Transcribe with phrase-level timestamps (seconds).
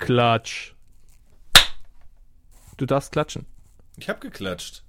[0.00, 0.72] Klatsch.
[2.78, 3.46] Du darfst klatschen.
[3.98, 4.82] Ich hab geklatscht.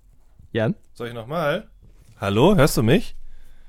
[0.54, 0.76] Jan?
[0.94, 1.70] Soll ich nochmal?
[2.20, 3.16] Hallo, hörst du mich?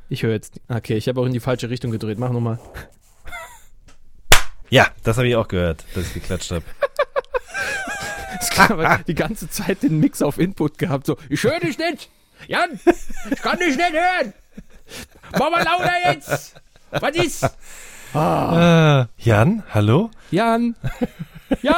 [0.08, 0.60] Ich höre jetzt.
[0.68, 2.18] Okay, ich habe auch in die falsche Richtung gedreht.
[2.18, 2.58] Mach nochmal.
[4.70, 6.64] Ja, das habe ich auch gehört, dass ich geklatscht habe.
[9.06, 11.04] die ganze Zeit den Mix auf Input gehabt.
[11.04, 12.08] So, ich höre dich nicht.
[12.46, 12.80] Jan,
[13.30, 14.32] ich kann dich nicht hören.
[15.32, 16.54] Mach mal lauter jetzt.
[16.90, 17.50] Was ist?
[18.14, 19.02] Ah.
[19.02, 20.10] Äh, Jan, hallo?
[20.30, 20.74] Jan.
[21.62, 21.74] Jan.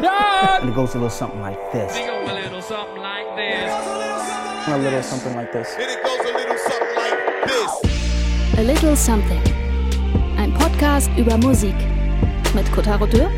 [0.00, 0.60] Jan.
[0.60, 1.96] And it goes a little something like this.
[1.96, 3.72] It goes a little something like this.
[4.68, 5.68] A little something like this.
[5.76, 8.58] And it goes a little something like this.
[8.58, 9.42] A Little Something.
[10.38, 11.74] Ein Podcast über Musik.
[12.54, 13.28] Mit Kotaro Dürr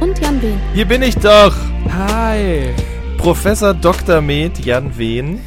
[0.00, 0.58] und Jan Wehn.
[0.74, 1.54] Hier bin ich doch.
[1.92, 2.74] Hi.
[3.16, 4.20] Professor Dr.
[4.20, 5.40] Med Jan Wehn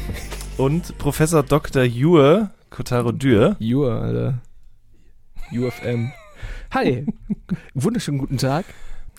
[0.56, 1.82] und Professor Dr.
[1.82, 3.56] Jur Kotaro Dürr.
[3.58, 4.34] Jur, Alter.
[5.58, 6.12] UFM.
[6.72, 7.06] Hi.
[7.74, 8.64] Wunderschönen guten Tag.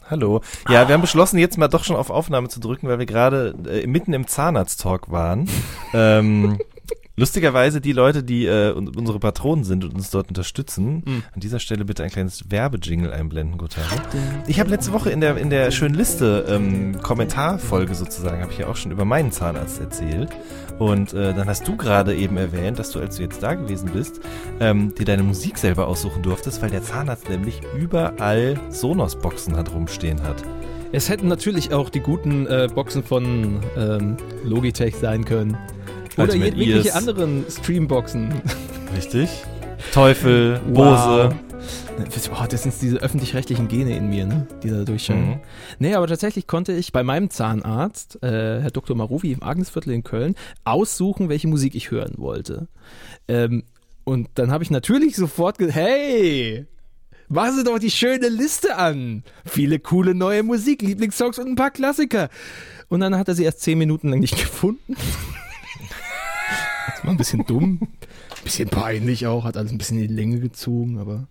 [0.09, 0.41] Hallo.
[0.69, 3.55] Ja, wir haben beschlossen, jetzt mal doch schon auf Aufnahme zu drücken, weil wir gerade
[3.67, 5.49] äh, mitten im Zahnarzt-Talk waren.
[5.93, 6.59] ähm,
[7.15, 11.23] lustigerweise die Leute, die äh, un- unsere Patronen sind und uns dort unterstützen, Mhm.
[11.33, 13.87] an dieser Stelle bitte ein kleines Werbejingle einblenden, Gotaro.
[14.45, 18.59] Ich habe letzte Woche in der in der schönen Liste ähm, Kommentarfolge sozusagen, habe ich
[18.59, 20.29] ja auch schon über meinen Zahnarzt erzählt.
[20.79, 23.89] Und äh, dann hast du gerade eben erwähnt, dass du, als du jetzt da gewesen
[23.93, 24.19] bist,
[24.59, 30.21] ähm, dir deine Musik selber aussuchen durftest, weil der Zahnarzt nämlich überall Sonos-Boxen hat rumstehen
[30.23, 30.43] hat.
[30.91, 35.57] Es hätten natürlich auch die guten äh, Boxen von ähm, Logitech sein können.
[36.17, 36.95] Oder Ultimate jegliche Ears.
[36.95, 38.33] anderen Streamboxen.
[38.95, 39.29] Richtig?
[39.93, 41.29] Teufel, Wow.
[41.29, 42.29] Bose.
[42.29, 44.47] Boah, das sind diese öffentlich-rechtlichen Gene in mir, ne?
[44.61, 45.29] die da durchscheinen.
[45.29, 45.39] Mhm.
[45.79, 48.97] Nee, aber tatsächlich konnte ich bei meinem Zahnarzt, äh, Herr Dr.
[48.97, 52.67] Marufi im Agnesviertel in Köln, aussuchen, welche Musik ich hören wollte.
[53.29, 53.63] Ähm,
[54.03, 56.65] und dann habe ich natürlich sofort gesagt, hey,
[57.29, 59.23] machen Sie doch die schöne Liste an.
[59.45, 62.27] Viele coole neue Musik, Lieblingssongs und ein paar Klassiker.
[62.89, 64.95] Und dann hat er sie erst zehn Minuten lang nicht gefunden.
[66.95, 67.79] Das war ein bisschen dumm.
[68.45, 71.27] Bisschen peinlich auch, hat alles ein bisschen in die Länge gezogen, aber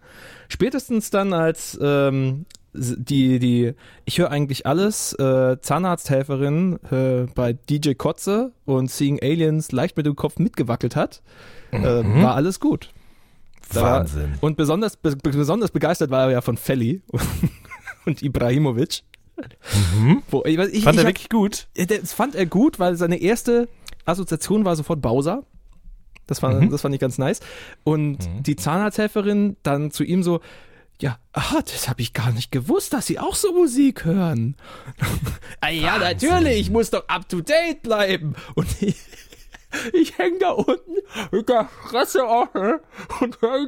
[0.48, 2.44] spätestens dann als ähm,
[2.74, 3.72] die, die,
[4.04, 10.06] ich höre eigentlich alles, äh, Zahnarzthelferin äh, bei DJ Kotze und Seeing Aliens leicht mit
[10.06, 11.22] dem Kopf mitgewackelt hat,
[11.70, 12.90] äh, war alles gut.
[13.72, 14.34] Da war- Wahnsinn.
[14.40, 17.00] Und besonders, be besonders begeistert war er ja von Felly
[18.06, 19.02] und Ibrahimovic.
[20.30, 21.68] Wo, ich, ich, Fand ich er hab- wirklich gut?
[21.76, 23.68] Das fand er gut, weil seine erste
[24.04, 25.44] Assoziation war sofort Bowser.
[26.26, 27.40] Das, war, das fand ich ganz nice.
[27.84, 30.40] Und die Zahnarzthelferin dann zu ihm so,
[31.00, 34.56] ja, ah, das habe ich gar nicht gewusst, dass sie auch so Musik hören.
[35.60, 38.34] ah, ja, natürlich, ich muss doch up to date bleiben.
[38.54, 38.96] Und ich,
[39.92, 40.94] ich hänge da unten
[41.32, 42.78] mit der Fresse offen
[43.20, 43.58] und war-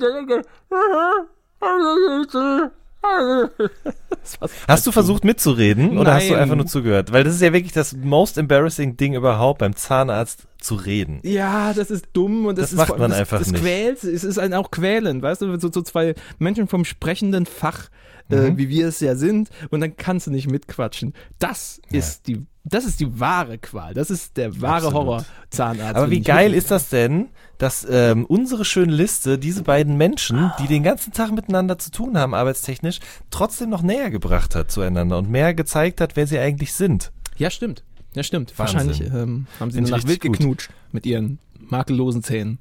[4.68, 6.42] Hast du versucht mitzureden oder hast du Nein.
[6.42, 7.12] einfach nur zugehört?
[7.12, 11.20] Weil das ist ja wirklich das most embarrassing Ding überhaupt, beim Zahnarzt zu reden.
[11.22, 13.60] Ja, das ist dumm und das, Das ist macht man das, einfach das nicht.
[13.62, 17.88] Quält, es ist ein auch quälend, weißt du, so, so zwei Menschen vom sprechenden Fach,
[18.28, 18.36] Mhm.
[18.36, 21.14] äh, wie wir es ja sind, und dann kannst du nicht mitquatschen.
[21.38, 23.94] Das ist die, das ist die wahre Qual.
[23.94, 24.94] Das ist der wahre Absolut.
[24.94, 25.96] Horror Zahnarzt.
[25.96, 27.28] Aber wie geil ist das denn,
[27.58, 32.18] dass ähm, unsere schöne Liste diese beiden Menschen, die den ganzen Tag miteinander zu tun
[32.18, 32.98] haben, arbeitstechnisch,
[33.30, 37.12] trotzdem noch näher gebracht hat zueinander und mehr gezeigt hat, wer sie eigentlich sind.
[37.36, 37.84] Ja, stimmt.
[38.14, 38.58] Ja, stimmt.
[38.58, 38.74] Wahnsinn.
[38.74, 40.32] Wahrscheinlich ähm, haben sie nach wild gut.
[40.32, 42.58] geknutscht mit ihren makellosen Zähnen.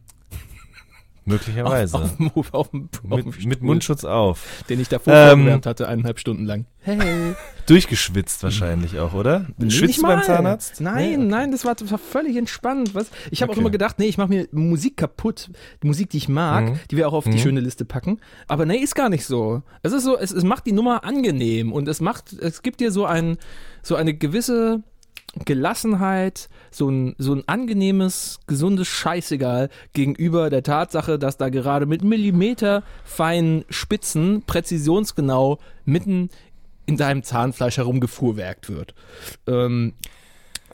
[1.26, 1.98] Möglicherweise.
[1.98, 4.64] Auf, auf, auf, mit, mit Mundschutz auf.
[4.70, 6.66] Den ich davor Ähm, vorgewärmt hatte, eineinhalb Stunden lang.
[6.82, 7.34] Hey.
[7.66, 9.48] Durchgeschwitzt wahrscheinlich auch, oder?
[9.58, 10.22] Nee, Schwitzt beim.
[10.22, 10.82] Zahnarzt?
[10.82, 11.26] Nein, Nee?
[11.26, 12.94] nein, das war, das war völlig entspannt.
[12.94, 13.08] Was?
[13.32, 13.58] Ich habe Okay.
[13.58, 15.50] auch immer gedacht, nee, ich mache mir Musik kaputt.
[15.82, 16.80] Die Musik, die ich mag, Mhm.
[16.92, 17.38] die wir auch auf die Mhm.
[17.40, 18.20] schöne Liste packen.
[18.48, 19.64] Aber nee, ist gar nicht so.
[19.82, 22.92] Es ist so, es, es macht die Nummer angenehm und es macht, es gibt dir
[22.92, 23.38] so ein,
[23.82, 24.84] so eine gewisse
[25.44, 32.04] Gelassenheit, so ein, so ein angenehmes, gesundes Scheißegal gegenüber der Tatsache, dass da gerade mit
[32.04, 36.30] Millimeter feinen Spitzen präzisionsgenau mitten
[36.86, 38.94] in deinem Zahnfleisch herumgefuhrwerkt wird.
[39.48, 39.94] Ähm,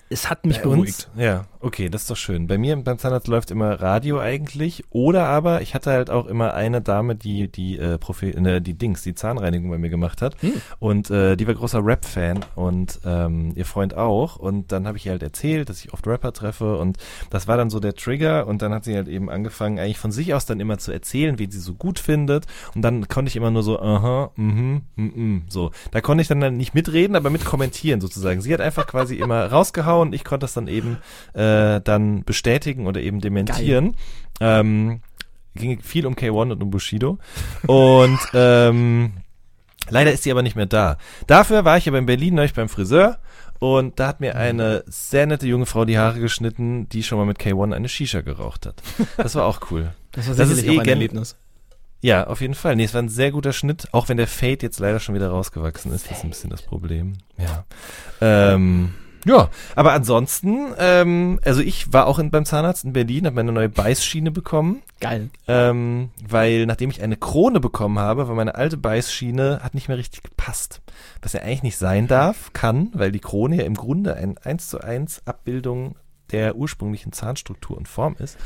[0.10, 1.10] es hat mich beruhigt.
[1.16, 2.48] ja, okay, das ist doch schön.
[2.48, 4.84] Bei mir beim Zahnarzt läuft immer Radio eigentlich.
[4.90, 8.74] Oder aber ich hatte halt auch immer eine Dame, die die äh, Profi ne, die
[8.74, 10.42] Dings, die Zahnreinigung bei mir gemacht hat.
[10.42, 10.54] Hm.
[10.80, 14.38] Und äh, die war großer Rap-Fan und ähm, ihr Freund auch.
[14.38, 16.98] Und dann habe ich ihr halt erzählt, dass ich oft Rapper treffe und
[17.30, 18.48] das war dann so der Trigger.
[18.48, 21.40] Und dann hat sie halt eben angefangen, eigentlich von sich aus dann immer zu erzählen,
[21.40, 22.46] wie sie so gut findet.
[22.75, 25.72] Und dann konnte ich immer nur so, aha, mhm, mhm, so.
[25.92, 28.42] Da konnte ich dann, dann nicht mitreden, aber mit kommentieren sozusagen.
[28.42, 30.13] Sie hat einfach quasi immer rausgehauen.
[30.13, 30.98] Ich konnte das dann eben
[31.34, 33.95] äh, dann bestätigen oder eben dementieren.
[34.39, 35.01] Ähm,
[35.56, 37.19] ging viel um K1 und um Bushido.
[37.68, 39.13] Und ähm,
[39.89, 40.98] Leider ist sie aber nicht mehr da.
[41.27, 43.18] Dafür war ich aber in Berlin neulich beim Friseur
[43.59, 47.25] und da hat mir eine sehr nette junge Frau die Haare geschnitten, die schon mal
[47.25, 48.81] mit K1 eine Shisha geraucht hat.
[49.18, 49.92] Das war auch cool.
[50.13, 51.38] Das war Das ist eh auch ein Erlebnis.
[52.01, 52.75] Ja, auf jeden Fall.
[52.75, 55.30] Nee, es war ein sehr guter Schnitt, auch wenn der Fade jetzt leider schon wieder
[55.30, 56.09] rausgewachsen ist.
[56.09, 57.13] Das ist ein bisschen das Problem.
[57.38, 57.63] Ja.
[58.19, 58.94] Ähm,
[59.26, 63.52] ja, aber ansonsten, ähm, also ich war auch in, beim Zahnarzt in Berlin, habe meine
[63.52, 65.30] neue Beißschiene bekommen, Geil.
[65.48, 69.98] ähm, weil nachdem ich eine Krone bekommen habe, weil meine alte Beißschiene hat nicht mehr
[69.98, 70.82] richtig gepasst.
[71.22, 74.70] Was ja eigentlich nicht sein darf, kann, weil die Krone ja im Grunde ein 1
[74.70, 75.96] zu 1 Abbildung
[76.32, 78.38] der ursprünglichen Zahnstruktur und Form ist.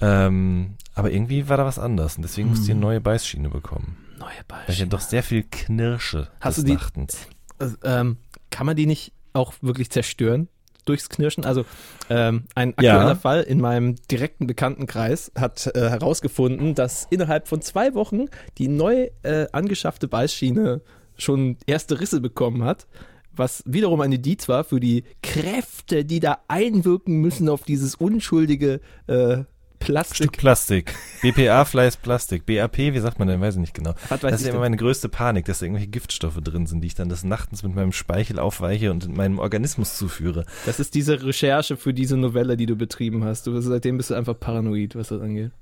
[0.00, 3.96] Ähm, aber irgendwie war da was anders und deswegen musste ich eine neue Beißschiene bekommen.
[4.18, 7.26] Neue Weil ich ja doch sehr viel knirsche Hast des du die- Nachtens.
[7.58, 8.18] Also, ähm,
[8.50, 10.48] kann man die nicht auch wirklich zerstören
[10.84, 11.44] durchs Knirschen?
[11.44, 11.64] Also
[12.10, 12.92] ähm, ein Ja.
[12.94, 18.26] aktueller Fall in meinem direkten Bekanntenkreis hat äh, herausgefunden, dass innerhalb von zwei Wochen
[18.58, 20.80] die neu äh, angeschaffte Beißschiene
[21.16, 22.86] schon erste Risse bekommen hat.
[23.32, 28.80] Was wiederum ein Indiz war für die Kräfte, die da einwirken müssen auf dieses unschuldige
[29.06, 29.44] äh,
[29.78, 30.16] Plastik.
[30.16, 30.94] Stück Plastik.
[31.22, 32.46] BPA Fleiß Plastik.
[32.46, 33.40] BAP, wie sagt man denn?
[33.40, 33.94] Weiß ich nicht genau.
[34.08, 36.80] Was weiß das ist ja immer meine größte Panik, dass da irgendwelche Giftstoffe drin sind,
[36.80, 40.44] die ich dann des Nachtens mit meinem Speichel aufweiche und in meinem Organismus zuführe.
[40.66, 43.46] Das ist diese Recherche für diese Novelle, die du betrieben hast.
[43.46, 45.52] Du, seitdem bist du einfach paranoid, was das angeht.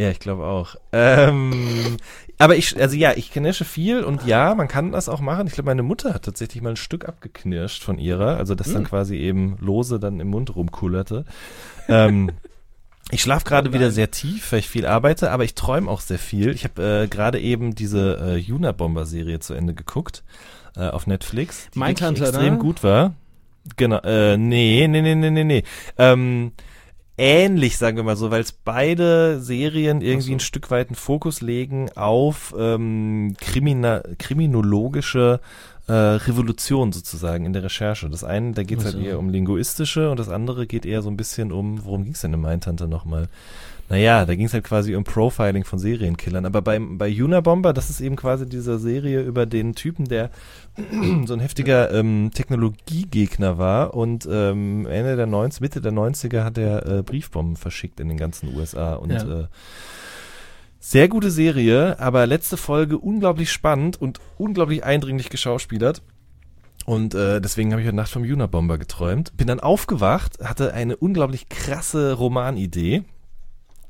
[0.00, 0.76] Ja, ich glaube auch.
[0.92, 1.98] Ähm,
[2.38, 5.46] aber ich, also ja, ich knirsche viel und ja, man kann das auch machen.
[5.46, 8.84] Ich glaube, meine Mutter hat tatsächlich mal ein Stück abgeknirscht von ihrer, also das dann
[8.84, 11.26] quasi eben lose dann im Mund rumkullerte.
[11.88, 12.30] Ähm,
[13.10, 16.18] ich schlafe gerade wieder sehr tief, weil ich viel arbeite, aber ich träume auch sehr
[16.18, 16.50] viel.
[16.50, 20.22] Ich habe äh, gerade eben diese äh, Unabomber-Serie zu Ende geguckt
[20.76, 22.58] äh, auf Netflix, die Mindhunter, extrem ne?
[22.58, 23.14] gut war.
[23.76, 25.64] Genau, äh, nee, nee, nee, nee, nee, nee.
[25.98, 26.52] Ähm,
[27.18, 31.40] ähnlich, sagen wir mal so, weil es beide Serien irgendwie ein Stück weit einen Fokus
[31.40, 35.40] legen auf ähm, Krimina kriminologische
[35.90, 38.08] äh, Revolution sozusagen in der Recherche.
[38.08, 41.10] Das eine, da geht es halt eher um linguistische und das andere geht eher so
[41.10, 43.28] ein bisschen um, worum ging es denn in Mindhunter nochmal?
[43.88, 46.46] Naja, da ging es halt quasi um Profiling von Serienkillern.
[46.46, 50.30] Aber beim, bei Unabomber, das ist eben quasi diese Serie über den Typen, der
[51.26, 56.56] so ein heftiger ähm, Technologiegegner war und ähm, Ende der 90, Mitte der 90er hat
[56.56, 59.40] er äh, Briefbomben verschickt in den ganzen USA und Ja.
[59.40, 59.46] äh,
[60.80, 66.02] sehr gute Serie, aber letzte Folge unglaublich spannend und unglaublich eindringlich geschauspielert.
[66.86, 69.36] Und äh, deswegen habe ich heute Nacht vom Unabomber geträumt.
[69.36, 73.04] Bin dann aufgewacht, hatte eine unglaublich krasse Romanidee.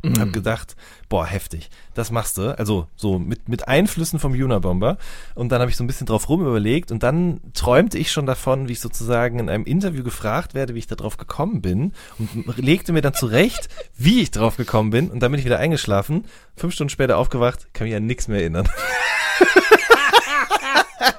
[0.03, 0.19] Mhm.
[0.19, 0.77] Hab gedacht,
[1.09, 2.57] boah, heftig, das machst du.
[2.59, 4.97] Also so mit, mit Einflüssen vom Unabomber.
[5.35, 8.27] Und dann habe ich so ein bisschen drauf rum überlegt und dann träumte ich schon
[8.27, 11.93] davon, wie ich sozusagen in einem Interview gefragt werde, wie ich da drauf gekommen bin
[12.19, 15.59] und legte mir dann zurecht, wie ich drauf gekommen bin und dann bin ich wieder
[15.59, 16.25] eingeschlafen.
[16.57, 18.69] Fünf Stunden später aufgewacht, kann mich an nichts mehr erinnern.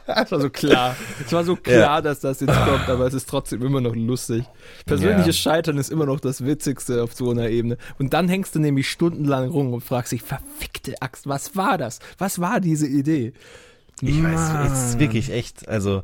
[0.06, 0.96] Es war so klar.
[1.26, 4.44] Es war so klar, dass das jetzt kommt, aber es ist trotzdem immer noch lustig.
[4.86, 7.78] Persönliches Scheitern ist immer noch das Witzigste auf so einer Ebene.
[7.98, 12.00] Und dann hängst du nämlich stundenlang rum und fragst dich, verfickte Axt, was war das?
[12.18, 13.34] Was war diese Idee?
[14.02, 14.74] Ich weiß, es Mann.
[14.74, 16.04] ist wirklich echt, also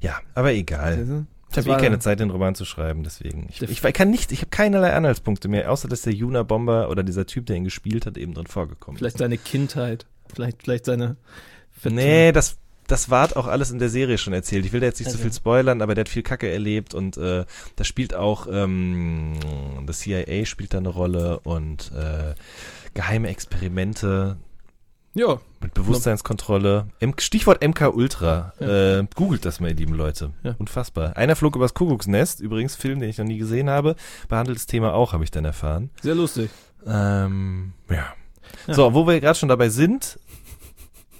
[0.00, 1.26] ja, aber egal.
[1.50, 3.48] Das Ich habe eh keine Zeit, den Roman zu schreiben, deswegen.
[3.50, 6.90] Ich, ich, ich kann nicht, ich habe keinerlei Anhaltspunkte mehr, außer dass der Juna Bomber
[6.90, 8.98] oder dieser Typ, der ihn gespielt hat, eben drin vorgekommen ist.
[8.98, 10.06] Vielleicht seine Kindheit.
[10.32, 11.16] Vielleicht, vielleicht seine.
[11.84, 14.64] Nee, das, das war auch alles in der Serie schon erzählt.
[14.66, 15.18] Ich will da jetzt nicht Also.
[15.18, 17.44] so viel spoilern, aber der hat viel Kacke erlebt und äh,
[17.76, 19.34] da spielt auch ähm,
[19.86, 22.34] das CIA spielt da eine Rolle und äh,
[22.94, 24.36] geheime Experimente
[25.14, 26.88] Ja, mit Bewusstseinskontrolle.
[27.00, 28.52] M Stichwort MK Ultra.
[28.60, 30.30] Äh, googelt das mal, ihr lieben Leute.
[30.42, 30.54] Ja.
[30.58, 31.16] Unfassbar.
[31.16, 33.96] Einer flog übers Kuckucksnest, übrigens Film, den ich noch nie gesehen habe.
[34.28, 35.90] Behandelt das Thema auch, habe ich dann erfahren.
[36.02, 36.50] sehr lustig.
[36.86, 38.14] Ähm, ja.
[38.66, 38.74] Ja.
[38.74, 40.18] So, wo wir gerade schon dabei sind,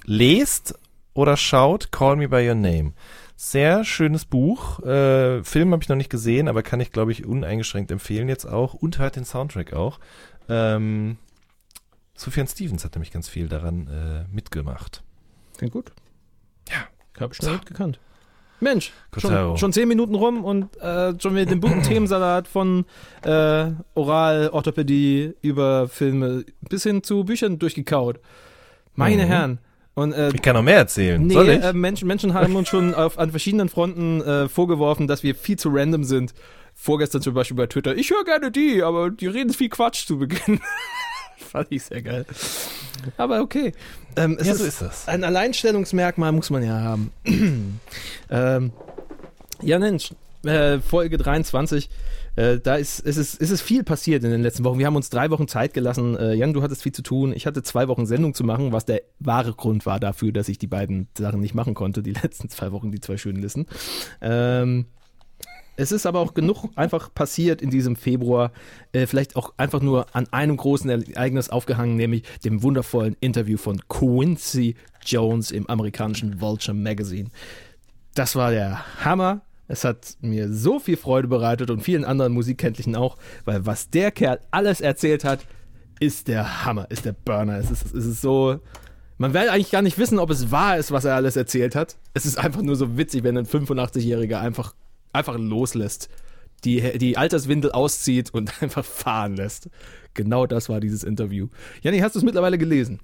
[0.05, 0.73] lest
[1.13, 2.93] oder schaut Call Me By Your Name.
[3.35, 4.79] Sehr schönes Buch.
[4.81, 8.45] Äh, Film habe ich noch nicht gesehen, aber kann ich, glaube ich, uneingeschränkt empfehlen jetzt
[8.45, 8.73] auch.
[8.73, 9.99] Und hört den Soundtrack auch.
[10.49, 11.17] Ähm,
[12.15, 15.03] Sufjan Stevens hat nämlich ganz viel daran äh, mitgemacht.
[15.57, 15.93] Klingt gut.
[16.69, 16.87] Ja.
[17.19, 17.99] Hab ich schon nicht gekannt.
[18.61, 22.85] Mensch, schon, schon zehn Minuten rum und äh, schon wieder den bunten Themensalat von
[23.23, 28.19] äh, Oral, Orthopädie über Filme bis hin zu Büchern durchgekaut.
[28.95, 29.27] Meine Mhm.
[29.29, 29.59] Herren.
[29.95, 31.21] Und äh, Ich kann noch mehr erzählen.
[31.25, 31.61] nee, Soll ich?
[31.63, 35.57] äh, Menschen, Menschen haben uns schon auf, an verschiedenen Fronten äh, vorgeworfen, dass wir viel
[35.57, 36.33] zu random sind.
[36.75, 37.95] Vorgestern zum Beispiel bei Twitter.
[37.95, 40.61] Ich höre gerne die, aber die reden viel Quatsch zu Beginn.
[41.37, 42.25] Fand ich sehr geil.
[43.17, 43.73] Aber okay.
[44.15, 45.07] Ähm, ja, ist, so ist das.
[45.07, 47.11] ein Alleinstellungsmerkmal muss man ja haben.
[48.29, 48.71] ähm,
[49.61, 50.11] ja, Mensch,
[50.45, 51.89] äh, Folge 23.
[52.35, 54.79] Äh, da ist, ist, es, ist es viel passiert in den letzten Wochen.
[54.79, 56.15] Wir haben uns drei Wochen Zeit gelassen.
[56.17, 57.33] Äh, Jan, du hattest viel zu tun.
[57.33, 60.57] Ich hatte zwei Wochen Sendung zu machen, was der wahre Grund war dafür, dass ich
[60.57, 63.65] die beiden Sachen nicht machen konnte, die letzten zwei Wochen, die zwei schönen Listen.
[64.21, 64.85] Ähm,
[65.79, 68.51] es ist aber auch genug einfach passiert in diesem Februar.
[68.91, 73.79] Äh, vielleicht auch einfach nur an einem großen Ereignis aufgehangen, nämlich dem wundervollen Interview von
[73.87, 77.29] Quincy Jones im amerikanischen Vulture Magazine.
[78.13, 79.41] Das war der Hammer.
[79.69, 84.11] Es hat mir so viel Freude bereitet und vielen anderen Musikkenntlichen auch, weil was der
[84.11, 85.45] Kerl alles erzählt hat,
[85.99, 87.59] ist der Hammer, ist der Burner.
[87.59, 88.59] Es ist, es ist so.
[89.19, 91.97] Man will eigentlich gar nicht wissen, ob es wahr ist, was er alles erzählt hat.
[92.15, 94.73] Es ist einfach nur so witzig, wenn ein 85-Jähriger einfach,
[95.13, 96.09] einfach loslässt,
[96.63, 99.69] die, die Alterswindel auszieht und einfach fahren lässt.
[100.15, 101.47] Genau das war dieses Interview.
[101.81, 103.01] Janni, hast du es mittlerweile gelesen?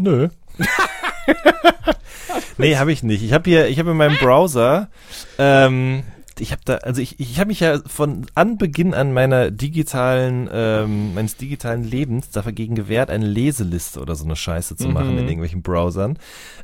[0.00, 0.28] Nö.
[2.58, 3.22] nee, habe ich nicht.
[3.22, 4.88] Ich habe hier, ich habe in meinem Browser,
[5.38, 6.02] ähm,
[6.38, 11.14] ich habe da, also ich, ich habe mich ja von Anbeginn an meiner digitalen, ähm,
[11.14, 15.18] meines digitalen Lebens dagegen gewehrt, eine Leseliste oder so eine Scheiße zu machen Mhm.
[15.18, 16.18] in irgendwelchen Browsern.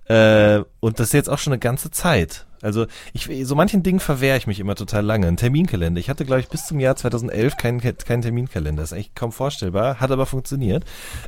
[0.07, 2.47] Äh, und das ist jetzt auch schon eine ganze Zeit.
[2.65, 5.27] Also ich, so manchen Dingen verwehre ich mich immer total lange.
[5.27, 6.01] Ein Terminkalender.
[6.01, 8.83] Ich hatte, glaube ich, bis zum Jahr 2011 keinen, keinen Terminkalender.
[8.83, 10.85] Das ist eigentlich kaum vorstellbar, hat aber funktioniert.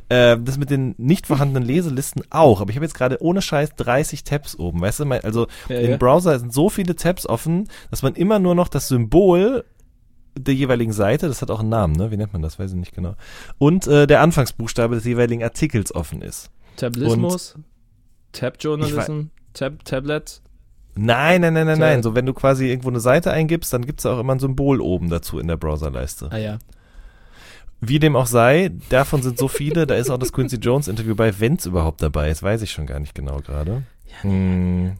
[0.09, 2.61] Äh, das mit den nicht vorhandenen Leselisten auch.
[2.61, 4.81] Aber ich habe jetzt gerade ohne Scheiß 30 Tabs oben.
[4.81, 5.97] Weißt du, mein, also Ja, im ja.
[5.97, 9.63] Browser sind so viele Tabs offen, dass man immer nur noch das Symbol
[10.39, 12.11] der jeweiligen Seite, das hat auch einen Namen, ne?
[12.11, 12.59] Wie nennt man das?
[12.59, 13.15] Weiß ich nicht genau.
[13.57, 16.51] Und äh, der Anfangsbuchstabe des jeweiligen Artikels offen ist.
[16.75, 17.55] Tablismus,
[18.33, 19.21] Tab-Journalism,
[19.53, 20.41] Tab Tablet.
[20.97, 22.03] Nein, nein, nein, nein, nein.
[22.03, 25.09] So, wenn du quasi irgendwo eine Seite eingibst, dann gibt's auch immer ein Symbol oben
[25.09, 26.29] dazu in der Browserleiste.
[26.31, 26.59] Ah ja.
[27.79, 31.15] Wie dem auch sei, davon sind so viele, da ist auch das Quincy Jones Interview
[31.15, 33.83] bei, wenn's überhaupt dabei ist, weiß ich schon gar nicht genau gerade.
[34.21, 34.93] Hm,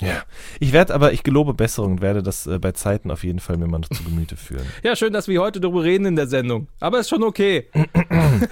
[0.00, 0.22] ja.
[0.58, 3.58] Ich werde aber, ich gelobe Besserung und werde das äh, bei Zeiten auf jeden Fall
[3.58, 4.66] mir mal noch zu Gemüte führen.
[4.82, 6.68] Ja, schön, dass wir heute darüber reden in der Sendung.
[6.80, 7.68] Aber ist schon okay.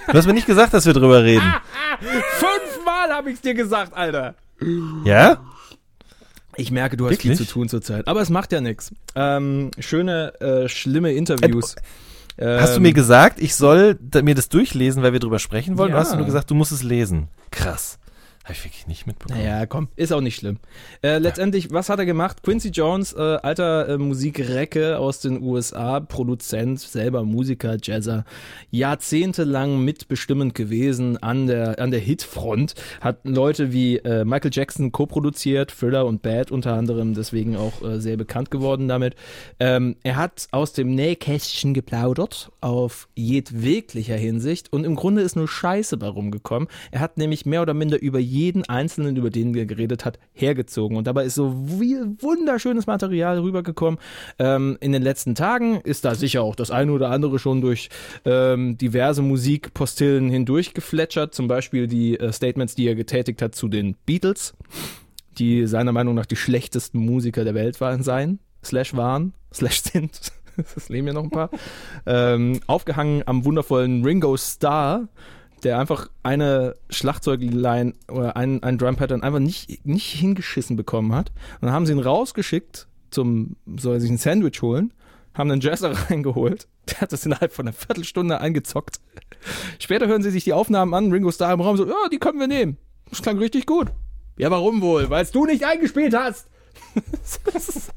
[0.07, 1.43] Du hast mir nicht gesagt, dass wir drüber reden.
[1.99, 4.35] Fünfmal habe ich dir gesagt, Alter.
[5.03, 5.39] Ja?
[6.55, 7.37] Ich merke, du hast Wirklich?
[7.37, 8.07] viel zu tun zurzeit.
[8.07, 8.91] Aber es macht ja nichts.
[9.15, 11.75] Ähm, schöne, äh, schlimme Interviews.
[12.39, 15.89] Hast du Ähm, mir gesagt, ich soll mir das durchlesen, weil wir drüber sprechen wollen?
[15.89, 15.95] Ja.
[15.95, 17.27] Oder hast du nur gesagt, du musst es lesen?
[17.51, 17.99] Krass.
[18.43, 19.39] Habe ich wirklich nicht mitbekommen.
[19.39, 20.57] Naja, komm, ist auch nicht schlimm.
[21.01, 22.43] Äh, letztendlich, was hat er gemacht?
[22.43, 28.25] Quincy Jones, äh, alter äh, Musikrecke aus den USA, Produzent, selber Musiker, Jazzer,
[28.69, 35.71] jahrzehntelang mitbestimmend gewesen an der, an der Hitfront, hat Leute wie äh, Michael Jackson co-produziert,
[35.71, 39.15] Thriller und Bad unter anderem, deswegen auch äh, sehr bekannt geworden damit.
[39.61, 45.47] Ähm, er hat aus dem Nähkästchen geplaudert, auf jedweglicher Hinsicht und im Grunde ist nur
[45.47, 46.67] Scheiße bei rumgekommen.
[46.91, 50.97] Er hat nämlich mehr oder minder über jeden Einzelnen, über den er geredet hat, hergezogen
[50.97, 53.99] und dabei ist so viel wunderschönes Material rübergekommen.
[54.39, 57.89] Ähm, in den letzten Tagen ist da sicher auch das eine oder andere schon durch
[58.25, 63.67] ähm, diverse Musikpostillen hindurch gefletschert, zum Beispiel die äh, Statements, die er getätigt hat zu
[63.67, 64.55] den Beatles,
[65.37, 70.31] die seiner Meinung nach die schlechtesten Musiker der Welt waren, seien, slash waren, slash sind.
[70.75, 71.49] Das leben ja noch ein paar.
[72.05, 75.07] ähm, aufgehangen am wundervollen Ringo Starr,
[75.63, 81.31] der einfach eine Schlagzeugline oder ein, ein Drum-Pattern einfach nicht, nicht hingeschissen bekommen hat.
[81.61, 84.93] Und dann haben sie ihn rausgeschickt, zum, soll er sich ein Sandwich holen,
[85.33, 86.67] haben einen Jazzer reingeholt.
[86.89, 88.99] Der hat das innerhalb von einer Viertelstunde eingezockt.
[89.79, 92.39] Später hören sie sich die Aufnahmen an, Ringo Starr im Raum so, ja, die können
[92.39, 92.77] wir nehmen.
[93.09, 93.87] Das klang richtig gut.
[94.37, 95.09] Ja, warum wohl?
[95.09, 96.47] Weil du nicht eingespielt hast.
[97.45, 97.91] Das ist,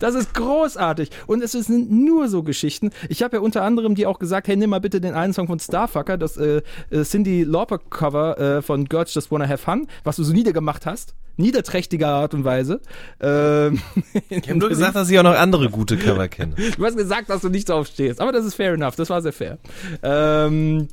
[0.00, 1.10] das ist großartig.
[1.26, 2.90] Und es sind nur so Geschichten.
[3.08, 5.46] Ich habe ja unter anderem die auch gesagt, hey, nimm mal bitte den einen Song
[5.46, 9.86] von Starfucker, das äh, äh, Cindy Lauper Cover äh, von Girls Just Wanna Have Fun,
[10.04, 11.14] was du so niedergemacht hast.
[11.38, 12.80] Niederträchtiger Art und Weise.
[13.20, 13.80] Ähm,
[14.28, 16.54] Ich habe nur gesagt, dass ich auch noch andere gute Cover kenne.
[16.76, 19.20] Du hast gesagt, dass du nicht drauf stehst, aber das ist fair enough, das war
[19.20, 19.58] sehr fair.
[20.02, 20.88] Ähm,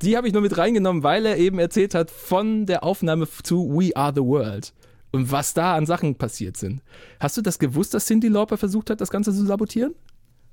[0.00, 3.68] die habe ich nur mit reingenommen, weil er eben erzählt hat von der Aufnahme zu
[3.70, 4.72] We Are the World
[5.12, 6.82] und was da an Sachen passiert sind.
[7.20, 9.94] Hast du das gewusst, dass Cindy Lauper versucht hat, das Ganze zu sabotieren?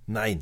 [0.05, 0.39] Nein,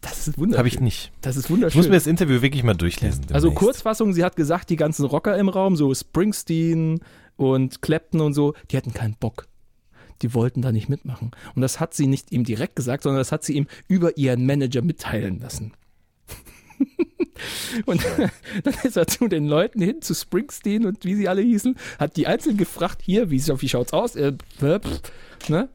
[0.00, 0.58] Das ist wunderschön.
[0.58, 1.12] habe ich nicht.
[1.20, 1.78] Das ist Ich wunderschön.
[1.78, 3.24] muss mir das Interview wirklich mal durchlesen.
[3.32, 3.64] also demnächst.
[3.64, 7.00] Kurzfassung, sie hat gesagt, die ganzen Rocker im Raum, so Springsteen
[7.36, 9.46] und Clapton und so, die hatten keinen Bock.
[10.22, 11.30] Die wollten da nicht mitmachen.
[11.54, 14.46] Und das hat sie nicht ihm direkt gesagt, sondern das hat sie ihm über ihren
[14.46, 15.72] Manager mitteilen lassen.
[17.84, 18.04] und
[18.64, 22.16] dann ist er zu den Leuten hin, zu Springsteen und wie sie alle hießen, hat
[22.16, 24.16] die einzeln gefragt, hier, wie, wie schaut's aus?
[24.16, 25.68] Äh, pf, ne?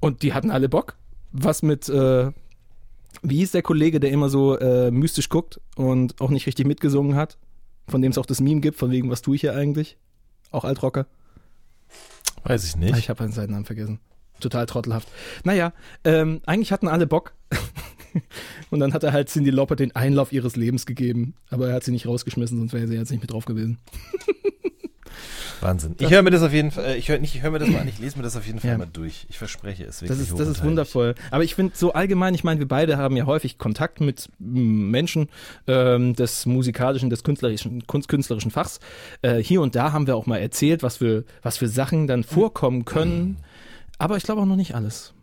[0.00, 0.96] Und die hatten alle Bock.
[1.30, 2.30] Was mit, äh,
[3.22, 7.16] wie hieß der Kollege, der immer so äh, mystisch guckt und auch nicht richtig mitgesungen
[7.16, 7.38] hat?
[7.88, 9.96] Von dem es auch das Meme gibt, von wegen, was tue ich hier eigentlich?
[10.50, 11.06] Auch Altrocker?
[12.44, 12.96] Weiß ich nicht.
[12.98, 14.00] Ich habe seinen Namen vergessen.
[14.40, 15.08] total trottelhaft.
[15.44, 15.72] Naja,
[16.04, 17.34] ähm, eigentlich hatten alle Bock.
[18.70, 21.34] Und dann hat er halt Cindy Lauper den Einlauf ihres Lebens gegeben.
[21.50, 23.78] Aber er hat sie nicht rausgeschmissen, sonst wäre sie jetzt nicht mit drauf gewesen.
[25.60, 25.94] Wahnsinn.
[25.98, 27.68] Ich höre mir das auf jeden Fall, äh, ich höre nicht, ich höre mir das
[27.68, 28.78] mal an, ich lese mir das auf jeden Fall Ja.
[28.78, 29.26] mal durch.
[29.30, 31.14] Ich verspreche es Das ist, das ist wundervoll.
[31.30, 34.90] Aber ich finde so allgemein, ich meine, wir beide haben ja häufig Kontakt mit mm,
[34.90, 35.28] Menschen
[35.68, 38.80] ähm, des musikalischen, des künstlerischen, kunst, künstlerischen Fachs.
[39.22, 42.24] Äh, hier und da haben wir auch mal erzählt, was für, was für Sachen dann
[42.24, 43.36] vorkommen können.
[43.98, 45.14] Aber ich glaube auch noch nicht alles.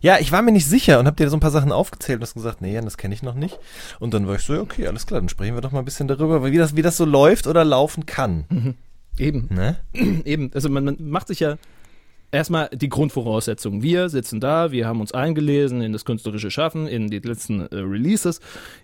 [0.00, 2.22] Ja, ich war mir nicht sicher und habe dir so ein paar Sachen aufgezählt und
[2.22, 3.58] hast gesagt, nee, Jan, das kenne ich noch nicht.
[3.98, 6.08] Und dann war ich so, okay, alles klar, dann sprechen wir doch mal ein bisschen
[6.08, 8.76] darüber, wie das, wie das so läuft oder laufen kann.
[9.18, 9.76] Eben, Ne?
[10.24, 10.50] eben.
[10.54, 11.56] Also man, man macht sich ja
[12.30, 13.82] erstmal die Grundvoraussetzungen.
[13.82, 17.76] Wir sitzen da, wir haben uns eingelesen in das künstlerische Schaffen, in die letzten äh,
[17.76, 18.40] Releases,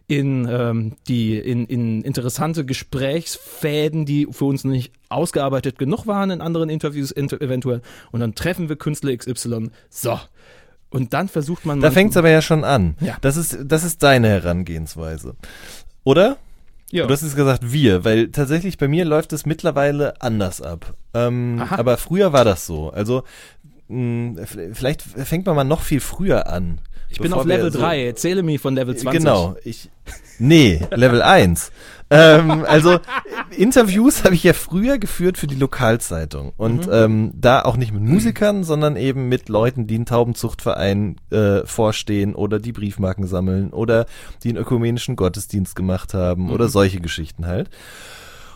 [0.06, 6.40] in ähm, die in, in interessante Gesprächsfäden, die für uns nicht ausgearbeitet genug waren in
[6.40, 7.82] anderen Interviews inter eventuell.
[8.10, 9.70] Und dann treffen wir Künstler XY.
[9.90, 10.18] So.
[10.94, 12.96] Und dann versucht man Da mal- fängt's aber ja schon an.
[13.00, 13.16] Ja.
[13.20, 15.34] Das ist, das ist deine Herangehensweise.
[16.04, 16.36] Oder?
[16.90, 17.06] ja.
[17.06, 20.94] Du hast jetzt gesagt wir, weil tatsächlich bei mir läuft es mittlerweile anders ab.
[21.12, 22.90] Ähm, aber früher war das so.
[22.90, 23.24] Also
[23.88, 26.78] mh, f- vielleicht fängt man mal noch viel früher an.
[27.14, 28.06] Ich bin auf Level so- 3.
[28.06, 29.18] Erzähle mir von Level 20.
[29.20, 29.88] Genau, ich.
[30.38, 31.70] Nee, Level 1.
[32.10, 32.98] ähm, also
[33.56, 36.52] Interviews habe ich ja früher geführt für die Lokalzeitung.
[36.56, 41.60] Und ähm, da auch nicht mit Musikern, sondern eben mit Leuten, die einen Taubenzuchtverein äh,
[41.64, 44.06] vorstehen oder die Briefmarken sammeln oder
[44.42, 47.70] die einen ökumenischen Gottesdienst gemacht haben oder solche Geschichten halt.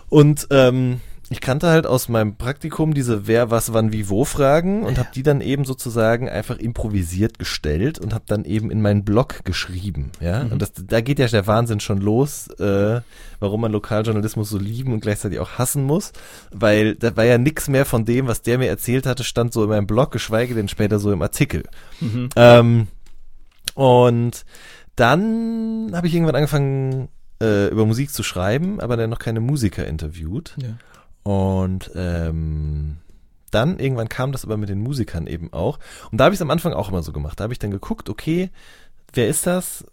[0.09, 4.85] Und ähm, ich kannte halt aus meinem Praktikum diese Wer, was, wann, wie, wo Fragen
[4.85, 9.05] und habe die dann eben sozusagen einfach improvisiert gestellt und habe dann eben in meinen
[9.05, 10.11] Blog geschrieben.
[10.21, 13.01] Ja, und das, da geht ja der Wahnsinn schon los, äh,
[13.41, 16.13] warum man Lokaljournalismus so lieben und gleichzeitig auch hassen muss,
[16.51, 19.63] weil da war ja nix mehr von dem, was der mir erzählt hatte, stand so
[19.65, 21.65] in meinem Blog, geschweige denn später so im Artikel.
[22.37, 22.89] Ähm,
[23.75, 24.45] und
[24.97, 27.09] dann habe ich irgendwann angefangen,
[27.41, 30.57] äh, über Musik zu schreiben, aber dann noch keine Musiker interviewt.
[30.61, 30.71] Ja.
[31.29, 32.97] Und ähm,
[33.51, 35.79] dann irgendwann kam das aber mit den Musikern eben auch.
[36.11, 37.39] Und da habe ich es am Anfang auch immer so gemacht.
[37.39, 38.49] Da habe ich dann geguckt, okay,
[39.13, 39.85] wer ist das?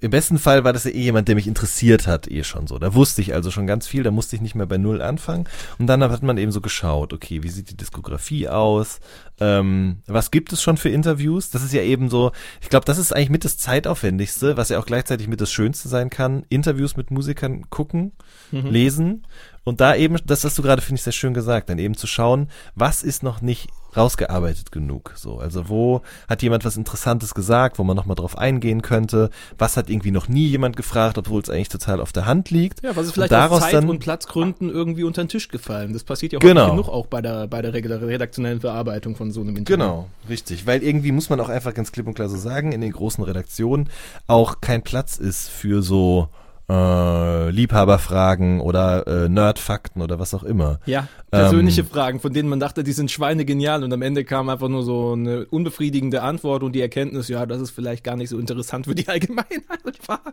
[0.00, 2.78] Im besten Fall war das ja eh jemand, der mich interessiert hat, eh schon so.
[2.78, 5.46] Da wusste ich also schon ganz viel, da musste ich nicht mehr bei Null anfangen.
[5.78, 9.00] Und dann hat man eben so geschaut, okay, wie sieht die Diskografie aus?
[9.40, 11.50] Ähm, was gibt es schon für Interviews?
[11.50, 14.78] Das ist ja eben so, ich glaube, das ist eigentlich mit das zeitaufwendigste, was ja
[14.78, 16.46] auch gleichzeitig mit das Schönste sein kann.
[16.48, 18.12] Interviews mit Musikern gucken,
[18.50, 19.26] lesen
[19.64, 22.06] und da eben, das hast du gerade, finde ich, sehr schön gesagt, dann eben zu
[22.06, 25.12] schauen, was ist noch nicht rausgearbeitet genug.
[25.16, 29.30] So, also wo hat jemand was Interessantes gesagt, wo man nochmal drauf eingehen könnte?
[29.56, 32.82] Was hat irgendwie noch nie jemand gefragt, obwohl es eigentlich total auf der Hand liegt?
[32.82, 35.46] Ja, was ist Und vielleicht daraus aus Zeit- dann- und Platzgründen irgendwie unter den Tisch
[35.48, 35.92] gefallen.
[35.92, 36.62] Das passiert ja Genau.
[36.62, 39.76] häufig genug auch bei der, bei der redaktionellen Verarbeitung von so einem Interview.
[39.78, 40.66] Genau, richtig.
[40.66, 43.22] Weil irgendwie muss man auch einfach ganz klipp und klar so sagen, in den großen
[43.22, 43.88] Redaktionen
[44.26, 46.28] auch kein Platz ist für so
[46.70, 50.78] äh, Liebhaberfragen oder äh, Nerdfakten oder was auch immer.
[50.86, 54.48] Ja, persönliche Ähm, Fragen, von denen man dachte, die sind schweinegenial und am Ende kam
[54.48, 58.30] einfach nur so eine unbefriedigende Antwort und die Erkenntnis, ja, das ist vielleicht gar nicht
[58.30, 59.62] so interessant für die Allgemeinheit.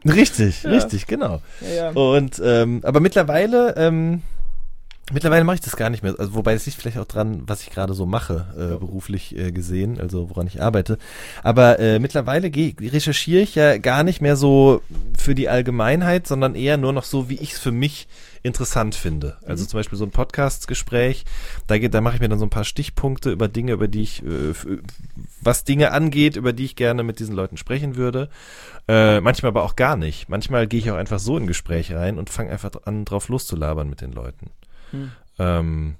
[0.06, 1.42] Richtig, richtig, genau.
[1.62, 1.90] Ja, ja.
[1.92, 4.22] Und ähm, aber mittlerweile, ähm,
[5.12, 6.16] mittlerweile mache ich das gar nicht mehr.
[6.18, 9.52] Also wobei es liegt vielleicht auch dran, was ich gerade so mache, äh, beruflich äh,
[9.52, 10.98] gesehen, also woran ich arbeite.
[11.44, 14.82] Aber äh, mittlerweile recherchiere ich ja gar nicht mehr so
[15.18, 18.08] für die Allgemeinheit, sondern eher nur noch so, wie ich es für mich
[18.44, 19.38] interessant finde.
[19.46, 21.26] Also zum Beispiel so ein Podcast-Gespräch,
[21.68, 24.02] da geht, da mache ich mir dann so ein paar Stichpunkte über Dinge, über die
[24.02, 24.54] ich, äh,
[25.42, 28.30] was Dinge angeht, über die ich gerne mit diesen Leuten sprechen würde.
[28.88, 30.28] Äh, manchmal aber auch gar nicht.
[30.30, 33.90] Manchmal gehe ich auch einfach so in Gespräche rein und fange einfach an, drauf loszulabern
[33.90, 34.50] mit den Leuten.
[35.40, 35.96] Ähm,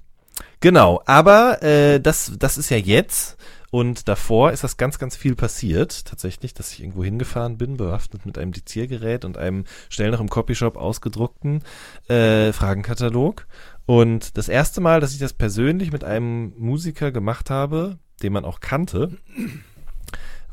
[0.60, 3.36] genau, aber äh, das, das ist ja jetzt.
[3.70, 8.26] Und davor ist das ganz, ganz viel passiert, tatsächlich, dass ich irgendwo hingefahren bin, bewaffnet
[8.26, 11.64] mit einem Diziergerät und einem schnell noch im Copyshop ausgedruckten
[12.06, 13.46] äh, Fragenkatalog.
[13.86, 18.44] Und das erste Mal, dass ich das persönlich mit einem Musiker gemacht habe, den man
[18.44, 19.16] auch kannte,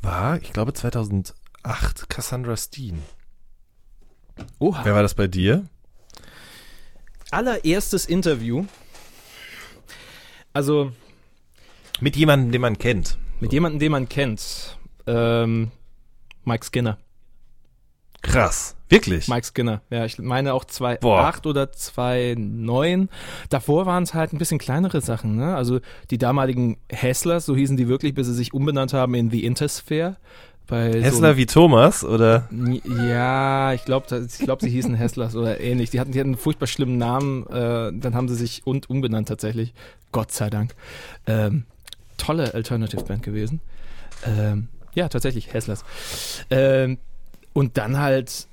[0.02, 3.00] war, ich glaube, 2008 Cassandra Steen.
[4.60, 4.86] Oha.
[4.86, 5.66] Wer war das bei dir?
[7.32, 8.66] Allererstes Interview.
[10.54, 10.92] Also
[12.00, 13.18] Mit jemandem, den man kennt.
[13.40, 14.78] mit jemandem, den man kennt.
[15.08, 15.72] Ähm,
[16.44, 16.98] Mike Skinner.
[18.22, 18.76] Krass.
[18.90, 19.28] Wirklich?
[19.28, 19.82] Mike Skinner.
[19.92, 21.34] Ja, ich meine auch 2.8 Boah.
[21.46, 23.08] oder 2.9.
[23.50, 25.36] Davor waren es halt ein bisschen kleinere Sachen.
[25.36, 25.56] Ne?
[25.56, 29.46] Also die damaligen Hesslers, so hießen die wirklich, bis sie sich umbenannt haben in The
[29.46, 30.18] Intersphere.
[30.70, 32.48] Bei Hessler wie Thomas, oder?
[32.52, 35.90] so, ja, ich glaube, ich glaub, sie hießen Hesslers oder ähnlich.
[35.90, 37.48] Die hatten, die hatten einen furchtbar schlimmen Namen.
[37.48, 39.74] Äh, dann haben sie sich und umbenannt tatsächlich.
[40.12, 40.76] Gott sei Dank.
[41.26, 41.64] Ähm,
[42.18, 43.62] tolle Alternative Band gewesen.
[44.26, 45.84] Ähm, ja, tatsächlich, Hesslers.
[46.52, 47.00] Ähm,
[47.54, 48.48] und dann halt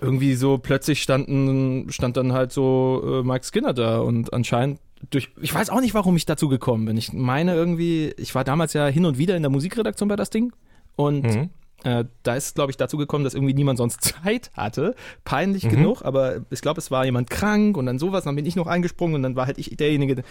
[0.00, 4.80] irgendwie so plötzlich standen, stand dann halt so äh, Mike Skinner da und anscheinend
[5.10, 6.96] durch, ich weiß auch nicht, warum ich dazu gekommen bin.
[6.96, 10.30] Ich meine irgendwie, ich war damals ja hin und wieder in der Musikredaktion bei das
[10.30, 10.52] Ding
[10.98, 11.50] und Mhm.
[11.84, 14.94] äh, da ist, glaube ich, dazu gekommen, dass irgendwie niemand sonst Zeit hatte.
[15.24, 15.68] Peinlich Mhm.
[15.70, 18.66] genug, aber ich glaube, es war jemand krank und dann sowas, dann bin ich noch
[18.66, 20.24] eingesprungen und dann war halt ich derjenige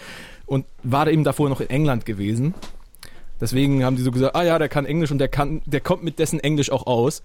[0.46, 2.54] und war da eben davor noch in England gewesen.
[3.40, 6.04] Deswegen haben die so gesagt, ah ja, der kann Englisch und der kann, der kommt
[6.04, 7.24] mit dessen Englisch auch aus.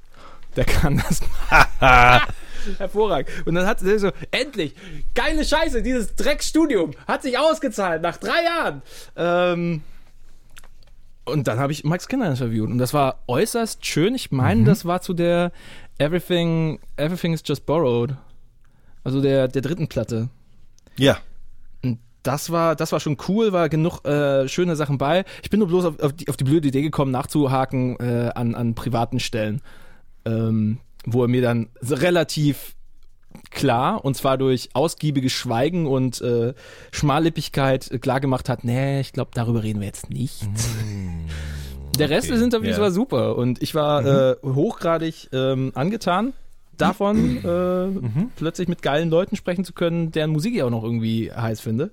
[0.56, 1.20] Der kann das.
[2.78, 3.28] Hervorragend.
[3.46, 4.74] Und dann hat sie so, endlich,
[5.14, 8.82] geile Scheiße, dieses Dreckstudium hat sich ausgezahlt nach drei Jahren.
[9.16, 9.82] Ähm,
[11.24, 14.14] und dann habe ich Mike Skinner interviewt und das war äußerst schön.
[14.14, 15.52] Ich meine, das war zu der
[15.98, 18.16] Everything, Everything is Just Borrowed.
[19.04, 20.28] Also der, der dritten Platte.
[20.96, 21.18] Ja.
[21.82, 25.24] Und das war, das war schon cool, war genug äh, schöne Sachen bei.
[25.42, 28.54] Ich bin nur bloß auf, auf, die, auf die blöde Idee gekommen, nachzuhaken äh, an,
[28.54, 29.60] an privaten Stellen,
[30.24, 32.74] ähm, wo er mir dann relativ
[33.50, 36.54] klar, und zwar durch ausgiebiges Schweigen und äh,
[36.90, 40.46] Schmallippigkeit äh, klargemacht hat, nee, ich glaube, darüber reden wir jetzt nicht.
[41.98, 42.82] Der Rest okay, des Interviews ja.
[42.82, 46.32] war super und ich war äh, hochgradig ähm, angetan
[46.76, 51.30] davon, äh, plötzlich mit geilen Leuten sprechen zu können, deren Musik ich auch noch irgendwie
[51.30, 51.90] heiß finde.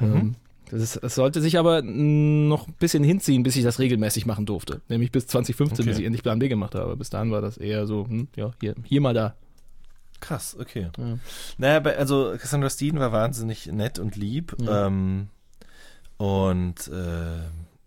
[0.00, 0.34] Ähm,
[0.70, 4.46] das, ist, das sollte sich aber noch ein bisschen hinziehen, bis ich das regelmäßig machen
[4.46, 4.80] durfte.
[4.88, 5.90] Nämlich bis 2015, Okay.
[5.90, 6.96] bis ich endlich Plan B gemacht habe.
[6.96, 9.34] Bis dahin war das eher so, hm, ja, hier, hier mal da.
[10.24, 10.88] Krass, okay.
[10.96, 11.18] Ja.
[11.58, 14.56] Naja, also Cassandra Steen war wahnsinnig nett und lieb.
[14.58, 14.86] Ja.
[14.86, 15.28] Ähm,
[16.16, 17.42] und äh,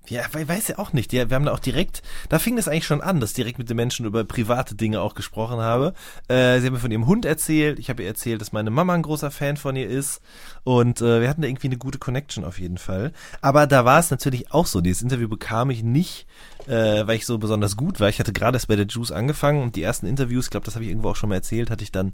[0.09, 1.11] ja, weiß ja auch nicht.
[1.11, 3.69] Wir haben da auch direkt, da fing das eigentlich schon an, dass ich direkt mit
[3.69, 5.93] den Menschen über private Dinge auch gesprochen habe.
[6.27, 7.79] Äh, sie haben mir von ihrem Hund erzählt.
[7.79, 10.21] Ich habe ihr erzählt, dass meine Mama ein großer Fan von ihr ist.
[10.63, 13.11] Und äh, wir hatten da irgendwie eine gute Connection auf jeden Fall.
[13.41, 14.81] Aber da war es natürlich auch so.
[14.81, 16.27] Dieses Interview bekam ich nicht,
[16.67, 18.09] äh, weil ich so besonders gut war.
[18.09, 20.75] Ich hatte gerade erst bei der Juice angefangen und die ersten Interviews, ich glaube, das
[20.75, 22.13] habe ich irgendwo auch schon mal erzählt, hatte ich dann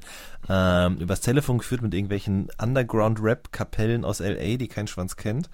[0.50, 5.50] ähm, übers Telefon geführt mit irgendwelchen Underground-Rap-Kapellen aus L.A., die kein Schwanz kennt.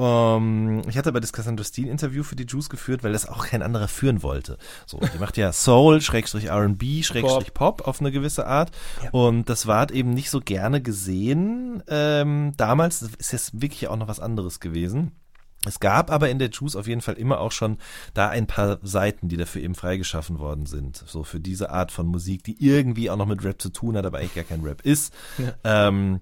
[0.00, 3.46] Ähm, ich hatte aber das Cassandra Steen Interview für die Juice geführt, weil das auch
[3.46, 4.56] kein anderer führen wollte.
[4.86, 8.70] So, die macht ja Soul, Schrägstrich R&B, Schrägstrich Pop auf eine gewisse Art.
[9.12, 11.82] Und das war halt eben nicht so gerne gesehen.
[11.88, 15.12] Ähm, damals das ist jetzt wirklich auch noch was anderes gewesen.
[15.66, 17.76] Es gab aber in der Juice auf jeden Fall immer auch schon
[18.14, 21.04] da ein paar Seiten, die dafür eben freigeschaffen worden sind.
[21.06, 24.06] So für diese Art von Musik, die irgendwie auch noch mit Rap zu tun hat,
[24.06, 25.12] aber eigentlich gar kein Rap ist.
[25.62, 26.20] Ähm,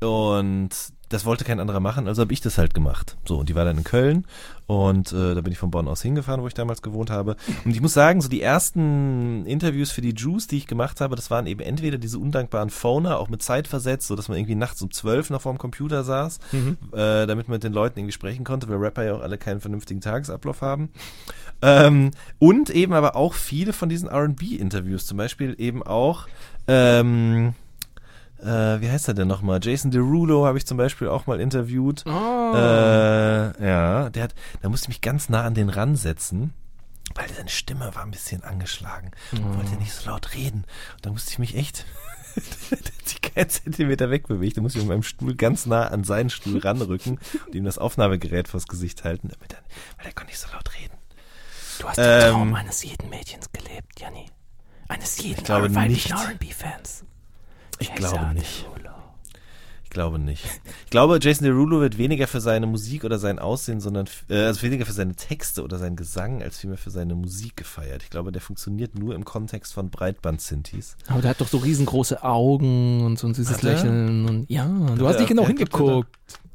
[0.00, 0.70] und
[1.08, 3.16] das wollte kein anderer machen, also habe ich das halt gemacht.
[3.24, 4.24] So, und die war dann in Köln
[4.66, 7.36] und äh, da bin ich von Bonn aus hingefahren, wo ich damals gewohnt habe.
[7.64, 11.14] Und ich muss sagen, so die ersten Interviews für die Juice, die ich gemacht habe,
[11.14, 14.56] das waren eben entweder diese undankbaren Phoner, auch mit Zeit versetzt, so dass man irgendwie
[14.56, 16.38] nachts um zwölf noch vorm Computer saß,
[16.92, 19.60] äh, damit man mit den Leuten irgendwie sprechen konnte, weil Rapper ja auch alle keinen
[19.60, 20.90] vernünftigen Tagesablauf haben.
[21.62, 26.26] Ähm, und eben aber auch viele von diesen R&B-Interviews, zum Beispiel eben auch
[26.66, 27.54] ähm,
[28.42, 29.60] äh, wie heißt er denn nochmal?
[29.62, 32.04] Jason Derulo habe ich zum Beispiel auch mal interviewt.
[32.06, 32.52] Oh.
[32.54, 36.52] Äh, ja, der hat, da musste ich mich ganz nah an den ransetzen,
[37.14, 39.10] weil seine Stimme war ein bisschen angeschlagen.
[39.34, 39.56] Oh.
[39.56, 40.64] Wollte nicht so laut reden.
[40.96, 41.86] Und da musste ich mich echt
[43.08, 44.56] die keinen Zentimeter wegbewegt.
[44.56, 47.78] Da musste ich mit meinem Stuhl ganz nah an seinen Stuhl ranrücken und ihm das
[47.78, 49.62] Aufnahmegerät vors Gesicht halten, damit er,
[49.98, 50.96] weil er konnte nicht so laut reden.
[51.78, 54.26] Du hast den Traum eines jeden Mädchens gelebt, Janni.
[54.88, 55.44] Eines jeden.
[55.44, 57.04] R&B-Fans.
[57.78, 58.66] Ich glaube nicht.
[59.84, 60.44] Ich glaube nicht.
[60.84, 64.60] Ich glaube, Jason Derulo wird weniger für seine Musik oder sein Aussehen, sondern äh, also
[64.62, 68.02] weniger für seine Texte oder seinen Gesang, als vielmehr für seine Musik gefeiert.
[68.02, 70.96] Ich glaube, der funktioniert nur im Kontext von Breitband-Synthes.
[71.08, 73.62] Aber der hat doch so riesengroße Augen und so ein süßes?
[73.62, 74.28] Lächeln.
[74.28, 76.08] Und ja, du Ja, hast nicht genau glaub, hingeguckt.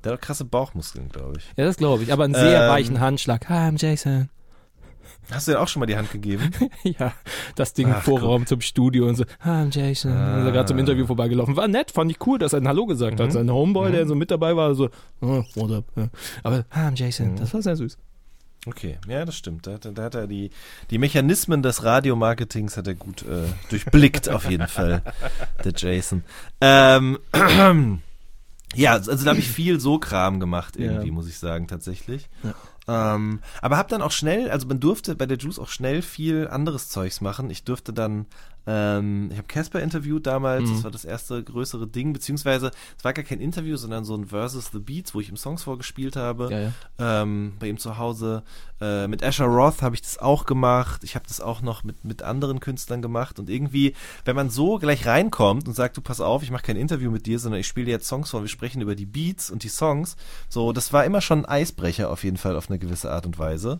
[0.03, 1.45] Der hat krasse Bauchmuskeln, glaube ich.
[1.57, 2.13] Ja, das glaube ich.
[2.13, 2.69] Aber einen sehr Ähm.
[2.69, 3.49] weichen Handschlag.
[3.49, 4.29] Hi, I'm Jason.
[5.29, 6.49] Hast du dir auch schon mal die Hand gegeben?
[6.83, 7.13] ja,
[7.55, 9.23] das Ding im Ach, Vorraum zum Studio und so.
[9.45, 10.11] I'm Jason.
[10.11, 10.45] Ah.
[10.45, 11.55] Er gerade zum Interview vorbeigelaufen.
[11.55, 13.23] War nett, fand ich cool, dass er ein Hallo gesagt Mhm.
[13.23, 13.31] hat.
[13.31, 14.89] Sein Homeboy, der so mit dabei war, so,
[15.21, 15.85] oh, what up.
[15.95, 16.07] Ja.
[16.43, 17.33] Aber I'm Jason.
[17.33, 17.35] Mhm.
[17.37, 17.97] Das war sehr süß.
[18.67, 19.65] Okay, ja, das stimmt.
[19.65, 20.51] Da, hat- da hat er die,
[20.91, 25.01] die Mechanismen des Radiomarketings hat er gut äh, durchblickt, auf jeden Fall,
[25.63, 26.23] der Jason.
[26.61, 27.17] Ähm,
[28.75, 31.11] ja, also da habe ich viel so Kram gemacht, irgendwie, Ja.
[31.13, 32.29] muss ich sagen, tatsächlich.
[32.91, 36.49] Ähm, aber hab dann auch schnell, also man durfte bei der Juice auch schnell viel
[36.49, 37.49] anderes Zeugs machen.
[37.49, 38.25] Ich durfte dann
[38.67, 40.73] Ähm, ich habe Casper interviewt damals, Mhm.
[40.75, 44.27] das war das erste größere Ding, beziehungsweise es war gar kein Interview, sondern so ein
[44.27, 46.49] Versus the Beats, wo ich ihm Songs vorgespielt habe.
[46.51, 47.21] Ja, ja.
[47.23, 48.43] Ähm, bei ihm zu Hause.
[48.79, 51.03] Äh, mit Asher Roth habe ich das auch gemacht.
[51.03, 53.39] Ich habe das auch noch mit, mit anderen Künstlern gemacht.
[53.39, 53.95] Und irgendwie,
[54.25, 57.25] wenn man so gleich reinkommt und sagt, du pass auf, ich mache kein Interview mit
[57.25, 59.69] dir, sondern ich spiele dir jetzt Songs vor, wir sprechen über die Beats und die
[59.69, 60.15] Songs.
[60.49, 63.37] So, das war immer schon ein Eisbrecher auf jeden Fall auf eine gewisse Art und
[63.39, 63.79] Weise.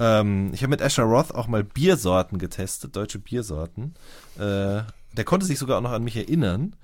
[0.00, 3.94] Ähm, ich habe mit Asher Roth auch mal Biersorten getestet, deutsche Biersorten.
[4.36, 4.82] Äh,
[5.12, 6.74] der konnte sich sogar auch noch an mich erinnern.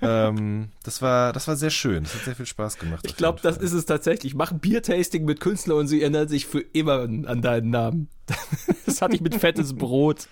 [0.00, 2.04] ähm, das war, das war sehr schön.
[2.04, 3.04] Das hat sehr viel Spaß gemacht.
[3.06, 4.34] Ich glaube, das ist es tatsächlich.
[4.34, 8.08] Mach Biertasting mit Künstlern und sie erinnern sich für immer an, deinen Namen.
[8.86, 10.26] Das hatte ich mit fettes Brot.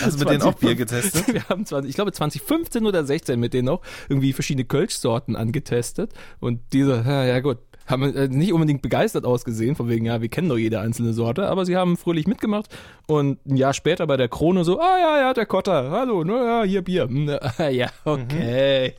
[0.00, 1.26] Hast du mit denen auch 20 Bier getestet?
[1.34, 6.12] Wir haben 20, ich glaube 2015 oder 16 mit denen auch irgendwie verschiedene Kölschsorten angetestet
[6.40, 10.28] und diese, ja, ja gut, haben äh, nicht unbedingt begeistert ausgesehen, von wegen, ja, wir
[10.28, 12.68] kennen doch jede einzelne Sorte, aber sie haben fröhlich mitgemacht
[13.06, 16.44] und ein Jahr später bei der Krone so, ah ja, ja, der Kotter, hallo, na
[16.44, 17.04] ja, hier Bier.
[17.04, 18.94] Hm, ah, ja, okay.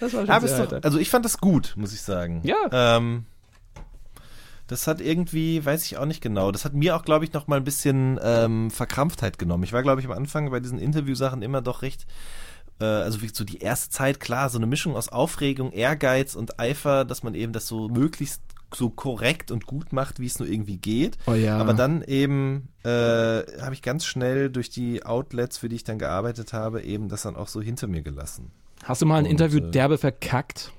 [0.00, 2.40] Das war schon sehr doch, also ich fand das gut, muss ich sagen.
[2.44, 2.56] Ja.
[2.72, 3.24] Ähm,
[4.72, 7.46] das hat irgendwie, weiß ich auch nicht genau, das hat mir auch, glaube ich, noch
[7.46, 9.64] mal ein bisschen ähm, Verkrampftheit genommen.
[9.64, 12.06] Ich war, glaube ich, am Anfang bei diesen Interviewsachen immer doch recht,
[12.82, 16.58] äh, also wie so die erste Zeit, klar, so eine Mischung aus Aufregung, Ehrgeiz und
[16.58, 18.42] Eifer, dass man eben das so möglichst
[18.74, 21.18] so korrekt und gut macht, wie es nur irgendwie geht.
[21.26, 21.58] Oh ja.
[21.58, 25.98] Aber dann eben äh, habe ich ganz schnell durch die Outlets, für die ich dann
[25.98, 28.50] gearbeitet habe, eben das dann auch so hinter mir gelassen.
[28.84, 30.72] Hast du mal ein Und, Interview äh, derbe verkackt?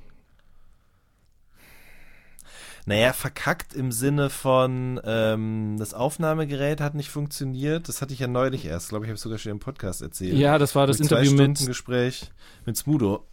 [2.86, 7.88] Naja, verkackt im Sinne von, ähm, das Aufnahmegerät hat nicht funktioniert.
[7.88, 10.34] Das hatte ich ja neulich erst, glaube ich, habe ich sogar schon im Podcast erzählt.
[10.36, 12.32] Ja, das war das Mit zwei Interview Stunden mit Gespräch
[12.66, 13.26] mit Smudo.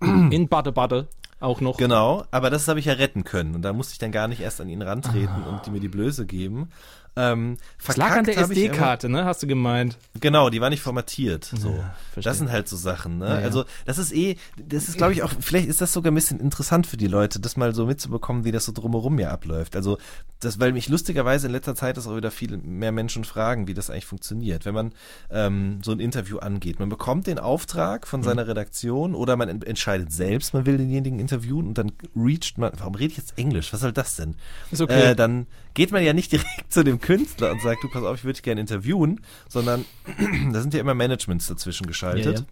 [0.00, 1.06] in Bade Bade
[1.40, 1.76] auch noch.
[1.76, 3.54] Genau, aber das habe ich ja retten können.
[3.54, 5.48] Und da musste ich dann gar nicht erst an ihn rantreten Ah.
[5.50, 6.70] und die mir die Blöße geben.
[7.16, 9.24] Ähm, Das lag an der SD-Karte, ne?
[9.24, 9.96] Hast du gemeint?
[10.20, 11.44] Genau, die war nicht formatiert.
[11.46, 11.70] So.
[12.12, 12.22] verstehe.
[12.22, 13.26] das sind halt so Sachen, ne?
[13.28, 13.44] Ja, ja.
[13.44, 16.38] Also, das ist eh, das ist, glaube ich, auch, vielleicht ist das sogar ein bisschen
[16.40, 19.74] interessant für die Leute, das mal so mitzubekommen, wie das so drumherum ja abläuft.
[19.76, 19.98] Also,
[20.40, 23.74] das, weil mich lustigerweise in letzter Zeit das auch wieder viel mehr Menschen fragen, wie
[23.74, 24.64] das eigentlich funktioniert.
[24.64, 24.92] Wenn man
[25.30, 28.06] ähm, so ein Interview angeht, man bekommt den Auftrag Mhm.
[28.06, 32.58] von seiner Redaktion oder man en- entscheidet selbst, man will denjenigen interviewen und dann reacht
[32.58, 33.72] man, warum rede ich jetzt Englisch?
[33.72, 34.36] Was soll das denn?
[34.70, 35.10] Ist okay.
[35.10, 38.16] Äh, dann geht man ja nicht direkt zu dem Künstler und sagt, du pass auf,
[38.16, 39.84] ich würde dich gerne interviewen, sondern
[40.52, 42.40] da sind ja immer Managements dazwischen geschaltet.
[42.40, 42.44] Ja,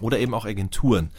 [0.00, 1.10] Oder eben auch Agenturen,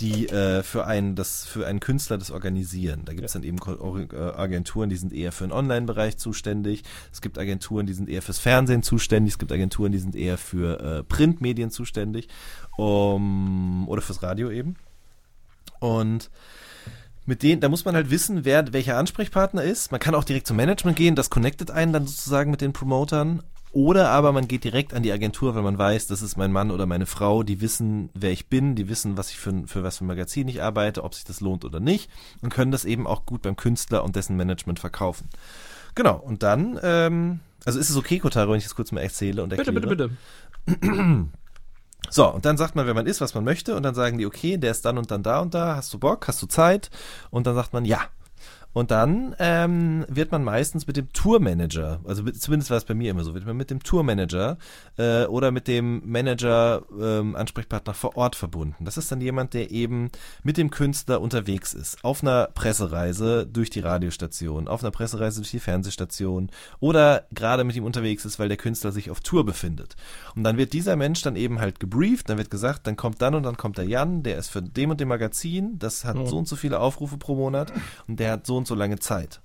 [0.00, 3.02] die äh, für einen das für einen Künstler das organisieren.
[3.04, 6.84] Da gibt es dann eben äh, Agenturen, die sind eher für den Online-Bereich zuständig.
[7.12, 9.34] Es gibt Agenturen, die sind eher fürs Fernsehen zuständig.
[9.34, 12.28] Es gibt Agenturen, die sind eher für äh, Printmedien zuständig
[12.76, 14.76] um, oder fürs Radio eben.
[15.80, 16.30] Und
[17.28, 19.92] mit denen, da muss man halt wissen, wer welcher Ansprechpartner ist.
[19.92, 23.42] Man kann auch direkt zum Management gehen, das connectet einen dann sozusagen mit den Promotern.
[23.70, 26.70] Oder aber man geht direkt an die Agentur, weil man weiß, das ist mein Mann
[26.70, 29.98] oder meine Frau, die wissen, wer ich bin, die wissen, was ich für, für was
[29.98, 32.10] für ein Magazin ich arbeite, ob sich das lohnt oder nicht
[32.40, 35.28] und können das eben auch gut beim Künstler und dessen Management verkaufen.
[35.94, 39.42] Genau, und dann, ähm, also ist es okay, Kotaro, wenn ich das kurz mal erzähle
[39.42, 39.86] und Bitte, erkläre?
[39.86, 40.10] bitte,
[40.66, 41.28] bitte.
[42.10, 44.26] So, und dann sagt man, wer man ist, was man möchte, und dann sagen die,
[44.26, 46.90] okay, der ist dann und dann da und da, hast du Bock, hast du Zeit?
[47.30, 48.00] Und dann sagt man ja.
[48.74, 52.94] Und dann ähm, wird man meistens mit dem Tourmanager, also mit, zumindest war es bei
[52.94, 54.58] mir immer so, wird man mit dem Tourmanager
[54.98, 58.84] äh, oder mit dem Manager ähm, Ansprechpartner vor Ort verbunden.
[58.84, 60.10] Das ist dann jemand, der eben
[60.42, 65.50] mit dem Künstler unterwegs ist, auf einer Pressereise durch die Radiostation, auf einer Pressereise durch
[65.50, 69.96] die Fernsehstation oder gerade mit ihm unterwegs ist, weil der Künstler sich auf Tour befindet.
[70.36, 73.34] Und dann wird dieser Mensch dann eben halt gebrieft, dann wird gesagt, dann kommt dann
[73.34, 76.36] und dann kommt der Jan, der ist für dem und dem Magazin, das hat so
[76.36, 77.72] und so viele Aufrufe pro Monat
[78.06, 79.40] und der hat so und so lange Zeit.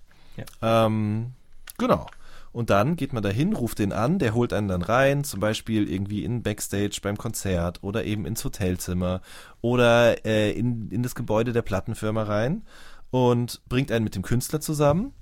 [0.61, 1.31] Ähm,
[1.77, 2.07] genau.
[2.51, 5.89] Und dann geht man dahin, ruft den an, der holt einen dann rein, zum Beispiel
[5.89, 9.21] irgendwie in Backstage beim Konzert oder eben ins Hotelzimmer
[9.61, 12.61] oder äh, in, in das Gebäude der Plattenfirma rein
[13.09, 15.13] und bringt einen mit dem Künstler zusammen.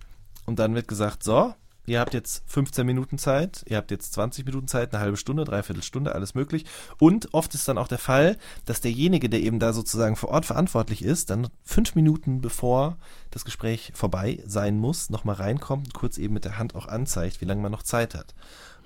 [0.46, 1.54] Und dann wird gesagt, so,
[1.92, 5.44] ihr habt jetzt 15 Minuten Zeit, ihr habt jetzt 20 Minuten Zeit, eine halbe Stunde,
[5.44, 6.66] dreiviertel Stunde, alles möglich.
[6.98, 10.46] Und oft ist dann auch der Fall, dass derjenige, der eben da sozusagen vor Ort
[10.46, 12.98] verantwortlich ist, dann fünf Minuten bevor
[13.30, 17.42] das Gespräch vorbei sein muss, nochmal reinkommt und kurz eben mit der Hand auch anzeigt,
[17.42, 18.34] wie lange man noch Zeit hat.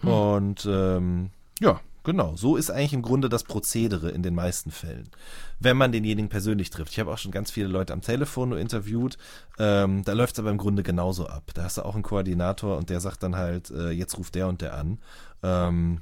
[0.01, 5.09] Und ähm, ja, genau, so ist eigentlich im Grunde das Prozedere in den meisten Fällen,
[5.59, 6.93] wenn man denjenigen persönlich trifft.
[6.93, 9.17] Ich habe auch schon ganz viele Leute am Telefon nur interviewt,
[9.59, 11.51] ähm, da läuft es aber im Grunde genauso ab.
[11.53, 14.47] Da hast du auch einen Koordinator und der sagt dann halt, äh, jetzt ruft der
[14.47, 14.99] und der an.
[15.43, 16.01] Ähm,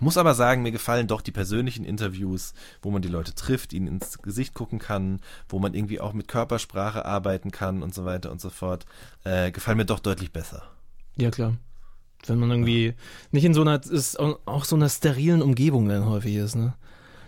[0.00, 3.86] muss aber sagen, mir gefallen doch die persönlichen Interviews, wo man die Leute trifft, ihnen
[3.86, 8.32] ins Gesicht gucken kann, wo man irgendwie auch mit Körpersprache arbeiten kann und so weiter
[8.32, 8.86] und so fort.
[9.24, 10.62] Äh, gefallen mir doch deutlich besser.
[11.16, 11.56] Ja, klar.
[12.26, 12.94] Wenn man irgendwie
[13.30, 16.74] nicht in so einer, ist auch so einer sterilen Umgebung dann häufig ist, ne?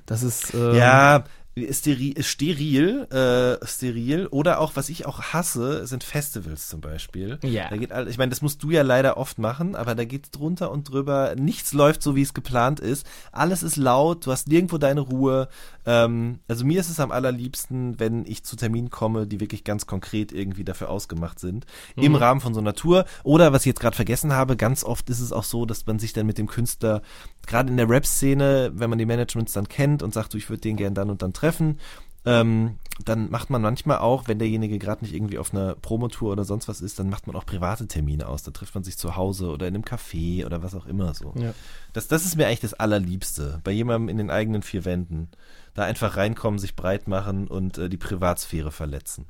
[0.06, 1.24] Das ist, ähm, Ja,
[1.70, 7.38] steril, steril, äh, steril oder auch, was ich auch hasse, sind Festivals zum Beispiel.
[7.42, 7.68] Ja.
[7.70, 10.70] Da geht ich meine, das musst du ja leider oft machen, aber da geht drunter
[10.70, 13.06] und drüber, nichts läuft so, wie es geplant ist.
[13.30, 15.48] Alles ist laut, du hast nirgendwo deine Ruhe.
[15.86, 19.86] Ähm, also mir ist es am allerliebsten, wenn ich zu Terminen komme, die wirklich ganz
[19.86, 21.66] konkret irgendwie dafür ausgemacht sind.
[21.96, 23.04] Im Rahmen von so einer Tour.
[23.22, 25.98] Oder was ich jetzt gerade vergessen habe, ganz oft ist es auch so, dass man
[25.98, 27.02] sich dann mit dem Künstler,
[27.46, 30.60] gerade in der Rap-Szene, wenn man die Managements dann kennt und sagt, du, ich würde
[30.60, 31.78] den gern dann und dann treffen,
[32.26, 36.44] ähm, dann macht man manchmal auch, wenn derjenige gerade nicht irgendwie auf einer Promotour oder
[36.44, 38.44] sonst was ist, dann macht man auch private Termine aus.
[38.44, 41.34] Da trifft man sich zu Hause oder in einem Café oder was auch immer so.
[41.36, 41.52] Ja.
[41.92, 43.60] Das, das ist mir eigentlich das Allerliebste.
[43.64, 45.28] Bei jemandem in den eigenen vier Wänden.
[45.74, 49.26] Da einfach reinkommen, sich breit machen und äh, die Privatsphäre verletzen.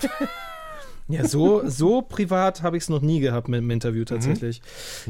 [1.10, 4.62] Ja, so, so privat habe ich es noch nie gehabt mit dem Interview tatsächlich.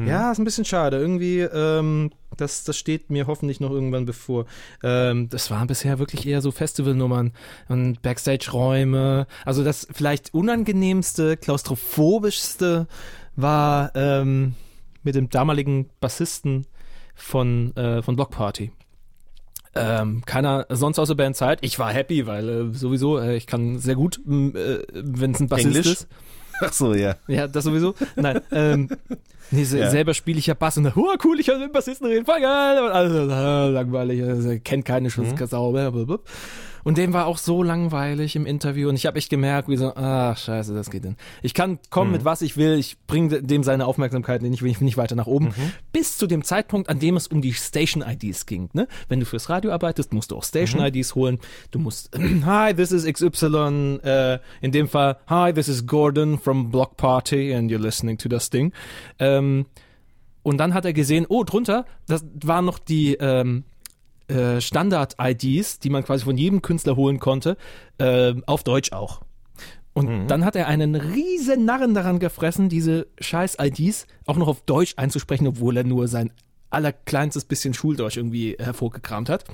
[0.07, 0.97] Ja, ist ein bisschen schade.
[0.97, 4.47] Irgendwie, ähm, das, das steht mir hoffentlich noch irgendwann bevor.
[4.83, 7.33] Ähm, das waren bisher wirklich eher so Festivalnummern
[7.69, 9.27] und Backstage-Räume.
[9.45, 12.87] Also das vielleicht unangenehmste, klaustrophobischste
[13.37, 14.55] war ähm,
[15.03, 16.67] mit dem damaligen Bassisten
[17.15, 18.73] von, äh, von Block Party.
[19.75, 21.59] Ähm, keiner sonst aus der Band Zeit.
[21.63, 25.49] Ich war happy, weil äh, sowieso, äh, ich kann sehr gut, äh, wenn es ein
[25.49, 25.87] Bassist Englisch?
[25.87, 26.09] ist.
[26.61, 27.15] Ach so, ja.
[27.29, 27.95] Ja, das sowieso.
[28.17, 28.89] Nein, ähm,
[29.51, 29.91] nee, se Ja.
[29.91, 32.27] selber spiele ich ja Bass und dann, oh, cool, ich kann mit dem Bassisten reden,
[32.27, 32.83] voll geil.
[32.83, 35.13] Und alles, äh, langweilig, also, kennt keine Mhm.
[36.85, 39.95] Und dem war auch so langweilig im Interview und ich habe echt gemerkt, wie so,
[39.95, 41.17] ach scheiße, das geht denn.
[41.43, 42.17] Ich kann kommen Mhm.
[42.17, 45.47] mit was ich will, ich bringe dem seine Aufmerksamkeit nicht, nicht, nicht weiter nach oben.
[45.47, 45.73] Mhm.
[45.93, 48.71] Bis zu dem Zeitpunkt, an dem es um die Station-IDs ging.
[48.73, 48.89] Ne?
[49.09, 51.39] Wenn du fürs Radio arbeitest, musst du auch Station-IDs holen.
[51.71, 52.11] Du musst,
[52.45, 57.55] hi, this is XY, äh, in dem Fall, hi, this is Gordon from Block Party
[57.55, 58.73] and you're listening to das Ding.
[59.19, 59.67] Ähm,
[60.43, 63.65] und dann hat er gesehen, oh, drunter, das waren noch die ähm,
[64.31, 67.57] äh, Standard-IDs, die man quasi von jedem Künstler holen konnte,
[67.99, 69.21] äh, auf Deutsch auch.
[69.93, 74.63] Und dann hat er einen riesen Narren daran gefressen, diese scheiß IDs auch noch auf
[74.63, 76.33] Deutsch einzusprechen, obwohl er nur sein
[76.71, 79.45] allerkleinstes bisschen Schuldeutsch irgendwie hervorgekramt hat.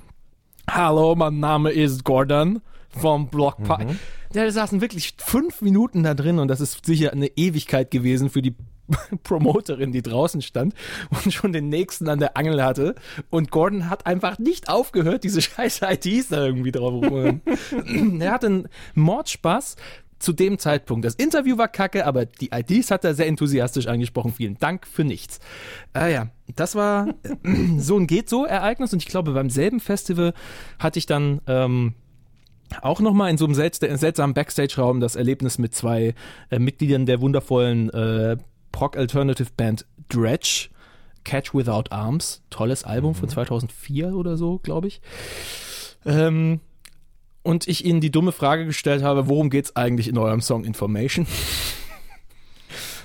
[0.70, 2.60] Hallo, mein Name ist Gordon
[2.90, 3.86] vom Block Party.
[4.32, 8.42] Da saßen wirklich fünf Minuten da drin und das ist sicher eine Ewigkeit gewesen für
[8.42, 8.54] die
[9.22, 10.74] Promoterin, die draußen stand
[11.10, 12.94] und schon den nächsten an der Angel hatte.
[13.30, 17.40] Und Gordon hat einfach nicht aufgehört, diese scheiß IDs da irgendwie drauf rum.
[18.20, 19.76] er hatte einen Mordspaß
[20.18, 21.04] zu dem Zeitpunkt.
[21.04, 24.32] Das Interview war kacke, aber die IDs hat er sehr enthusiastisch angesprochen.
[24.32, 25.40] Vielen Dank für nichts.
[25.92, 27.14] Ah ja, das war
[27.78, 30.32] so ein geht so Ereignis und ich glaube beim selben Festival
[30.78, 31.94] hatte ich dann ähm,
[32.82, 36.14] auch nochmal in so einem selts seltsamen Backstage-Raum das Erlebnis mit zwei
[36.50, 38.36] äh, Mitgliedern der wundervollen äh,
[38.76, 40.68] Prog-Alternative-Band Dredge.
[41.24, 42.42] Catch Without Arms.
[42.50, 45.00] Tolles Album von 2004 oder so, glaube ich.
[46.04, 46.60] Ähm,
[47.42, 51.26] und ich ihnen die dumme Frage gestellt habe, worum geht's eigentlich in eurem Song Information?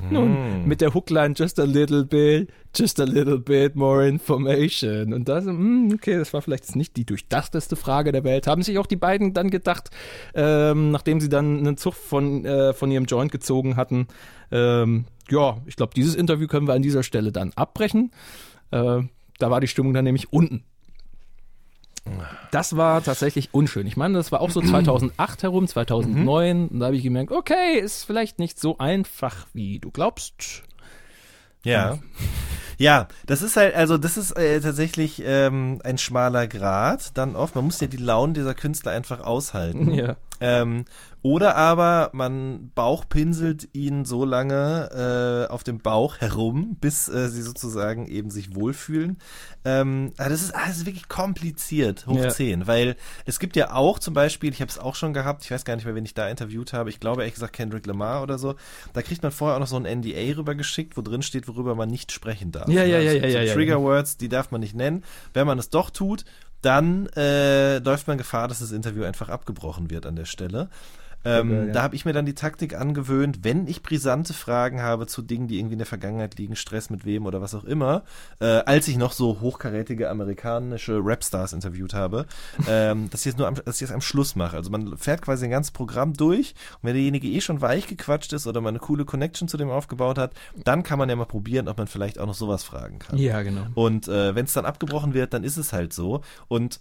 [0.10, 5.13] Nun, mit der Hookline just a little bit, just a little bit more information.
[5.13, 8.47] Und da so, hm, okay, das war vielleicht nicht die durchdachteste Frage der Welt.
[8.47, 9.89] Haben sich auch die beiden dann gedacht,
[10.34, 14.07] ähm, nachdem sie dann einen Zug von, äh, von ihrem Joint gezogen hatten,
[14.51, 18.11] ähm, ja, ich glaube, dieses Interview können wir an dieser Stelle dann abbrechen.
[18.71, 19.01] Äh,
[19.39, 20.63] da war die Stimmung dann nämlich unten.
[22.49, 23.85] Das war tatsächlich unschön.
[23.85, 26.67] Ich meine, das war auch so 2008 herum, 2009.
[26.67, 30.63] Und da habe ich gemerkt, okay, ist vielleicht nicht so einfach, wie du glaubst.
[31.63, 31.99] Ja.
[32.77, 37.53] Ja, das ist halt, also das ist äh, tatsächlich ähm, ein schmaler Grad dann oft.
[37.53, 39.93] Man muss ja die Launen dieser Künstler einfach aushalten.
[39.93, 40.15] Ja.
[40.39, 40.85] Ähm,
[41.23, 47.43] oder aber man bauchpinselt ihn so lange äh, auf dem Bauch herum, bis äh, sie
[47.43, 49.17] sozusagen eben sich wohlfühlen.
[49.63, 52.29] Ähm, aber das ist alles wirklich kompliziert, hoch Ja.
[52.29, 55.51] 10, weil es gibt ja auch zum Beispiel, ich habe es auch schon gehabt, ich
[55.51, 58.23] weiß gar nicht mehr, wen ich da interviewt habe, ich glaube ehrlich gesagt Kendrick Lamar
[58.23, 58.55] oder so,
[58.93, 61.89] da kriegt man vorher auch noch so ein NDA rübergeschickt, wo drin steht, worüber man
[61.89, 62.67] nicht sprechen darf.
[62.67, 63.53] Ja, ja, ja, ja, so ja, ja.
[63.53, 65.03] Trigger Words, die darf man nicht nennen.
[65.34, 66.25] Wenn man es doch tut,
[66.62, 70.69] dann äh, läuft man Gefahr, dass das Interview einfach abgebrochen wird an der Stelle.
[71.25, 71.73] Ähm, Okay, ja.
[71.73, 75.47] Da habe ich mir dann die Taktik angewöhnt, wenn ich brisante Fragen habe zu Dingen,
[75.47, 78.03] die irgendwie in der Vergangenheit liegen, Stress mit wem oder was auch immer,
[78.39, 82.25] äh, als ich noch so hochkarätige amerikanische Rapstars interviewt habe,
[82.67, 84.57] ähm, dass ich es nur am, dass ich es am Schluss mache.
[84.57, 88.34] Also man fährt quasi ein ganzes Programm durch und wenn derjenige eh schon weich gequatscht
[88.34, 91.25] ist oder man eine coole Connection zu dem aufgebaut hat, dann kann man ja mal
[91.25, 93.17] probieren, ob man vielleicht auch noch sowas fragen kann.
[93.17, 93.67] Ja, genau.
[93.75, 96.21] Und äh, wenn es dann abgebrochen wird, dann ist es halt so.
[96.47, 96.79] Und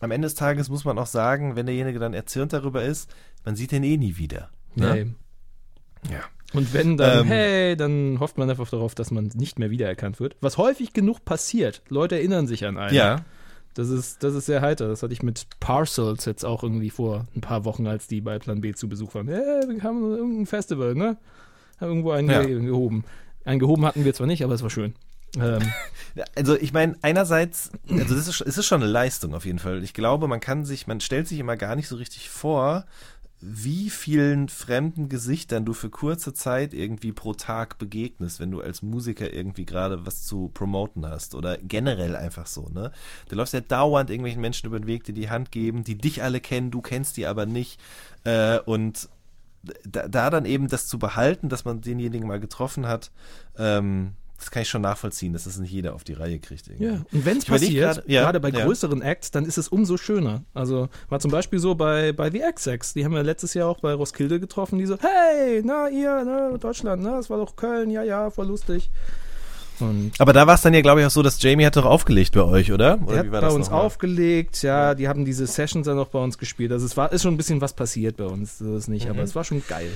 [0.00, 3.08] am Ende des Tages muss man auch sagen, wenn derjenige dann erzürnt darüber ist,
[3.44, 4.50] man sieht den eh nie wieder.
[4.74, 5.00] Ne?
[5.00, 5.16] eben.
[6.10, 6.20] Ja.
[6.54, 7.26] Und wenn dann, Ähm.
[7.26, 10.36] hey, dann hofft man einfach darauf, dass man nicht mehr wiedererkannt wird.
[10.40, 11.82] Was häufig genug passiert.
[11.88, 12.94] Leute erinnern sich an einen.
[12.94, 13.24] Ja.
[13.74, 14.86] Das ist, das ist sehr heiter.
[14.88, 18.38] Das hatte ich mit Parcels jetzt auch irgendwie vor ein paar Wochen, als die bei
[18.38, 19.28] Plan B zu Besuch waren.
[19.28, 19.38] Hey,
[19.68, 21.16] wir haben irgendein Festival, ne?
[21.80, 22.42] Haben irgendwo einen Ja.
[22.44, 23.04] ge- gehoben.
[23.46, 24.94] Einen gehoben hatten wir zwar nicht, aber es war schön.
[25.38, 25.62] Ähm,
[26.36, 29.82] Also ich meine, einerseits, also das ist, es ist schon eine Leistung auf jeden Fall.
[29.82, 32.84] Ich glaube, man kann sich, man stellt sich immer gar nicht so richtig vor,
[33.44, 38.82] wie vielen fremden Gesichtern du für kurze Zeit irgendwie pro Tag begegnest, wenn du als
[38.82, 42.92] Musiker irgendwie gerade was zu promoten hast oder generell einfach so, ne?
[43.28, 46.22] Du läufst ja dauernd irgendwelchen Menschen über den Weg, die die Hand geben, die dich
[46.22, 47.80] alle kennen, du kennst die aber nicht
[48.22, 49.08] äh, und
[49.84, 53.10] da, da dann eben das zu behalten, dass man denjenigen mal getroffen hat,
[53.56, 56.66] ähm, das kann ich schon nachvollziehen, dass das nicht jeder auf die Reihe kriegt.
[56.66, 56.84] Irgendwie.
[56.84, 58.64] Ja, und wenn es passiert, grad- ja, gerade bei ja.
[58.64, 60.42] größeren Acts, dann ist es umso schöner.
[60.52, 63.78] Also war zum Beispiel so bei, bei The XX, die haben wir letztes Jahr auch
[63.80, 67.90] bei Roskilde getroffen, die so, hey, na ihr, ne, Deutschland, ne, das war doch Köln,
[67.90, 68.90] ja, ja, voll lustig.
[69.80, 71.84] Und Aber da war es dann ja, glaube ich, auch so, dass Jamie hat doch
[71.86, 72.98] aufgelegt bei euch, oder?
[72.98, 76.08] der oder hat wie war bei uns aufgelegt, ja, die haben diese Sessions dann auch
[76.08, 76.70] bei uns gespielt.
[76.72, 79.12] Also es war, ist schon ein bisschen was passiert bei uns, so ist nicht, Mhm.
[79.12, 79.90] aber es war schon geil.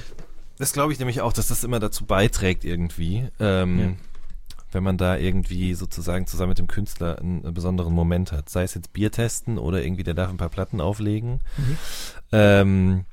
[0.59, 3.87] Das glaube ich nämlich auch, dass das immer dazu beiträgt irgendwie, ähm, Ja.
[4.77, 8.51] Wenn man da irgendwie sozusagen zusammen mit dem Künstler einen, einen besonderen Moment hat.
[8.51, 11.41] Sei es jetzt Bier testen oder irgendwie der darf ein paar Platten auflegen.
[11.57, 11.79] Mhm.
[12.31, 13.05] Ähm,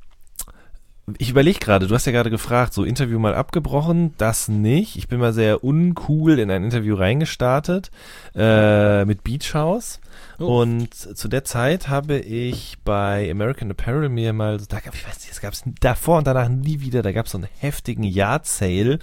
[1.18, 4.98] ich überlege gerade, du hast ja gerade gefragt, so Interview mal abgebrochen, das nicht.
[4.98, 7.92] Ich bin mal sehr uncool in ein Interview reingestartet
[8.36, 10.02] äh, mit Beach House.
[10.40, 10.62] Oh.
[10.62, 15.20] Und zu der Zeit habe ich bei American Apparel mir mal, da gab ich weiß
[15.20, 18.04] nicht, es gab es davor und danach nie wieder, da gab es so einen heftigen
[18.04, 19.00] Yard Sale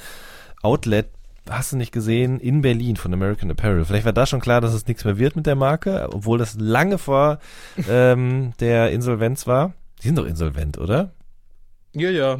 [0.62, 1.08] Outlet,
[1.50, 3.84] hast du nicht gesehen, in Berlin von American Apparel.
[3.84, 6.54] Vielleicht war da schon klar, dass es nichts mehr wird mit der Marke, obwohl das
[6.58, 7.38] lange vor
[7.88, 9.74] ähm, der Insolvenz war.
[10.02, 11.12] Die sind doch insolvent, oder?
[11.92, 12.36] Ja, ja,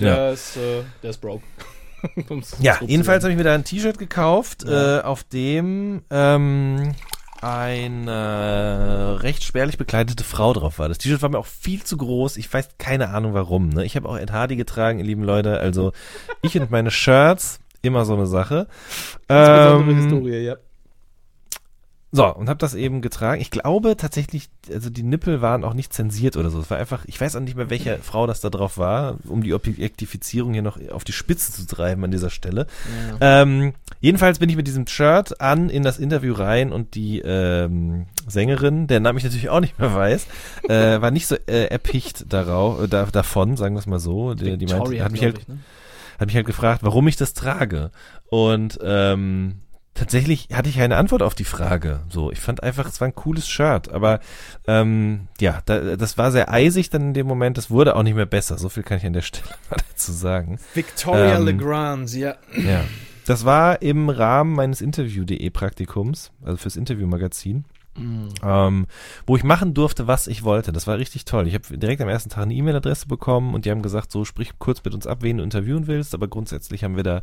[0.00, 1.42] der der, Ist, äh, der ist broke.
[2.60, 4.98] Ja, jedenfalls habe ich mir da ein T-Shirt gekauft, Ja.
[4.98, 6.94] äh, auf dem ähm,
[7.40, 10.88] eine recht spärlich bekleidete Frau drauf war.
[10.88, 12.36] Das T-Shirt war mir auch viel zu groß.
[12.36, 13.68] Ich weiß keine Ahnung warum.
[13.68, 13.84] Ne?
[13.84, 15.58] Ich habe auch Ed Hardy getragen, ihr lieben Leute.
[15.58, 15.92] Also
[16.42, 18.66] ich und meine Shirts, immer so eine Sache.
[19.28, 20.56] Ähm, Historie, ja.
[22.10, 23.40] so, und habe das eben getragen.
[23.40, 26.58] Ich glaube tatsächlich, also die Nippel waren auch nicht zensiert oder so.
[26.60, 29.42] Es war einfach, ich weiß auch nicht mehr, welche Frau das da drauf war, um
[29.42, 32.66] die Objektifizierung hier noch auf die Spitze zu treiben an dieser Stelle.
[33.20, 38.06] Ähm, jedenfalls bin ich mit diesem Shirt an in das Interview rein und die ähm,
[38.26, 40.26] Sängerin, der Name ich natürlich auch nicht mehr weiß,
[40.68, 44.34] äh, war nicht so äh, erpicht darauf, äh, da, davon, sagen wir es mal so.
[44.34, 45.58] Die, die meinte, hat mich halt ich, ne?
[46.18, 47.90] Hat mich halt gefragt, warum ich das trage.
[48.28, 49.60] Und ähm,
[49.94, 52.00] tatsächlich hatte ich keine Antwort auf die Frage.
[52.08, 54.20] So, ich fand einfach, es war ein cooles Shirt, aber
[54.66, 57.56] ähm, ja, da, das war sehr eisig dann in dem Moment.
[57.58, 58.58] Das wurde auch nicht mehr besser.
[58.58, 60.58] So viel kann ich an der Stelle mal dazu sagen.
[60.74, 62.36] Victoria Ähm, Legrand, ja.
[62.56, 62.84] Ja.
[63.26, 67.64] Das war im Rahmen meines Interview.de Praktikums, also fürs Interviewmagazin.
[68.42, 68.86] Ähm,
[69.26, 70.72] wo ich machen durfte, was ich wollte.
[70.72, 71.46] Das war richtig toll.
[71.46, 74.58] Ich habe direkt am ersten Tag eine E-Mail-Adresse bekommen und die haben gesagt, so sprich
[74.58, 77.22] kurz mit uns ab, wen du interviewen willst, aber grundsätzlich haben wir da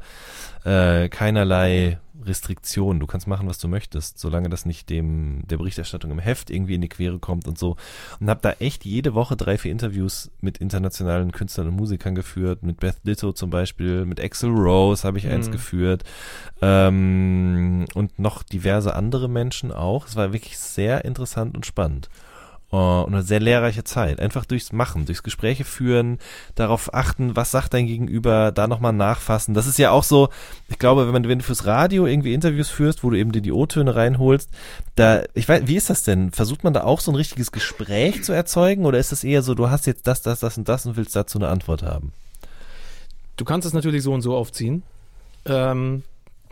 [0.64, 3.00] äh, keinerlei Restriktionen.
[3.00, 6.76] Du kannst machen, was du möchtest, solange das nicht dem der Berichterstattung im Heft irgendwie
[6.76, 7.76] in die Quere kommt und so.
[8.20, 12.64] Und habe da echt jede Woche drei, vier Interviews mit internationalen Künstlern und Musikern geführt,
[12.64, 15.52] mit Beth Ditto zum Beispiel, mit Axel Rose habe ich eins Mhm.
[15.52, 16.04] geführt
[16.62, 20.08] ähm, und noch diverse andere Menschen auch.
[20.08, 22.10] Es war wirklich sehr interessant und spannend.
[22.72, 24.20] Äh, und eine sehr lehrreiche Zeit.
[24.20, 26.20] Einfach durchs Machen, durchs Gespräche führen,
[26.56, 29.54] darauf achten, was sagt dein Gegenüber, da nochmal nachfassen.
[29.54, 30.30] Das ist ja auch so,
[30.68, 33.42] ich glaube, wenn, man, wenn du fürs Radio irgendwie Interviews führst, wo du eben dir
[33.42, 34.50] die O-Töne reinholst,
[34.96, 36.32] da, ich weiß, wie ist das denn?
[36.32, 39.56] Versucht man da auch so ein richtiges Gespräch zu erzeugen oder ist das eher so,
[39.56, 42.12] du hast jetzt das, das, das und das und willst dazu eine Antwort haben?
[43.38, 44.84] Du kannst es natürlich so und so aufziehen.
[45.46, 46.04] Ähm,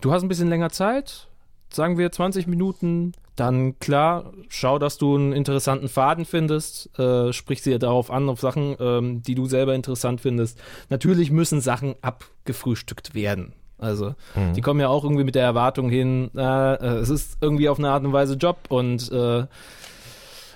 [0.02, 1.28] du hast ein bisschen länger Zeit,
[1.76, 7.64] sagen wir 20 Minuten, dann klar, schau, dass du einen interessanten Faden findest, äh, sprich
[7.64, 10.60] sie darauf an, auf Sachen, ähm, die du selber interessant findest.
[10.90, 13.54] Natürlich müssen Sachen abgefrühstückt werden.
[13.80, 14.16] Also,
[14.56, 17.80] die kommen ja auch irgendwie mit der Erwartung hin, äh, äh, es ist irgendwie auf
[17.80, 19.40] eine Art und Weise Job und äh,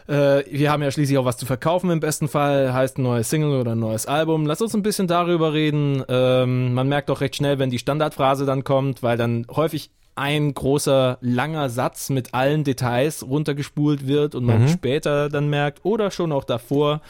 [0.07, 3.29] äh, wir haben ja schließlich auch was zu verkaufen im besten Fall, heißt ein neues
[3.29, 4.45] Single oder ein neues Album.
[4.45, 6.03] Lass uns ein bisschen darüber reden.
[6.07, 10.53] Ähm, man merkt auch recht schnell, wenn die Standardphrase dann kommt, weil dann häufig ein
[10.53, 16.31] großer, langer Satz mit allen Details runtergespult wird und man später dann merkt oder schon
[16.31, 17.01] auch davor,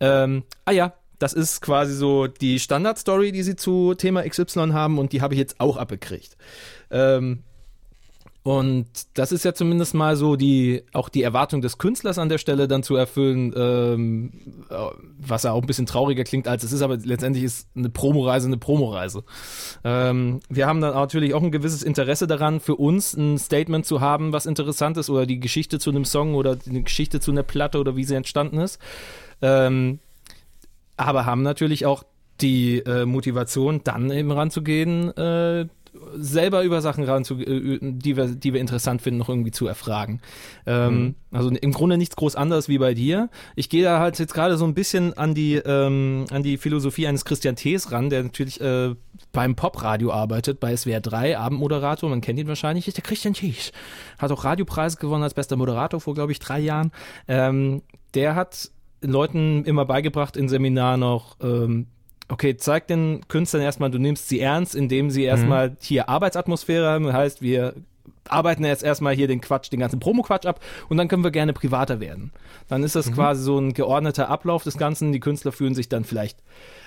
[0.00, 4.98] ähm, ah ja, das ist quasi so die Standardstory, die sie zu Thema XY haben
[4.98, 6.36] und die habe ich jetzt auch abgekriegt.
[6.90, 7.42] Ähm,
[8.44, 12.38] Und das ist ja zumindest mal so die, auch die Erwartung des Künstlers an der
[12.38, 14.32] Stelle dann zu erfüllen, ähm,
[14.70, 14.74] äh,
[15.18, 18.46] was ja auch ein bisschen trauriger klingt, als es ist, aber letztendlich ist eine Promoreise
[18.46, 19.24] eine Promoreise.
[19.84, 24.00] Ähm, wir haben dann natürlich auch ein gewisses Interesse daran, für uns ein Statement zu
[24.00, 27.42] haben, was interessant ist, oder die Geschichte zu einem Song oder die Geschichte zu einer
[27.42, 28.80] Platte oder wie sie entstanden ist.
[29.42, 29.98] Ähm,
[30.96, 32.04] aber haben natürlich auch
[32.40, 35.66] die äh, Motivation, dann eben ranzugehen, äh,
[36.14, 40.20] selber über Sachen ranzu, äh, die wir, die wir interessant finden, noch irgendwie zu erfragen.
[40.66, 43.28] Ähm, Also im Grunde nichts groß anderes wie bei dir.
[43.54, 47.06] Ich gehe da halt jetzt gerade so ein bisschen an die ähm, an die Philosophie
[47.06, 48.94] eines Christian Thees ran, der natürlich äh,
[49.32, 53.72] beim Popradio arbeitet, bei SWR 3, Abendmoderator, man kennt ihn wahrscheinlich, ist der Christian Thees.
[54.18, 56.92] Hat auch Radiopreise gewonnen als bester Moderator vor, glaube ich, drei Jahren.
[57.26, 57.82] Ähm,
[58.14, 61.86] der hat Leuten immer beigebracht in Seminaren noch, ähm,
[62.28, 67.12] okay, zeig den Künstlern erstmal, du nimmst sie ernst, indem sie erstmal hier Arbeitsatmosphäre haben.
[67.12, 67.74] Heißt, wir
[68.28, 71.52] arbeiten jetzt erstmal hier den Quatsch, den ganzen Promo-Quatsch ab und dann können wir gerne
[71.52, 72.32] privater werden.
[72.68, 75.12] Dann ist das quasi so ein geordneter Ablauf des Ganzen.
[75.12, 76.38] Die Künstler fühlen sich dann vielleicht,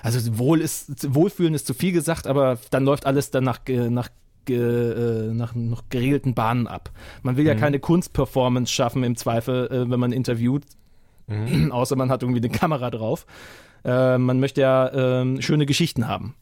[0.02, 4.08] also wohl ist, wohlfühlen ist zu viel gesagt, aber dann läuft alles dann nach, nach
[4.44, 4.58] ge,
[5.30, 6.90] äh, nach noch geregelten Bahnen ab.
[7.22, 10.64] Man will ja keine Kunstperformance schaffen im Zweifel, äh, wenn man interviewt,
[11.70, 13.26] außer man hat irgendwie eine Kamera drauf.
[13.84, 16.34] Äh, man möchte ja ähm, schöne Geschichten haben.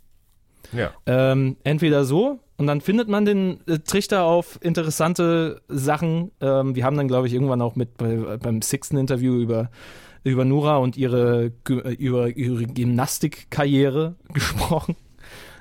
[0.72, 0.92] Ja.
[1.06, 6.30] Ähm, entweder so und dann findet man den äh, Trichter auf interessante Sachen.
[6.42, 9.70] Ähm, wir haben dann, glaube ich, irgendwann auch mit bei, beim sechsten Interview über
[10.24, 14.94] über Nura und ihre äh, über ihre Gymnastikkarriere gesprochen.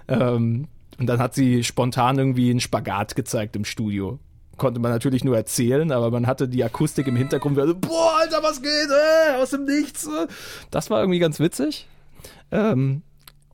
[0.09, 0.67] Ähm,
[0.99, 4.19] und dann hat sie spontan irgendwie einen Spagat gezeigt im Studio.
[4.59, 7.57] Konnte man natürlich nur erzählen, aber man hatte die Akustik im Hintergrund.
[7.57, 8.71] So, Boah, Alter, was geht?
[8.71, 10.05] Äh, aus dem Nichts.
[10.05, 10.27] äh."
[10.69, 11.87] Das war irgendwie ganz witzig.
[12.51, 13.01] Ähm,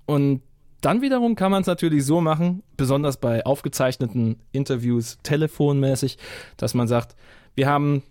[0.06, 0.42] und
[0.82, 6.18] dann wiederum kann man es natürlich so machen, besonders bei aufgezeichneten Interviews telefonmäßig,
[6.58, 7.16] dass man sagt,
[7.56, 8.04] wir haben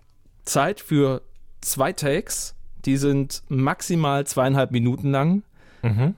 [0.44, 1.22] Zeit für
[1.60, 5.42] zwei Takes, die sind maximal zweieinhalb Minuten lang.
[5.82, 6.14] Mhm.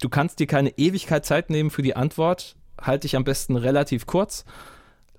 [0.00, 2.56] Du kannst dir keine Ewigkeit Zeit nehmen für die Antwort.
[2.80, 4.44] Halte dich am besten relativ kurz.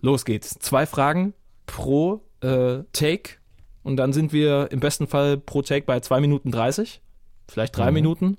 [0.02, 0.58] Los geht's.
[0.60, 1.34] Zwei Fragen
[1.66, 3.38] pro äh, Take.
[3.84, 7.02] Und dann sind wir im besten Fall pro Take bei zwei Minuten 30,
[7.47, 8.38] vielleicht drei Minuten.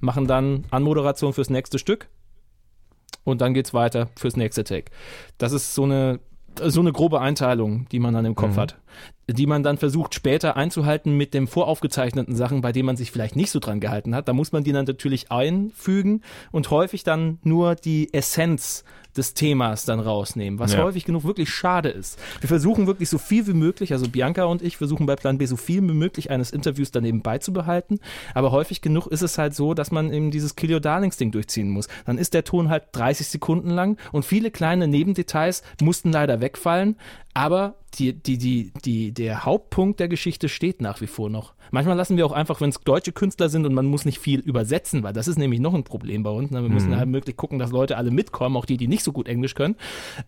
[0.00, 2.08] Machen dann Anmoderation fürs nächste Stück.
[3.24, 4.90] Und dann geht's weiter fürs nächste Take.
[5.38, 6.20] Das ist so eine,
[6.62, 8.76] so eine grobe Einteilung, die man dann im Kopf hat.
[9.28, 13.34] Die man dann versucht später einzuhalten mit den voraufgezeichneten Sachen, bei denen man sich vielleicht
[13.34, 14.28] nicht so dran gehalten hat.
[14.28, 16.22] Da muss man die dann natürlich einfügen
[16.52, 18.84] und häufig dann nur die Essenz
[19.16, 20.82] des Themas dann rausnehmen, was Ja.
[20.82, 22.18] häufig genug wirklich schade ist.
[22.40, 25.46] Wir versuchen wirklich so viel wie möglich, also Bianca und ich versuchen bei Plan B
[25.46, 27.98] so viel wie möglich eines Interviews daneben beizubehalten,
[28.34, 31.30] aber häufig genug ist es halt so, dass man eben dieses Kill Your Darlings Ding
[31.32, 31.88] durchziehen muss.
[32.04, 36.96] Dann ist der Ton halt 30 Sekunden lang und viele kleine Nebendetails mussten leider wegfallen,
[37.32, 41.54] aber die, die, die, die, der Hauptpunkt der Geschichte steht nach wie vor noch.
[41.72, 44.40] Manchmal lassen wir auch einfach, wenn es deutsche Künstler sind und man muss nicht viel
[44.40, 46.50] übersetzen, weil das ist nämlich noch ein Problem bei uns.
[46.52, 46.62] Ne?
[46.62, 49.28] Wir müssen halt möglich gucken, dass Leute alle mitkommen, auch die, die nicht so gut
[49.28, 49.74] Englisch können.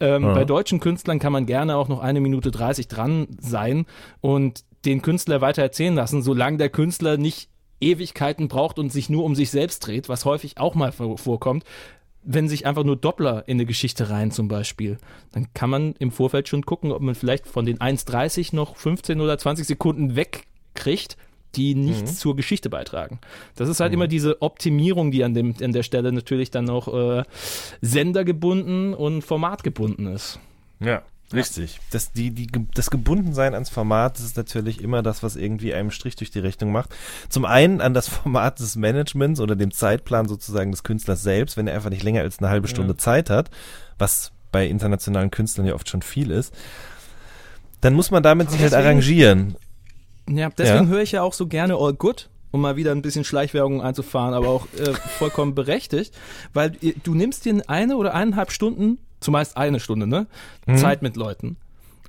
[0.01, 3.87] Ähm, Bei deutschen Künstlern kann man gerne auch noch eine Minute 30 dran sein
[4.21, 7.49] und den Künstler weiter erzählen lassen, solange der Künstler nicht
[7.81, 11.65] Ewigkeiten braucht und sich nur um sich selbst dreht, was häufig auch mal vor- vorkommt.
[12.23, 14.99] Wenn sich einfach nur Doppler in eine Geschichte rein zum Beispiel,
[15.33, 19.21] dann kann man im Vorfeld schon gucken, ob man vielleicht von den 1,30 noch 15
[19.21, 21.17] oder 20 Sekunden wegkriegt,
[21.55, 23.21] die nichts zur Geschichte beitragen.
[23.57, 26.89] Das ist halt immer diese Optimierung, die an, dem, an der Stelle natürlich dann auch
[27.19, 27.25] äh,
[27.81, 30.39] sendergebunden und formatgebunden ist.
[30.81, 31.03] Ja,
[31.33, 31.81] richtig.
[31.91, 35.91] Das, die, die, das Gebundensein ans Format das ist natürlich immer das, was irgendwie einem
[35.91, 36.91] Strich durch die Rechnung macht.
[37.29, 41.67] Zum einen an das Format des Managements oder dem Zeitplan sozusagen des Künstlers selbst, wenn
[41.67, 43.51] er einfach nicht länger als eine halbe Stunde Zeit hat,
[43.99, 46.55] was bei internationalen Künstlern ja oft schon viel ist.
[47.81, 49.57] Dann muss man damit sich halt deswegen- arrangieren.
[50.29, 50.91] Ja, deswegen Ja.
[50.91, 54.35] höre ich ja auch so gerne All Good, um mal wieder ein bisschen Schleichwerbung einzufahren,
[54.35, 56.15] aber auch äh, vollkommen berechtigt,
[56.53, 60.27] weil ihr- du nimmst dir eine oder eineinhalb Stunden, zumeist eine Stunde, ne,
[60.77, 61.57] Zeit mit Leuten.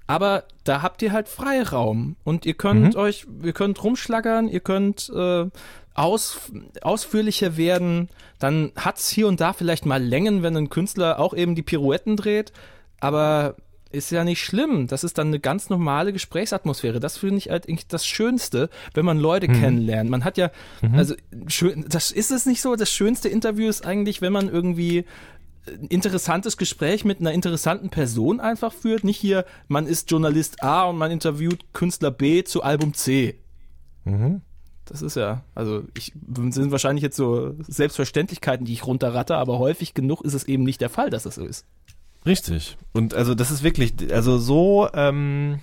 [0.07, 5.12] Aber da habt ihr halt Freiraum und ihr könnt euch, ihr könnt rumschlagern, ihr könnt
[5.16, 5.45] äh,
[5.93, 6.51] aus,
[6.82, 8.10] ausführlicher werden.
[8.39, 12.18] Dann hat's hier und da vielleicht mal Längen, wenn ein Künstler auch eben die Pirouetten
[12.18, 12.53] dreht,
[12.99, 13.55] aber
[13.91, 14.88] ist ja nicht schlimm.
[14.88, 16.99] Das ist dann eine ganz normale Gesprächsatmosphäre.
[16.99, 20.10] Das finde ich halt eigentlich das Schönste, wenn man Leute kennenlernt.
[20.10, 20.51] Man hat ja,
[20.93, 21.16] also
[21.47, 22.76] schön, das ist es nicht so.
[22.76, 25.05] Das schönste Interview ist eigentlich, wenn man irgendwie
[25.74, 29.03] ein interessantes Gespräch mit einer interessanten Person einfach führt.
[29.03, 33.39] Nicht hier, man ist Journalist A und man interviewt Künstler B zu Album C.
[34.86, 36.13] Das ist ja, also ich
[36.49, 40.82] sind wahrscheinlich jetzt so Selbstverständlichkeiten, die ich runterratte, aber häufig genug ist es eben nicht
[40.82, 41.65] der Fall, dass es so ist.
[42.26, 42.78] Richtig.
[42.91, 45.59] Und also das ist wirklich, also so, ähm,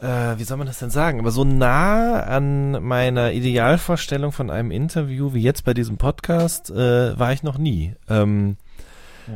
[0.00, 1.20] äh, wie soll man das denn sagen?
[1.20, 7.18] Aber so nah an meiner Idealvorstellung von einem Interview wie jetzt bei diesem Podcast äh,
[7.18, 7.94] war ich noch nie.
[8.08, 8.56] Ähm,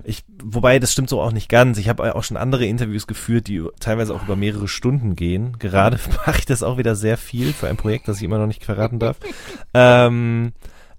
[0.05, 1.79] ich, wobei, das stimmt so auch nicht ganz.
[1.79, 5.59] Ich habe auch schon andere Interviews geführt, die teilweise auch über mehrere Stunden gehen.
[5.59, 8.47] Gerade mache ich das auch wieder sehr viel für ein Projekt, das ich immer noch
[8.47, 9.17] nicht verraten darf.
[9.75, 10.53] ähm,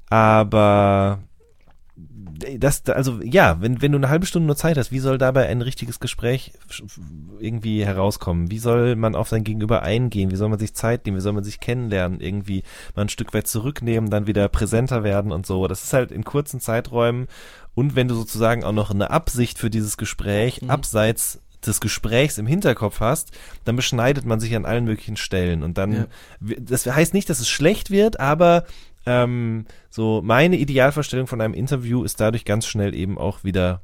[0.09, 1.19] aber
[2.57, 5.47] das, also ja, wenn, wenn du eine halbe Stunde nur Zeit hast, wie soll dabei
[5.47, 6.53] ein richtiges Gespräch
[7.39, 8.51] irgendwie herauskommen?
[8.51, 10.31] Wie soll man auf sein Gegenüber eingehen?
[10.31, 11.17] Wie soll man sich Zeit nehmen?
[11.17, 12.19] Wie soll man sich kennenlernen?
[12.21, 12.63] Irgendwie
[12.95, 15.67] mal ein Stück weit zurücknehmen, dann wieder präsenter werden und so.
[15.67, 17.27] Das ist halt in kurzen Zeiträumen
[17.75, 20.69] und wenn du sozusagen auch noch eine Absicht für dieses Gespräch mhm.
[20.69, 23.31] abseits des Gesprächs im Hinterkopf hast,
[23.65, 26.07] dann beschneidet man sich an allen möglichen Stellen und dann,
[26.41, 26.55] ja.
[26.59, 28.65] das heißt nicht, dass es schlecht wird, aber
[29.05, 33.81] ähm, so meine Idealvorstellung von einem Interview ist dadurch ganz schnell eben auch wieder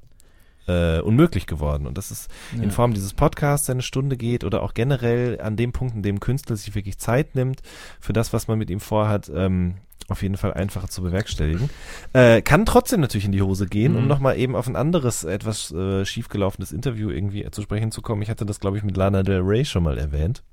[0.68, 1.88] äh, unmöglich geworden.
[1.88, 2.64] Und das ist ja.
[2.64, 6.20] in Form dieses Podcasts eine Stunde geht oder auch generell an dem Punkt, in dem
[6.20, 7.62] Künstler sich wirklich Zeit nimmt
[8.00, 9.76] für das, was man mit ihm vorhat, ähm,
[10.08, 11.70] auf jeden Fall einfacher zu bewerkstelligen.
[12.14, 14.00] Äh, kann trotzdem natürlich in die Hose gehen, mhm.
[14.00, 18.22] um nochmal eben auf ein anderes, etwas äh, schiefgelaufenes Interview irgendwie zu sprechen zu kommen.
[18.22, 20.44] Ich hatte das, glaube ich, mit Lana Del Rey schon mal erwähnt.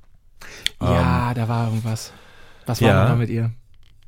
[0.80, 2.12] Ja, ähm, da war irgendwas.
[2.66, 3.52] Was war ja, da mit ihr?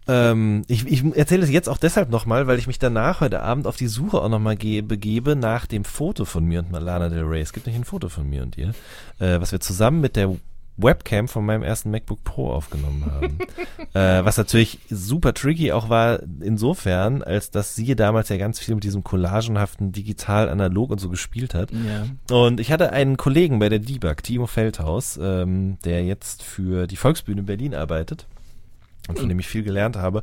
[0.07, 3.66] Ähm, ich, ich erzähle es jetzt auch deshalb nochmal, weil ich mich danach heute Abend
[3.66, 7.40] auf die Suche auch nochmal begebe nach dem Foto von mir und Lana Del Rey.
[7.40, 8.74] Es gibt nicht ein Foto von mir und ihr,
[9.18, 10.36] äh, was wir zusammen mit der
[10.76, 13.38] Webcam von meinem ersten MacBook Pro aufgenommen haben.
[13.94, 18.74] äh, was natürlich super tricky auch war, insofern, als dass sie damals ja ganz viel
[18.74, 21.70] mit diesem collagenhaften digital analog und so gespielt hat.
[21.70, 22.36] Ja.
[22.36, 26.96] Und ich hatte einen Kollegen bei der Debug, Timo Feldhaus, ähm, der jetzt für die
[26.96, 28.26] Volksbühne Berlin arbeitet
[29.07, 30.22] von dem ich viel gelernt habe.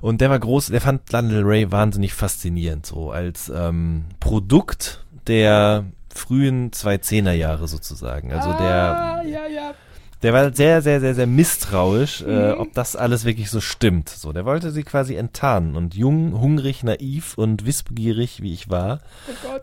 [0.00, 5.04] Und der war groß, der fand Lana Del Rey wahnsinnig faszinierend, so als ähm, Produkt
[5.28, 8.32] der frühen 2010er Jahre sozusagen.
[8.32, 9.74] Also der, ah, ja, ja.
[10.22, 12.30] der war sehr, sehr, sehr, sehr misstrauisch, äh, Mhm.
[12.30, 14.08] äh, ob das alles wirklich so stimmt.
[14.08, 19.00] So, der wollte sie quasi enttarnen und jung, hungrig, naiv und wissbegierig, wie ich war,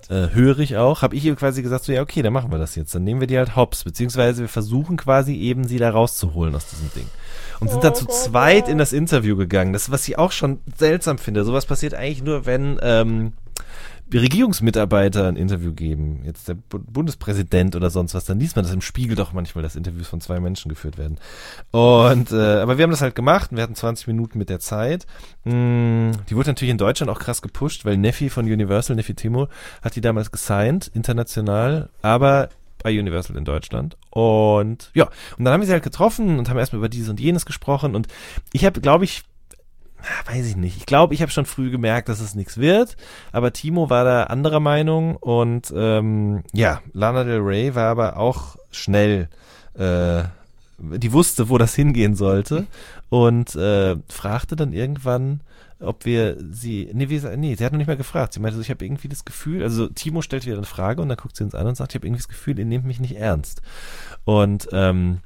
[0.09, 2.57] Oh äh, hörig auch, habe ich ihr quasi gesagt, so ja, okay, dann machen wir
[2.59, 2.95] das jetzt.
[2.95, 6.67] Dann nehmen wir die halt hops, beziehungsweise wir versuchen quasi eben sie da rauszuholen aus
[6.67, 7.07] diesem Ding.
[7.59, 9.73] Und sind dann zu zweit in das Interview gegangen.
[9.73, 11.43] Das, was ich auch schon seltsam finde.
[11.43, 13.33] Sowas passiert eigentlich nur, wenn ähm,
[14.17, 16.21] Regierungsmitarbeiter ein Interview geben.
[16.25, 18.25] Jetzt der Bu Bundespräsident oder sonst was.
[18.25, 21.17] Dann liest man das im Spiegel doch manchmal, dass Interviews von zwei Menschen geführt werden.
[21.71, 23.51] Und äh, aber wir haben das halt gemacht.
[23.51, 25.05] und Wir hatten 20 Minuten mit der Zeit.
[25.43, 29.47] Mm, die wurde natürlich in Deutschland auch krass gepusht, weil Neffi von Universal, Neffi Timo,
[29.83, 32.49] hat die damals gesigned, international, aber
[32.83, 33.97] bei Universal in Deutschland.
[34.09, 35.05] Und ja,
[35.37, 37.95] und dann haben wir sie halt getroffen und haben erstmal über dieses und jenes gesprochen.
[37.95, 38.07] Und
[38.53, 39.23] ich habe, glaube ich,
[40.25, 40.77] weiß ich nicht.
[40.77, 42.95] Ich glaube, ich habe schon früh gemerkt, dass es nichts wird.
[43.31, 45.15] Aber Timo war da anderer Meinung.
[45.17, 49.29] Und ähm, ja, Lana Del Rey war aber auch schnell.
[49.75, 50.23] Äh,
[50.77, 52.65] die wusste, wo das hingehen sollte.
[53.09, 55.41] Und äh, fragte dann irgendwann,
[55.79, 58.33] ob wir sie, nee, wie, nee, sie hat noch nicht mal gefragt.
[58.33, 61.09] Sie meinte so, ich habe irgendwie das Gefühl, also Timo stellt wieder eine Frage und
[61.09, 62.99] dann guckt sie uns an und sagt, ich habe irgendwie das Gefühl, ihr nehmt mich
[62.99, 63.61] nicht ernst.
[64.25, 65.19] Und ähm,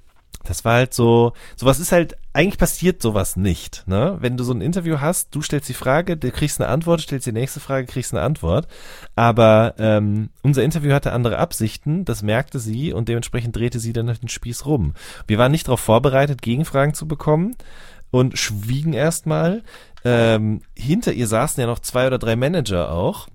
[0.44, 4.18] das war halt so, sowas ist halt, eigentlich passiert sowas nicht, ne?
[4.20, 7.28] Wenn du so ein Interview hast, du stellst die Frage, du kriegst eine Antwort, stellst
[7.28, 8.68] die nächste Frage, kriegst eine Antwort.
[9.16, 14.08] Aber ähm, unser Interview hatte andere Absichten, das merkte sie und dementsprechend drehte sie dann
[14.08, 14.94] den Spieß rum.
[15.28, 17.56] Wir waren nicht darauf vorbereitet, Gegenfragen zu bekommen
[18.12, 19.64] und schwiegen erstmal.
[20.06, 23.28] Ähm, hinter ihr saßen ja noch zwei oder drei Manager auch,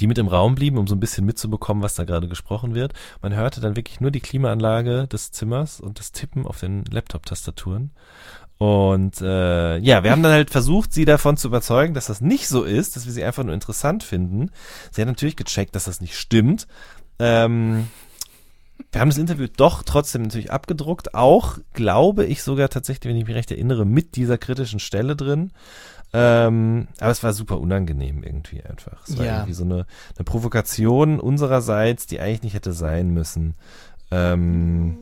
[0.00, 2.94] die mit im Raum blieben, um so ein bisschen mitzubekommen, was da gerade gesprochen wird.
[3.22, 7.92] Man hörte dann wirklich nur die Klimaanlage des Zimmers und das Tippen auf den Laptop-Tastaturen.
[8.58, 12.48] Und äh, ja, wir haben dann halt versucht, sie davon zu überzeugen, dass das nicht
[12.48, 14.50] so ist, dass wir sie einfach nur interessant finden.
[14.90, 16.66] Sie hat natürlich gecheckt, dass das nicht stimmt.
[17.18, 17.88] Ähm,
[18.92, 23.26] wir haben das Interview doch trotzdem natürlich abgedruckt, auch glaube ich sogar tatsächlich, wenn ich
[23.26, 25.50] mich recht erinnere, mit dieser kritischen Stelle drin.
[26.12, 29.02] Ähm, aber es war super unangenehm irgendwie einfach.
[29.06, 29.32] Es war Ja.
[29.38, 29.84] irgendwie so eine,
[30.16, 33.54] eine Provokation unsererseits, die eigentlich nicht hätte sein müssen.
[34.10, 34.98] Ähm,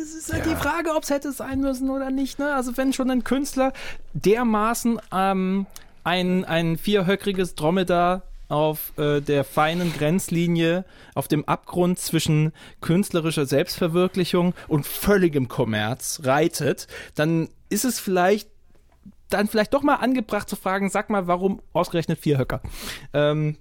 [0.00, 0.52] Es ist halt Ja.
[0.54, 2.38] die Frage, ob es hätte sein müssen oder nicht.
[2.38, 2.54] Ne?
[2.54, 3.72] Also wenn schon ein Künstler
[4.14, 5.66] dermaßen ähm,
[6.04, 10.84] ein, ein vierhöckriges Dromedar auf äh, der feinen Grenzlinie,
[11.14, 18.48] auf dem Abgrund zwischen künstlerischer Selbstverwirklichung und völligem Kommerz reitet, dann ist es vielleicht
[19.28, 22.62] dann vielleicht doch mal angebracht zu fragen, sag mal, warum ausgerechnet vier Höcker?
[23.12, 23.56] Ähm,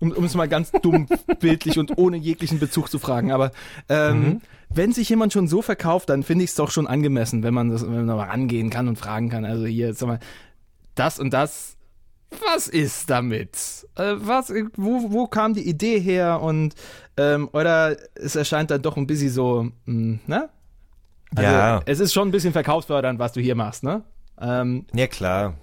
[0.00, 1.06] um, um es mal ganz dumm,
[1.38, 3.30] bildlich und ohne jeglichen Bezug zu fragen.
[3.30, 3.52] Aber
[3.88, 7.54] ähm, wenn sich jemand schon so verkauft, dann finde ich es doch schon angemessen, wenn
[7.54, 9.44] man das wenn man da mal rangehen kann und fragen kann.
[9.44, 10.18] Also hier, sag mal,
[10.96, 11.76] das und das
[12.40, 13.86] was ist damit?
[13.96, 16.40] Äh, was, wo, wo kam die Idee her?
[16.40, 16.74] Und
[17.16, 20.48] ähm, oder es erscheint dann doch ein bisschen so, mh, ne?
[21.34, 21.80] Also, Ja.
[21.86, 24.02] Es ist schon ein bisschen verkaufsfördernd, was du hier machst, ne?
[24.40, 25.54] Ähm, Ja, klar.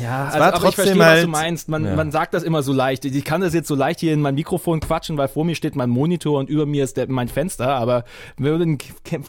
[0.00, 1.68] Ja, also, war aber ich verstehe, was halt- du meinst.
[1.68, 1.94] Man, Ja.
[1.96, 3.04] man sagt das immer so leicht.
[3.04, 5.76] Ich kann das jetzt so leicht hier in mein Mikrofon quatschen, weil vor mir steht
[5.76, 7.68] mein Monitor und über mir ist der, mein Fenster.
[7.76, 8.04] Aber
[8.36, 8.78] würde ein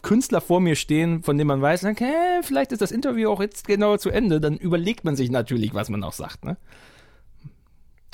[0.02, 2.12] Künstler vor mir stehen, von dem man weiß, okay,
[2.42, 5.88] vielleicht ist das Interview auch jetzt genau zu Ende, dann überlegt man sich natürlich, was
[5.88, 6.44] man auch sagt.
[6.44, 6.56] Ne?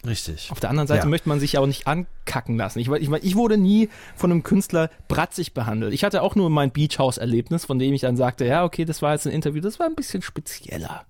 [0.04, 0.48] Richtig.
[0.50, 1.08] Auf der anderen Seite Ja.
[1.08, 2.80] möchte man sich ja auch nicht ankacken lassen.
[2.80, 5.92] Ich, ich, ich wurde nie von einem Künstler bratzig behandelt.
[5.94, 8.84] Ich hatte auch nur mein Beach House Erlebnis, von dem ich dann sagte, ja, okay,
[8.84, 11.04] das war jetzt ein Interview, das war ein bisschen spezieller.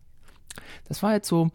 [0.92, 1.48] Das war jetzt so,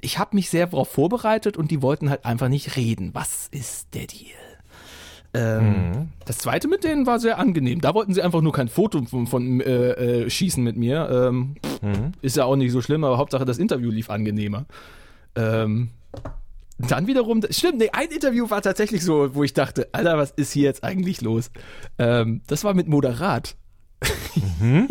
[0.00, 3.10] ich habe mich sehr darauf vorbereitet und die wollten halt einfach nicht reden.
[3.12, 4.32] Was ist der Deal?
[5.34, 7.80] Ähm, Das zweite mit denen war sehr angenehm.
[7.80, 11.08] Da wollten sie einfach nur kein Foto von, von äh, äh, schießen mit mir.
[11.10, 11.54] Ähm,
[12.22, 14.66] Ist ja auch nicht so schlimm, aber Hauptsache das Interview lief angenehmer.
[15.36, 15.90] Ähm,
[16.78, 20.50] dann wiederum, stimmt, nee, ein Interview war tatsächlich so, wo ich dachte, Alter, was ist
[20.50, 21.52] hier jetzt eigentlich los?
[21.98, 23.54] Ähm, das war mit Moderat.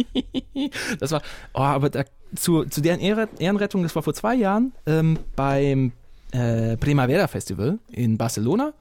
[0.99, 1.21] das war,
[1.53, 2.03] oh, aber da,
[2.35, 5.91] zu, zu deren Ehre, Ehrenrettung, das war vor zwei Jahren ähm, beim
[6.31, 8.73] äh, Primavera Festival in Barcelona.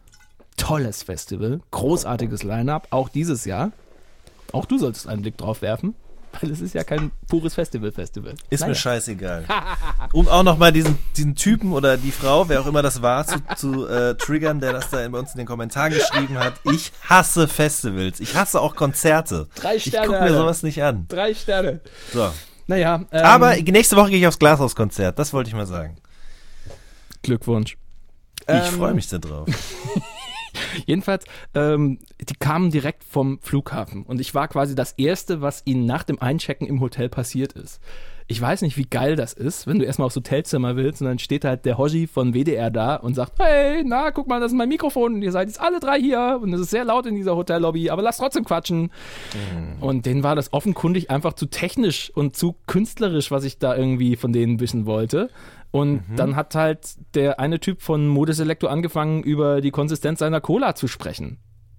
[0.57, 3.73] Tolles Festival, großartiges Line-Up, auch dieses Jahr.
[4.53, 5.95] Auch du solltest einen Blick drauf werfen,
[6.41, 8.35] weil es ist ja kein pures Festival-Festival.
[8.51, 8.71] Ist Naja.
[8.71, 9.45] mir scheißegal.
[10.13, 13.37] Um auch nochmal diesen, diesen Typen oder die Frau, wer auch immer das war, zu,
[13.57, 16.55] zu äh, triggern, der das da bei uns in den Kommentaren geschrieben hat.
[16.71, 18.21] Ich hasse Festivals.
[18.21, 19.49] Ich hasse auch Konzerte.
[19.55, 21.07] Drei Ich Sterne, gucke mir sowas nicht an.
[21.09, 21.81] Drei Sterne.
[22.13, 22.31] So.
[22.67, 25.19] Naja, ähm, Aber nächste Woche gehe ich aufs Glashaus-Konzert.
[25.19, 25.97] Das wollte ich mal sagen.
[27.23, 27.77] Glückwunsch.
[28.43, 29.49] Ich Ähm, freue mich da drauf.
[30.87, 35.87] Jedenfalls, ähm, die kamen direkt vom Flughafen und ich war quasi das Erste, was ihnen
[35.87, 37.81] nach dem Einchecken im Hotel passiert ist.
[38.29, 41.19] Ich weiß nicht, wie geil das ist, wenn du erstmal aufs Hotelzimmer willst und dann
[41.19, 44.57] steht halt der Hoshi von WDR da und sagt, hey, na, guck mal, das ist
[44.57, 47.15] mein Mikrofon und ihr seid jetzt alle drei hier und es ist sehr laut in
[47.15, 48.91] dieser Hotellobby, aber lasst trotzdem quatschen.
[49.81, 54.17] Und denen war das offenkundig einfach zu technisch und zu künstlerisch, was ich da irgendwie
[54.17, 55.29] von denen wissen wollte.
[55.73, 60.75] Und dann hat halt der eine Typ von Modeselektor angefangen, über die Konsistenz seiner Cola
[60.75, 61.39] zu sprechen.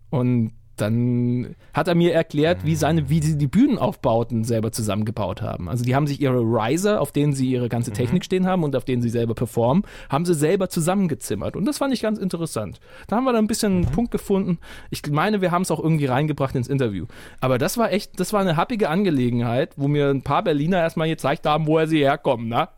[0.09, 5.69] Und dann hat er mir erklärt, wie seine, wie sie die Bühnenaufbauten selber zusammengebaut haben.
[5.69, 8.75] Also die haben sich ihre Riser, auf denen sie ihre ganze Technik stehen haben und
[8.75, 11.55] auf denen sie selber performen, haben sie selber zusammengezimmert.
[11.55, 12.79] Und das fand ich ganz interessant.
[13.07, 14.57] Da haben wir dann ein bisschen einen Punkt gefunden.
[14.89, 17.05] Ich meine, wir haben es auch irgendwie reingebracht ins Interview.
[17.39, 21.07] Aber das war echt, das war eine happige Angelegenheit, wo mir ein paar Berliner erstmal
[21.07, 22.69] gezeigt haben, woher sie herkommen, ne?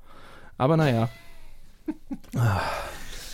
[0.58, 1.10] Aber naja.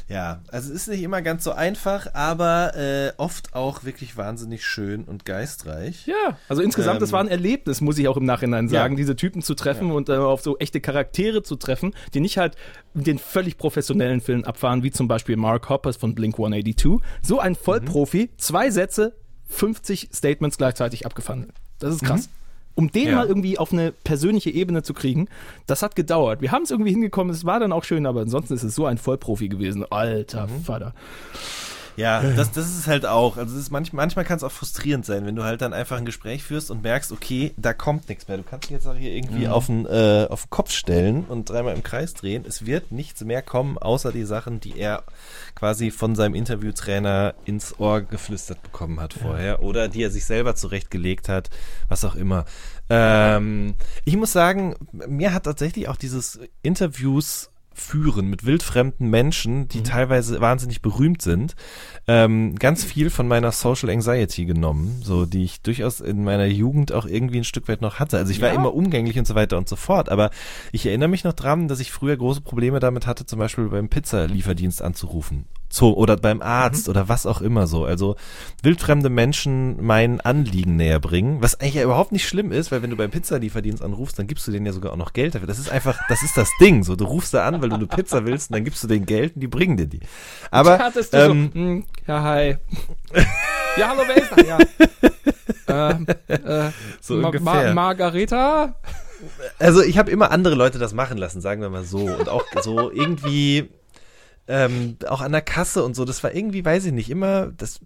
[0.07, 4.65] Ja, also es ist nicht immer ganz so einfach, aber äh, oft auch wirklich wahnsinnig
[4.65, 6.05] schön und geistreich.
[6.05, 8.97] Ja, also insgesamt, Ähm, das war ein Erlebnis, muss ich auch im Nachhinein sagen, Ja.
[8.97, 12.57] diese Typen zu treffen und äh, auf so echte Charaktere zu treffen, die nicht halt
[12.93, 16.99] den völlig professionellen Film abfahren, wie zum Beispiel Mark Hoppers von Blink 182.
[17.21, 19.15] So ein Vollprofi, zwei Sätze,
[19.47, 21.53] 50 Statements gleichzeitig abgefahren.
[21.79, 22.27] Das ist krass.
[22.75, 23.15] Um den Ja.
[23.17, 25.27] mal irgendwie auf eine persönliche Ebene zu kriegen,
[25.67, 26.41] das hat gedauert.
[26.41, 28.85] Wir haben es irgendwie hingekommen, es war dann auch schön, aber ansonsten ist es so
[28.85, 29.85] ein Vollprofi gewesen.
[29.89, 30.93] Alter Vater.
[32.01, 33.37] Ja, das, das ist halt auch.
[33.37, 36.05] Also ist manch, manchmal kann es auch frustrierend sein, wenn du halt dann einfach ein
[36.05, 38.37] Gespräch führst und merkst, okay, da kommt nichts mehr.
[38.37, 41.49] Du kannst dich jetzt auch hier irgendwie auf, den, äh, auf den Kopf stellen und
[41.49, 42.43] dreimal im Kreis drehen.
[42.47, 45.03] Es wird nichts mehr kommen, außer die Sachen, die er
[45.55, 50.55] quasi von seinem Interviewtrainer ins Ohr geflüstert bekommen hat vorher oder die er sich selber
[50.55, 51.49] zurechtgelegt hat,
[51.87, 52.45] was auch immer.
[52.89, 53.75] Ähm,
[54.05, 60.41] ich muss sagen, mir hat tatsächlich auch dieses Interviews führen mit wildfremden Menschen, die teilweise
[60.41, 61.55] wahnsinnig berühmt sind,
[62.07, 66.91] ähm, ganz viel von meiner Social Anxiety genommen, so die ich durchaus in meiner Jugend
[66.91, 68.17] auch irgendwie ein Stück weit noch hatte.
[68.17, 68.55] Also ich war Ja.
[68.55, 70.31] immer umgänglich und so weiter und so fort, aber
[70.71, 73.89] ich erinnere mich noch dran, dass ich früher große Probleme damit hatte, zum Beispiel beim
[73.89, 75.45] Pizzalieferdienst anzurufen.
[75.71, 77.85] So, oder beim Arzt oder was auch immer so.
[77.85, 78.17] Also
[78.61, 82.89] wildfremde Menschen mein Anliegen näher bringen, was eigentlich ja überhaupt nicht schlimm ist, weil wenn
[82.89, 85.47] du beim Pizzalieferdienst anrufst, dann gibst du denen ja sogar auch noch Geld dafür.
[85.47, 86.83] Das ist einfach, das ist das Ding.
[86.83, 89.05] So, du rufst da an, weil du eine Pizza willst und dann gibst du denen
[89.05, 90.01] Geld und die bringen dir die.
[90.51, 92.57] Aber Hattest du ähm, so, hm, ja, hi.
[93.77, 94.43] ja, hallo, wer ist da?
[95.67, 95.91] Ja.
[95.91, 97.67] ähm, äh, So Ma ungefähr.
[97.69, 98.75] Ma Margareta?
[99.59, 101.99] also ich habe immer andere Leute das machen lassen, sagen wir mal so.
[101.99, 103.69] Und auch so irgendwie
[104.51, 106.03] ähm, auch an der Kasse und so.
[106.03, 107.79] Das war irgendwie, weiß ich nicht, immer, das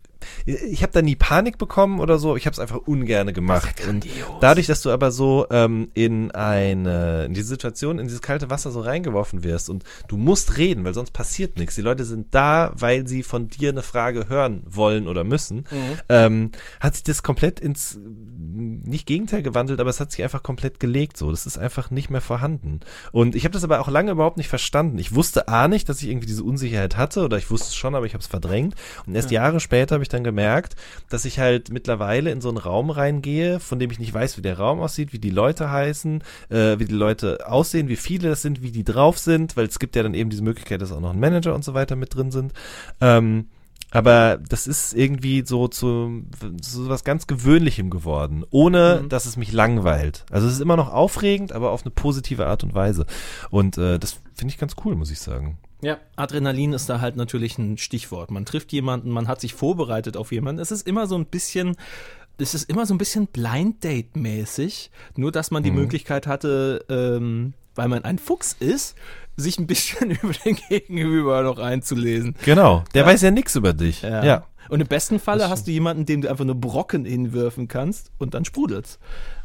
[0.46, 3.82] ich habe da nie Panik bekommen oder so, ich habe es einfach ungerne gemacht.
[3.88, 4.06] und
[4.42, 8.72] dadurch, dass du aber so ähm, in eine, in diese Situation, in dieses kalte Wasser
[8.72, 11.76] so reingeworfen wirst und du musst reden, weil sonst passiert nichts.
[11.76, 15.66] Die Leute sind da, weil sie von dir eine Frage hören wollen oder müssen.
[16.10, 20.80] Ähm, hat sich das komplett ins, nicht Gegenteil gewandelt, aber es hat sich einfach komplett
[20.80, 21.32] gelegt so.
[21.32, 22.80] Das ist einfach nicht mehr vorhanden.
[23.12, 24.98] Und ich habe das aber auch lange überhaupt nicht verstanden.
[24.98, 27.96] Ich wusste A nicht, dass ich irgendwie diese Unsicherheit hatte oder ich wusste es schon,
[27.96, 28.76] aber ich habe es verdrängt.
[29.06, 30.76] Und erst Jahre später habe ich dann gemerkt,
[31.10, 34.42] dass ich halt mittlerweile in so einen Raum reingehe, von dem ich nicht weiß, wie
[34.42, 38.42] der Raum aussieht, wie die Leute heißen, äh, wie die Leute aussehen, wie viele das
[38.42, 41.00] sind, wie die drauf sind, weil es gibt ja dann eben diese Möglichkeit, dass auch
[41.02, 42.54] noch ein Manager und so weiter mit drin sind.
[43.02, 43.48] Ähm,
[43.92, 46.24] aber das ist irgendwie so zu
[46.62, 49.10] so was ganz Gewöhnlichem geworden, ohne Mhm.
[49.10, 50.26] dass es mich langweilt.
[50.32, 53.06] Also es ist immer noch aufregend, aber auf eine positive Art und Weise.
[53.52, 55.58] Und äh, das finde ich ganz cool, muss ich sagen.
[55.86, 58.32] Ja, Adrenalin ist da halt natürlich ein Stichwort.
[58.32, 60.60] Man trifft jemanden, man hat sich vorbereitet auf jemanden.
[60.60, 61.76] Es ist immer so ein bisschen,
[62.40, 64.90] es ist immer so ein bisschen Blind Date mäßig.
[65.16, 68.96] Nur, dass man die Möglichkeit hatte, ähm, weil man ein Fuchs ist,
[69.38, 72.36] sich ein bisschen über den Gegenüber noch einzulesen.
[72.44, 72.84] Genau.
[72.96, 74.02] Der weiß ja nichts über dich.
[74.02, 74.48] Ja.
[74.70, 78.34] Und im besten Falle hast du jemanden, dem du einfach nur Brocken hinwerfen kannst und
[78.34, 78.98] dann sprudelt's.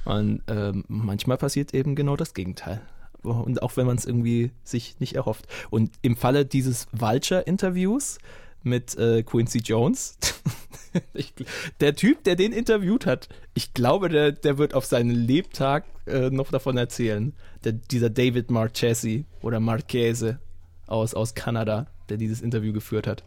[0.06, 2.80] Und ähm, manchmal passiert eben genau das Gegenteil.
[3.22, 5.46] Und auch wenn man es irgendwie sich nicht erhofft.
[5.70, 8.18] Und im Falle dieses Vulture-Interviews
[8.62, 10.18] mit äh, Quincy Jones,
[11.14, 11.32] ich,
[11.80, 16.30] der Typ, der den interviewt hat, ich glaube, der, der wird auf seinen Lebtag äh,
[16.30, 17.32] noch davon erzählen.
[17.64, 20.38] Der, dieser David Marchesi oder Marchese
[20.86, 23.24] aus, aus Kanada, der dieses Interview geführt hat.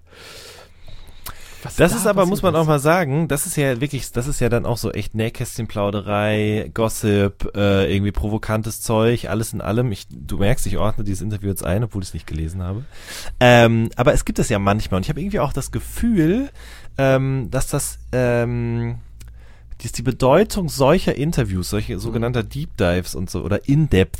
[1.64, 4.28] Was Das da ist aber, muss man auch mal sagen, das ist ja wirklich, das
[4.28, 9.92] ist ja dann auch so echt Nähkästchenplauderei, Gossip, äh, irgendwie provokantes Zeug, alles in allem.
[9.92, 12.84] Ich, du merkst, ich ordne dieses Interview jetzt ein, obwohl ich es nicht gelesen habe.
[13.40, 16.50] Ähm, aber es gibt es ja manchmal und ich habe irgendwie auch das Gefühl,
[16.98, 19.00] ähm, dass das, ähm,
[19.82, 24.20] dass die Bedeutung solcher Interviews, solche sogenannter Deep Dives und so, oder In-Depth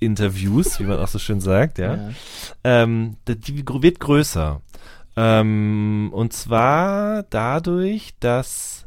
[0.00, 2.10] Interviews, wie man auch so schön sagt, ja, Ja.
[2.64, 4.60] ähm, die wird größer.
[5.16, 8.84] Ähm, und zwar dadurch, dass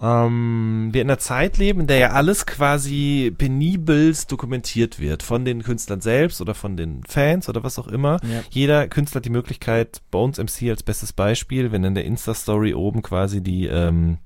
[0.00, 5.22] ähm, wir in einer Zeit leben, in der ja alles quasi penibelst dokumentiert wird.
[5.22, 8.18] Von den Künstlern selbst oder von den Fans oder was auch immer.
[8.22, 8.42] Ja.
[8.50, 13.00] Jeder Künstler hat die Möglichkeit, Bones MC als bestes Beispiel, wenn in der Insta-Story oben
[13.02, 14.18] quasi die, ähm,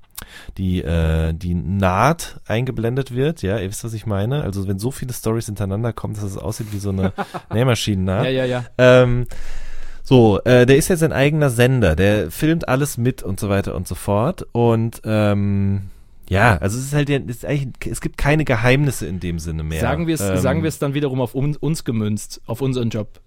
[0.57, 4.43] die, äh, die Naht eingeblendet wird, ja, ihr wisst, was ich meine.
[4.43, 7.13] Also wenn so viele Stories hintereinander kommen, dass es aussieht wie so eine
[7.53, 8.25] Nähmaschinennaht.
[8.25, 8.65] Ja, ja, ja.
[8.77, 9.25] Ähm,
[10.03, 13.75] so, äh, der ist jetzt ein eigener Sender, der filmt alles mit und so weiter
[13.75, 14.45] und so fort.
[14.51, 15.89] Und ähm,
[16.29, 19.63] ja, also es ist halt es, ist eigentlich, es gibt keine Geheimnisse in dem Sinne
[19.63, 19.81] mehr.
[19.81, 22.89] Sagen wir es Ähm, sagen wir es dann wiederum auf uns, uns gemünzt, auf unseren
[22.89, 23.19] Job.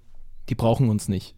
[0.49, 1.35] Die brauchen uns nicht.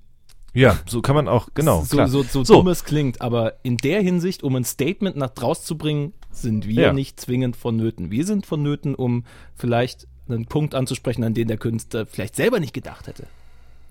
[0.54, 1.82] Ja, so kann man auch, genau.
[1.82, 2.08] so, klar.
[2.08, 2.54] so, so, So.
[2.54, 6.66] dumm es klingt, aber in der Hinsicht, um ein Statement nach draußen zu bringen, sind
[6.66, 6.92] wir Ja.
[6.94, 8.10] nicht zwingend vonnöten.
[8.10, 9.24] Wir sind vonnöten, um
[9.54, 13.26] vielleicht einen Punkt anzusprechen, an den der Künstler vielleicht selber nicht gedacht hätte.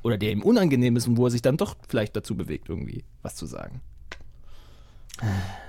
[0.06, 3.04] Oder der ihm unangenehm ist und wo er sich dann doch vielleicht dazu bewegt, irgendwie
[3.24, 3.82] was zu sagen.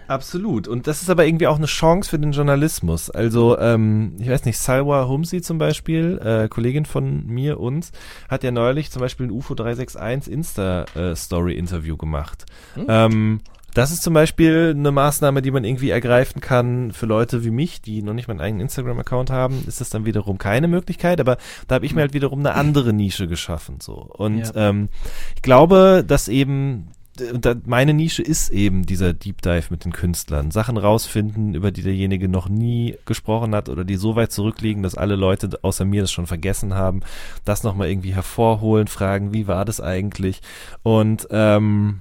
[0.09, 0.69] Absolut.
[0.69, 3.11] Und das ist aber irgendwie auch eine Chance für den Journalismus.
[3.11, 7.93] Also, ähm, ich weiß nicht, Salwa Humsi zum Beispiel, äh, Kollegin von mir, uns,
[8.29, 12.45] hat ja neulich zum Beispiel ein UFO 361 Insta-Story-Interview gemacht.
[12.89, 13.41] Ähm,
[13.77, 17.83] das ist zum Beispiel eine Maßnahme, die man irgendwie ergreifen kann für Leute wie mich,
[17.83, 21.37] die noch nicht mal einen eigenen Instagram-Account haben, ist das dann wiederum keine Möglichkeit, aber
[21.69, 23.77] da habe ich mir halt wiederum eine andere Nische geschaffen.
[23.83, 24.71] so Und Ja.
[24.71, 24.89] ähm,
[25.35, 30.51] ich glaube, dass eben da, meine Nische ist eben dieser Deep Dive mit den Künstlern.
[30.51, 34.95] Sachen rausfinden, über die derjenige noch nie gesprochen hat oder die so weit zurückliegen, dass
[34.95, 37.01] alle Leute außer mir das schon vergessen haben.
[37.45, 40.41] Das nochmal irgendwie hervorholen, fragen, wie war das eigentlich?
[40.83, 42.01] Und ähm,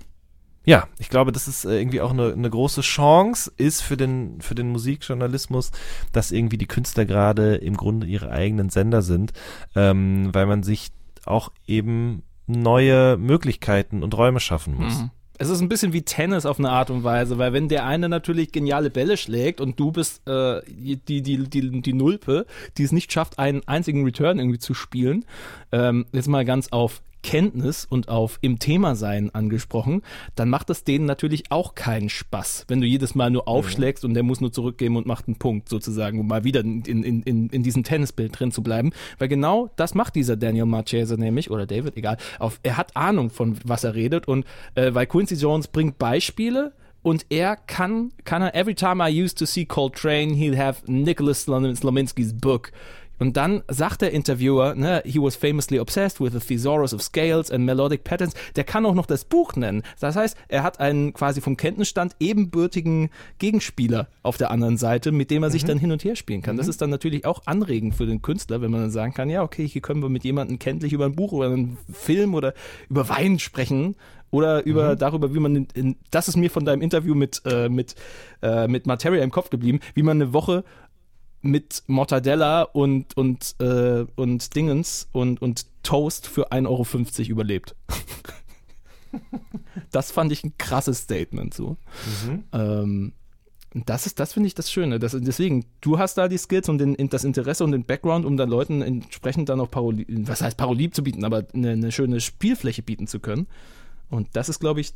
[0.65, 4.41] ja, ich glaube, das ist äh, irgendwie auch eine, eine große Chance ist für den,
[4.41, 5.71] für den Musikjournalismus,
[6.11, 9.33] dass irgendwie die Künstler gerade im Grunde ihre eigenen Sender sind,
[9.75, 10.91] ähm, weil man sich
[11.25, 14.99] auch eben neue Möglichkeiten und Räume schaffen muss.
[15.01, 15.11] Mhm.
[15.37, 18.07] Es ist ein bisschen wie Tennis auf eine Art und Weise, weil wenn der eine
[18.07, 22.45] natürlich geniale Bälle schlägt und du bist äh, die, die, die, die Nulpe,
[22.77, 25.25] die es nicht schafft, einen einzigen Return irgendwie zu spielen,
[25.73, 30.03] ähm, jetzt mal ganz auf Kenntnis und auf im Thema sein angesprochen,
[30.35, 34.13] dann macht es denen natürlich auch keinen Spaß, wenn du jedes Mal nur aufschlägst und
[34.13, 37.49] der muss nur zurückgeben und macht einen Punkt sozusagen, um mal wieder in, in, in,
[37.49, 38.91] in diesem Tennisbild drin zu bleiben.
[39.17, 42.17] Weil genau das macht dieser Daniel Marchese nämlich, oder David, egal.
[42.37, 44.45] Auf, er hat Ahnung von was er redet und
[44.75, 49.39] äh, weil Quincy Jones bringt Beispiele und er kann, kann er, every time I used
[49.39, 52.71] to see Coltrane, he'll have Nicholas Slom- Slominski's book.
[53.19, 57.51] Und dann sagt der Interviewer, ne, he was famously obsessed with the thesaurus of scales
[57.51, 58.33] and melodic patterns.
[58.55, 59.83] Der kann auch noch das Buch nennen.
[59.99, 63.09] Das heißt, er hat einen quasi vom Kenntnisstand ebenbürtigen
[63.39, 66.57] Gegenspieler auf der anderen Seite, mit dem er sich dann hin und her spielen kann.
[66.57, 69.43] Das ist dann natürlich auch anregend für den Künstler, wenn man dann sagen kann, ja,
[69.43, 72.53] okay, hier können wir mit jemandem kenntlich über ein Buch oder einen Film oder
[72.89, 73.95] über Wein sprechen
[74.31, 77.69] oder über darüber, wie man in, in, das ist mir von deinem Interview mit äh,
[77.69, 77.95] mit
[78.41, 80.63] äh, mit Materia im Kopf geblieben, wie man eine Woche
[81.45, 87.75] mit Mortadella und und äh, und Dingens und und Toast für 1,50 Euro überlebt.
[89.91, 91.77] das fand ich ein krasses Statement so.
[92.51, 93.13] Ähm,
[93.73, 94.99] und das ist, das finde ich das Schöne.
[94.99, 98.37] Das, deswegen, du hast da die Skills und den, das Interesse und den Background, um
[98.37, 102.21] dann Leuten entsprechend dann auch Paroli, was heißt Paroli zu bieten, aber eine, eine schöne
[102.21, 103.47] Spielfläche bieten zu können.
[104.09, 104.93] Und das ist, glaube ich,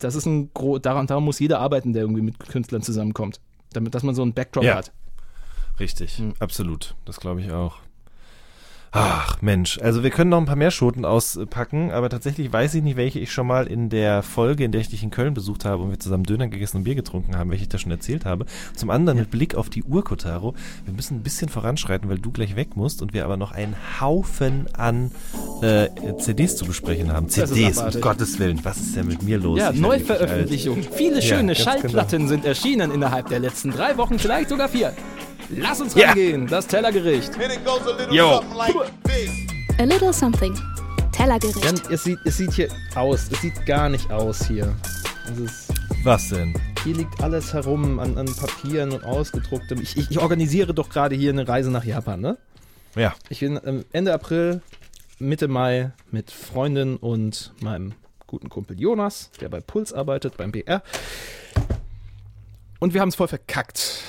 [0.00, 3.40] das ist ein gro daran, daran muss jeder arbeiten, der irgendwie mit Künstlern zusammenkommt.
[3.72, 4.74] Damit, dass man so einen Backdrop Ja.
[4.74, 4.92] hat.
[5.80, 6.34] Richtig, Hm.
[6.38, 6.94] absolut.
[7.04, 7.78] Das glaube ich auch.
[8.94, 12.82] Ach Mensch, also wir können noch ein paar mehr Schoten auspacken, aber tatsächlich weiß ich
[12.82, 15.64] nicht, welche ich schon mal in der Folge, in der ich dich in Köln besucht
[15.64, 18.26] habe und wir zusammen Döner gegessen und Bier getrunken haben, welche ich da schon erzählt
[18.26, 18.44] habe.
[18.76, 22.30] Zum anderen mit Blick auf die Uhr, Kotaro, wir müssen ein bisschen voranschreiten, weil du
[22.32, 25.10] gleich weg musst und wir aber noch einen Haufen an
[25.62, 25.88] äh,
[26.18, 27.30] CDs zu besprechen haben.
[27.30, 27.98] CDs, um.
[28.02, 29.58] Gottes Willen, was ist denn mit mir los?
[29.58, 29.72] Ja.
[29.72, 30.82] Neuveröffentlichung.
[30.94, 31.64] Viele Ja, schöne genau.
[31.64, 34.92] Schallplatten sind erschienen innerhalb der letzten drei Wochen, vielleicht sogar vier.
[35.54, 36.08] Lass uns Ja.
[36.08, 37.32] rangehen, das Tellergericht.
[38.10, 38.40] Yo.
[38.40, 38.74] something like.
[39.78, 40.54] A Little Something.
[41.12, 41.64] Tellergericht.
[41.64, 43.28] Jan, es sieht, es sieht hier aus.
[43.30, 44.74] Es sieht gar nicht aus hier.
[45.30, 45.72] Es ist,
[46.04, 46.54] Was denn?
[46.84, 49.80] hier liegt alles herum an, an Papieren und ausgedrucktem.
[49.82, 52.38] Ich, ich, ich organisiere doch gerade hier eine Reise nach Japan, ne?
[52.96, 54.60] Ja, Ich bin ähm, Ende April,
[55.18, 57.92] Mitte Mai mit Freundin und meinem
[58.26, 60.82] guten Kumpel Jonas, der bei Puls arbeitet, beim BR.
[62.80, 64.02] Und wir haben es voll verkackt.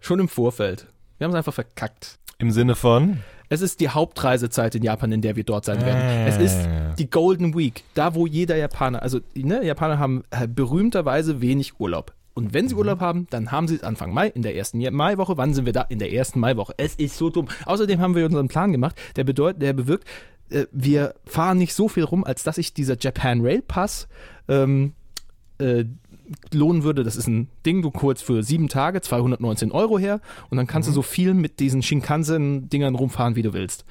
[0.00, 0.86] Schon im Vorfeld.
[1.18, 2.18] Wir haben es einfach verkackt.
[2.38, 3.22] im Sinne von?
[3.52, 6.28] Es ist die Hauptreisezeit in Japan, in der wir dort sein werden.
[6.28, 6.68] Es ist
[7.00, 12.14] die Golden Week, da wo jeder Japaner, also ne, Japaner haben äh, berühmterweise wenig Urlaub.
[12.32, 15.36] Und wenn sie Urlaub haben, dann haben sie es Anfang Mai, in der ersten Maiwoche.
[15.36, 15.82] Wann sind wir da?
[15.82, 16.74] In der ersten Maiwoche.
[16.76, 17.48] Es ist so dumm.
[17.66, 20.06] Außerdem haben wir unseren Plan gemacht, der bedeutet, der bewirkt,
[20.50, 24.06] äh, wir fahren nicht so viel rum, als dass sich dieser Japan Rail Pass
[24.46, 24.94] ähm,
[25.58, 25.86] äh,
[26.52, 27.04] lohnen würde.
[27.04, 30.20] Das ist ein Ding, du kurz für sieben Tage, 219 Euro her
[30.50, 33.84] und dann kannst du so viel mit diesen Shinkansen-Dingern rumfahren, wie du willst.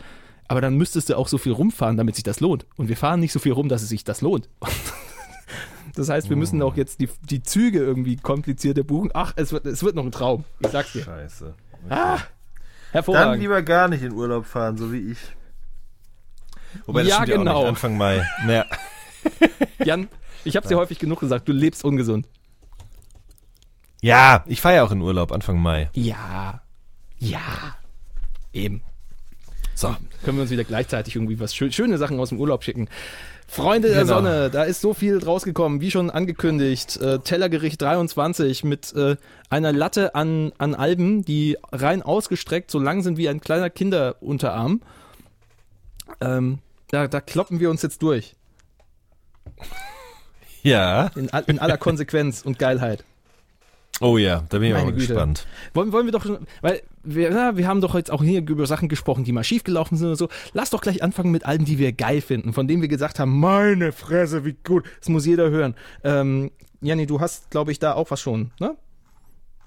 [0.48, 2.66] Aber dann müsstest du auch so viel rumfahren, damit sich das lohnt.
[2.76, 4.50] Und wir fahren nicht so viel rum, dass es sich das lohnt.
[5.96, 9.10] Das heißt, wir müssen auch jetzt die, die Züge irgendwie komplizierter buchen.
[9.14, 10.46] Ach, es wird, es wird noch ein Traum.
[10.60, 11.04] Ich sag's dir.
[11.04, 11.56] Scheiße.
[11.90, 12.22] Ah, Dann
[12.92, 13.42] hervorragend.
[13.42, 15.18] lieber gar nicht in Urlaub fahren, so wie ich.
[16.86, 17.52] Wobei Ja, stimmt ja genau.
[17.54, 18.26] Auch nicht, Anfang Mai.
[18.48, 18.66] Ja.
[19.84, 20.08] Jan,
[20.44, 22.28] ich hab's dir häufig genug gesagt, du lebst ungesund.
[24.02, 25.90] ja, ich fahre ja auch in Urlaub Anfang Mai.
[25.94, 26.62] Ja.
[27.18, 27.76] Ja.
[28.54, 28.82] Eben.
[29.76, 29.96] So.
[30.24, 32.90] können wir uns wieder gleichzeitig irgendwie was schö schöne Sachen aus dem Urlaub schicken.
[33.48, 34.16] Freunde der Genau.
[34.16, 36.98] Sonne, da ist so viel rausgekommen, wie schon angekündigt.
[36.98, 39.16] Äh, Tellergericht 23 mit äh,
[39.50, 44.82] einer Latte an, an Alben, die rein ausgestreckt so lang sind wie ein kleiner Kinderunterarm.
[46.22, 46.60] Ähm,
[46.90, 48.36] da, da kloppen wir uns jetzt durch.
[50.64, 51.08] Ja.
[51.16, 53.04] In, in aller Konsequenz und Geilheit.
[54.02, 55.08] Oh ja, da bin ich Meine auch mal Güte.
[55.08, 55.46] gespannt.
[55.74, 58.66] Wollen, wollen wir doch schon, weil wir, na, wir haben doch jetzt auch hier über
[58.66, 60.30] Sachen gesprochen, die mal schiefgelaufen sind und so.
[60.54, 63.38] Lass doch gleich anfangen mit Alben, die wir geil finden, von denen wir gesagt haben,
[63.40, 65.76] meine Fresse, wie gut, das muss jeder hören.
[66.06, 66.52] Ähm,
[66.82, 68.76] Janni, du hast, glaube ich, da auch was schon, ne?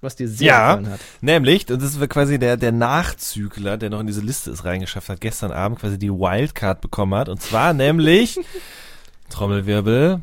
[0.01, 1.01] Was dir sehr Ja, gefallen hat.
[1.21, 5.11] nämlich, und das ist quasi der, der Nachzügler, der noch in diese Liste ist reingeschafft
[5.11, 7.29] hat, gestern Abend quasi die Wildcard bekommen hat.
[7.29, 8.41] Und zwar nämlich,
[9.29, 10.21] Trommelwirbel,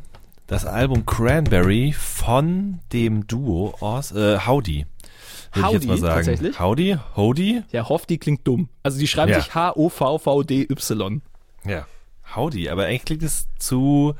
[0.50, 4.84] das Album Cranberry von dem Duo Ors, äh, Howdy.
[5.52, 6.14] Würde ich jetzt Howdy, mal sagen.
[6.16, 6.58] tatsächlich?
[6.60, 6.96] Howdy?
[7.16, 7.62] Howdy?
[7.70, 8.68] Ja, Hoff, die klingt dumm.
[8.82, 9.40] Also die schreiben Ja.
[9.40, 11.22] sich H-O-V-V-D-Y.
[11.64, 11.86] Ja.
[12.34, 14.14] Howdy, aber eigentlich klingt es zu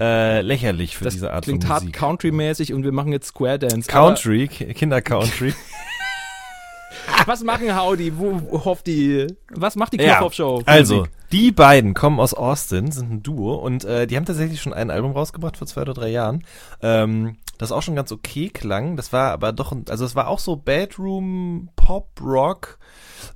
[0.00, 1.96] äh, lächerlich für Das diese Art klingt von hart Musik.
[1.98, 3.88] country-mäßig und wir machen jetzt Square Dance.
[3.90, 5.54] Country, Ki- Kinder-Country.
[7.26, 8.12] Was machen Howdy?
[8.18, 8.40] Wo,
[8.86, 10.60] die, was macht die Ja, Knopfhoff-Show?
[10.60, 11.12] für also, Musik?
[11.32, 14.90] Die beiden kommen aus Austin, sind ein Duo und äh, die haben tatsächlich schon ein
[14.90, 16.44] Album rausgebracht vor zwei oder drei Jahren.
[16.82, 18.96] Ähm, das auch schon ganz okay klang.
[18.96, 22.78] Das war aber doch, ein- also es war auch so Bedroom Pop Rock,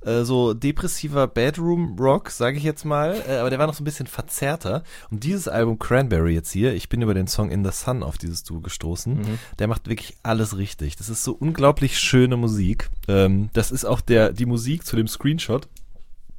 [0.05, 3.15] äh, so depressiver Bedroom Rock, sage ich jetzt mal.
[3.27, 4.83] Äh, aber der war noch so ein bisschen verzerrter.
[5.09, 8.19] Und dieses Album Cranberry jetzt hier, ich bin über den Song In the Sun auf
[8.19, 9.39] dieses Duo gestoßen.
[9.57, 10.97] Der macht wirklich alles richtig.
[10.97, 12.89] Das ist so unglaublich schöne Musik.
[13.07, 15.67] Ähm, das ist auch der die Musik zu dem Screenshot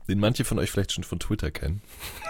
[0.08, 1.82] den manche von euch vielleicht schon von Twitter kennen.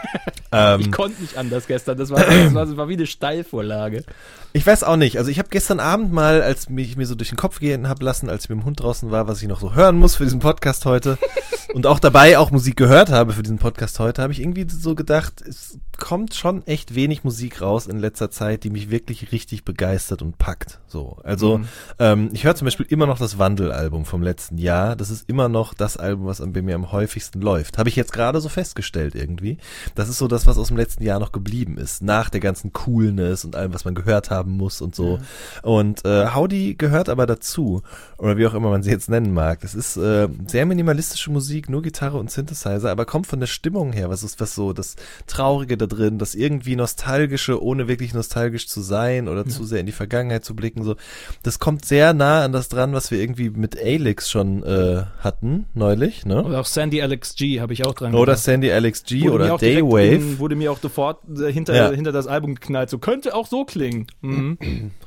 [0.52, 1.96] ähm, Ich konnte nicht anders gestern.
[1.98, 4.04] Das war, das war, das war wie eine Steilvorlage.
[4.52, 5.18] Ich weiß auch nicht.
[5.18, 8.04] Also ich habe gestern Abend mal, als mich mir so durch den Kopf gehen habe
[8.04, 10.24] lassen, als ich mit dem Hund draußen war, was ich noch so hören muss für
[10.24, 11.18] diesen Podcast heute,
[11.74, 14.94] und auch dabei auch Musik gehört habe für diesen Podcast heute, habe ich irgendwie so
[14.94, 19.64] gedacht, es kommt schon echt wenig Musik raus in letzter Zeit, die mich wirklich richtig
[19.64, 20.80] begeistert und packt.
[20.86, 21.68] So, also Mhm.
[21.98, 24.96] ähm, ich höre zum Beispiel immer noch das Wandelalbum vom letzten Jahr.
[24.96, 27.78] Das ist immer noch das Album, was bei mir am häufigsten läuft.
[27.78, 29.58] Habe ich jetzt gerade so festgestellt irgendwie.
[29.94, 32.72] Das ist so das, was aus dem letzten Jahr noch geblieben ist, nach der ganzen
[32.72, 35.18] Coolness und allem, was man gehört haben muss und so.
[35.62, 37.82] Und äh, Howdy gehört aber dazu,
[38.18, 39.60] oder wie auch immer man sie jetzt nennen mag.
[39.60, 43.92] Das ist äh, sehr minimalistische Musik, nur Gitarre und Synthesizer, aber kommt von der Stimmung
[43.92, 44.10] her.
[44.10, 48.80] Was ist was so das Traurige da drin, das irgendwie nostalgische, ohne wirklich nostalgisch zu
[48.80, 50.82] sein oder zu sehr in die Vergangenheit zu blicken.
[50.82, 50.96] So,
[51.42, 55.66] das kommt sehr nah an das dran, was wir irgendwie mit Alix schon äh, hatten
[55.74, 56.42] neulich, ne?
[56.44, 58.44] Oder auch Sandy Alex G habe ich auch dran Oder gedacht.
[58.44, 60.14] Sandy Alex G Wurde oder Daywave.
[60.14, 61.90] In, wurde mir auch sofort äh, hinter, Ja.
[61.90, 62.90] hinter das Album geknallt.
[62.90, 64.06] So könnte auch so klingen.
[64.20, 64.31] Mhm.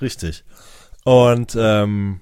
[0.01, 0.43] Richtig.
[1.03, 2.19] Und ähm,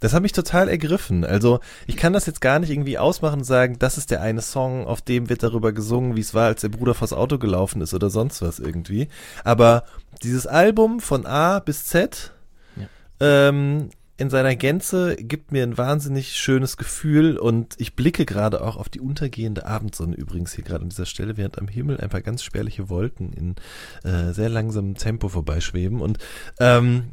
[0.00, 1.24] das hat mich total ergriffen.
[1.24, 4.42] Also ich kann das jetzt gar nicht irgendwie ausmachen und sagen, das ist der eine
[4.42, 7.80] Song, auf dem wird darüber gesungen, wie es war, als der Bruder vors Auto gelaufen
[7.80, 9.08] ist oder sonst was irgendwie.
[9.44, 9.84] Aber
[10.22, 12.32] dieses Album von A bis Z
[13.20, 13.90] ähm,
[14.22, 18.88] in seiner Gänze gibt mir ein wahnsinnig schönes Gefühl und ich blicke gerade auch auf
[18.88, 22.42] die untergehende Abendsonne übrigens hier gerade an dieser Stelle, während am Himmel ein paar ganz
[22.42, 23.56] spärliche Wolken in
[24.10, 26.18] äh, sehr langsamem Tempo vorbeischweben und
[26.60, 27.10] ähm,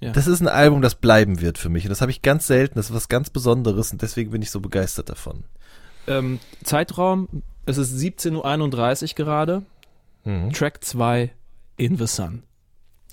[0.00, 0.12] Ja.
[0.12, 2.76] das ist ein Album, das bleiben wird für mich und das habe ich ganz selten,
[2.76, 5.44] das ist was ganz Besonderes und deswegen bin ich so begeistert davon.
[6.06, 7.28] Ähm, Zeitraum,
[7.66, 9.62] es ist 17.31 Uhr gerade.
[10.24, 10.52] Mhm.
[10.52, 11.30] Track 2,
[11.76, 12.42] In the Sun.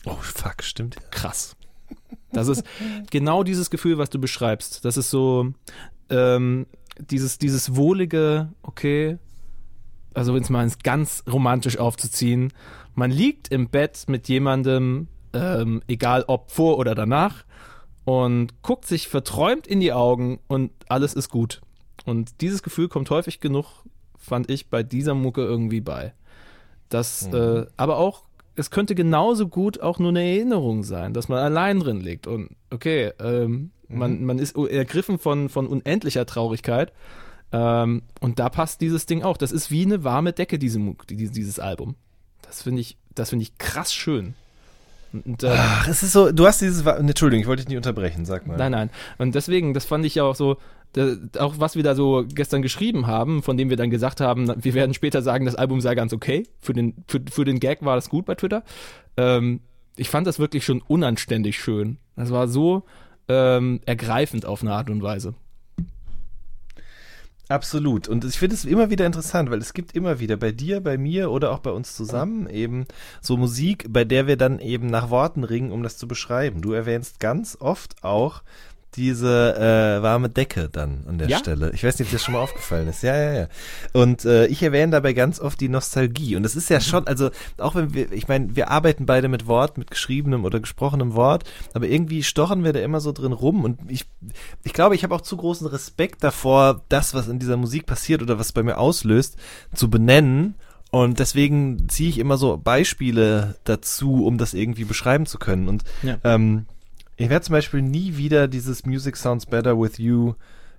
[0.05, 0.97] Oh fuck, stimmt.
[1.11, 1.55] krass.
[2.33, 2.63] Das ist
[3.09, 4.85] genau dieses Gefühl, was du beschreibst.
[4.85, 5.53] Das ist so
[6.09, 6.65] ähm,
[6.99, 9.17] dieses, dieses wohlige, okay,
[10.13, 12.53] also wenn es mal ganz romantisch aufzuziehen,
[12.95, 17.45] man liegt im Bett mit jemandem, ähm, egal ob vor oder danach,
[18.03, 21.61] und guckt sich verträumt in die Augen und alles ist gut.
[22.05, 23.83] Und dieses Gefühl kommt häufig genug,
[24.17, 26.13] fand ich, bei dieser Mucke irgendwie bei.
[26.89, 28.23] Das, äh, aber auch,
[28.55, 32.49] es könnte genauso gut auch nur eine Erinnerung sein, dass man allein drin liegt und
[32.69, 36.93] okay, ähm, man, man ist ergriffen von, von unendlicher Traurigkeit.
[37.51, 39.37] Ähm, und da passt dieses Ding auch.
[39.37, 40.79] Das ist wie eine warme Decke, diese,
[41.09, 41.95] dieses Album.
[42.41, 44.33] Das finde ich, das finde ich krass schön.
[45.11, 48.25] Und, ähm, Ach, es ist so, du hast dieses, Entschuldigung, ich wollte dich nicht unterbrechen,
[48.25, 48.57] sag mal.
[48.57, 48.89] Nein, nein.
[49.17, 50.57] Und deswegen, das fand ich ja auch so,
[51.37, 54.73] auch was wir da so gestern geschrieben haben, von dem wir dann gesagt haben, wir
[54.73, 56.43] werden später sagen, das Album sei ganz okay.
[56.59, 58.63] Für den, für, für den Gag war das gut bei Twitter.
[59.17, 59.61] Ähm,
[59.95, 61.97] ich fand das wirklich schon unanständig schön.
[62.15, 62.83] Das war so
[63.27, 65.33] ähm, ergreifend auf eine Art und Weise.
[67.51, 68.07] Absolut.
[68.07, 70.97] Und ich finde es immer wieder interessant, weil es gibt immer wieder bei dir, bei
[70.97, 72.85] mir oder auch bei uns zusammen eben
[73.19, 76.61] so Musik, bei der wir dann eben nach Worten ringen, um das zu beschreiben.
[76.61, 78.41] Du erwähnst ganz oft auch
[78.95, 81.37] diese äh, warme Decke dann an der Ja?
[81.37, 81.71] Stelle.
[81.73, 83.03] Ich weiß nicht, ob dir das schon mal aufgefallen ist.
[83.03, 83.47] Ja, ja, ja.
[83.93, 86.35] Und äh, ich erwähne dabei ganz oft die Nostalgie.
[86.35, 89.47] Und das ist ja schon, also auch wenn wir, ich meine, wir arbeiten beide mit
[89.47, 93.63] Wort, mit geschriebenem oder gesprochenem Wort, aber irgendwie stochen wir da immer so drin rum.
[93.63, 94.05] Und ich,
[94.63, 98.21] ich glaube, ich habe auch zu großen Respekt davor, das, was in dieser Musik passiert
[98.21, 99.37] oder was bei mir auslöst,
[99.73, 100.55] zu benennen.
[100.89, 105.69] Und deswegen ziehe ich immer so Beispiele dazu, um das irgendwie beschreiben zu können.
[105.69, 106.17] Und Ja.
[106.25, 106.65] ähm,
[107.21, 110.33] ich werde zum Beispiel nie wieder dieses Music Sounds Better With You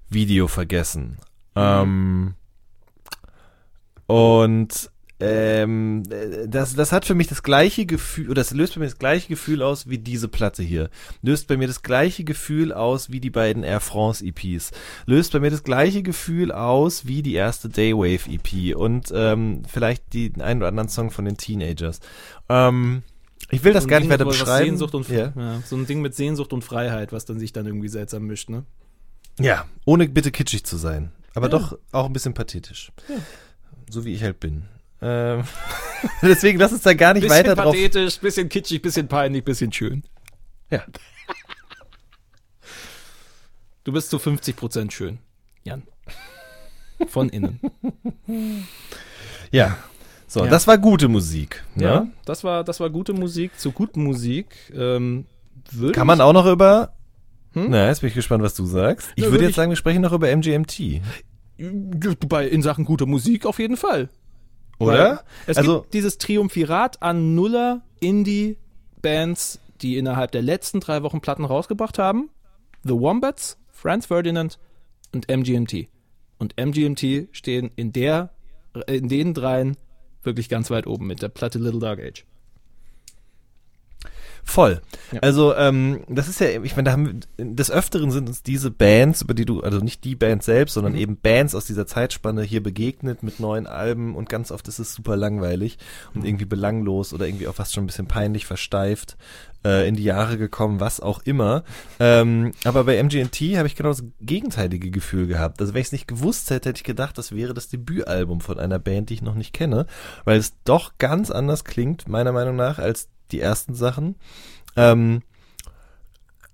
[0.09, 1.19] Video vergessen.
[1.55, 2.35] Ähm,
[4.07, 4.91] und
[5.21, 8.87] ähm, äh, das, das hat für mich das gleiche Gefühl, oder das löst bei mir
[8.87, 10.91] das gleiche Gefühl aus wie diese Platte hier.
[11.23, 14.73] Löst bei mir das gleiche Gefühl aus wie die beiden Air France EPs.
[15.07, 20.13] Löst bei mir das gleiche Gefühl aus wie die erste Daywave EP und ähm, vielleicht
[20.13, 22.01] die einen oder anderen Song von den Teenagers.
[22.49, 23.05] Ähm,
[23.53, 24.67] ich will das So gar nicht weiter beschreiben.
[24.71, 25.33] Sehnsucht und, ja.
[25.37, 28.49] ja, so ein Ding mit Sehnsucht und Freiheit, was dann sich dann irgendwie seltsam mischt,
[28.51, 28.65] ne?
[29.39, 31.13] Ja, ohne bitte kitschig zu sein.
[31.35, 31.51] Aber Ja.
[31.59, 32.93] doch auch ein bisschen pathetisch.
[33.89, 34.65] So wie ich halt bin.
[35.01, 35.45] Ähm,
[36.23, 37.73] deswegen lass uns da gar nicht Bisschen weiter drauf.
[37.75, 40.03] pathetisch, bisschen kitschig, bisschen peinlich, bisschen schön.
[40.71, 40.85] Ja.
[43.85, 45.19] Du bist zu 50% schön,
[45.65, 45.83] Jan.
[47.09, 47.59] Von innen.
[49.51, 49.77] Ja.
[50.33, 50.51] So, Ja.
[50.51, 51.63] das war gute Musik.
[51.75, 51.83] Ne?
[51.85, 53.51] Ja, das war, das war gute Musik.
[53.59, 55.27] Zu guten Musik ähm,
[55.93, 56.95] Kann man auch noch über.
[57.53, 57.67] Hm?
[57.69, 59.11] Na, jetzt bin ich gespannt, was du sagst.
[59.15, 61.03] Ich würde jetzt ich- sagen, wir sprechen noch über MGMT.
[62.29, 64.09] bei in Sachen guter Musik auf jeden Fall.
[64.79, 65.11] Oder?
[65.11, 65.19] Weil
[65.49, 71.45] Es Also- gibt dieses Triumphirat an Nuller Indie-Bands, die innerhalb der letzten drei Wochen Platten
[71.45, 72.31] rausgebracht haben.
[72.85, 74.59] The Wombats, Franz Ferdinand
[75.13, 75.89] und MGMT.
[76.39, 78.31] Und MGMT stehen in der,
[78.87, 79.77] in den dreien
[80.25, 82.25] wirklich ganz weit oben mit der Platte Little Dark Age.
[84.45, 84.83] Voll.
[85.13, 85.21] Ja.
[85.21, 88.71] Also, ähm, das ist ja, ich meine, da haben wir, des Öfteren sind uns diese
[88.71, 92.43] Bands, über die du, also nicht die Band selbst, sondern eben Bands aus dieser Zeitspanne
[92.43, 95.79] hier begegnet mit neuen Alben und ganz oft ist es super langweilig
[96.15, 99.17] und irgendwie belanglos oder irgendwie auch fast schon ein bisschen peinlich versteift
[99.65, 101.65] äh, in die Jahre gekommen, was auch immer.
[102.01, 105.61] Ähm, aber bei MGMT habe ich genau das gegenteilige Gefühl gehabt.
[105.61, 108.59] Also wenn ich es nicht gewusst hätte, hätte ich gedacht, das wäre das Debütalbum von
[108.59, 109.87] einer Band, die ich noch nicht kenne,
[110.25, 114.17] weil es doch ganz anders klingt, meiner Meinung nach, als die ersten Sachen.
[114.77, 115.23] Ähm,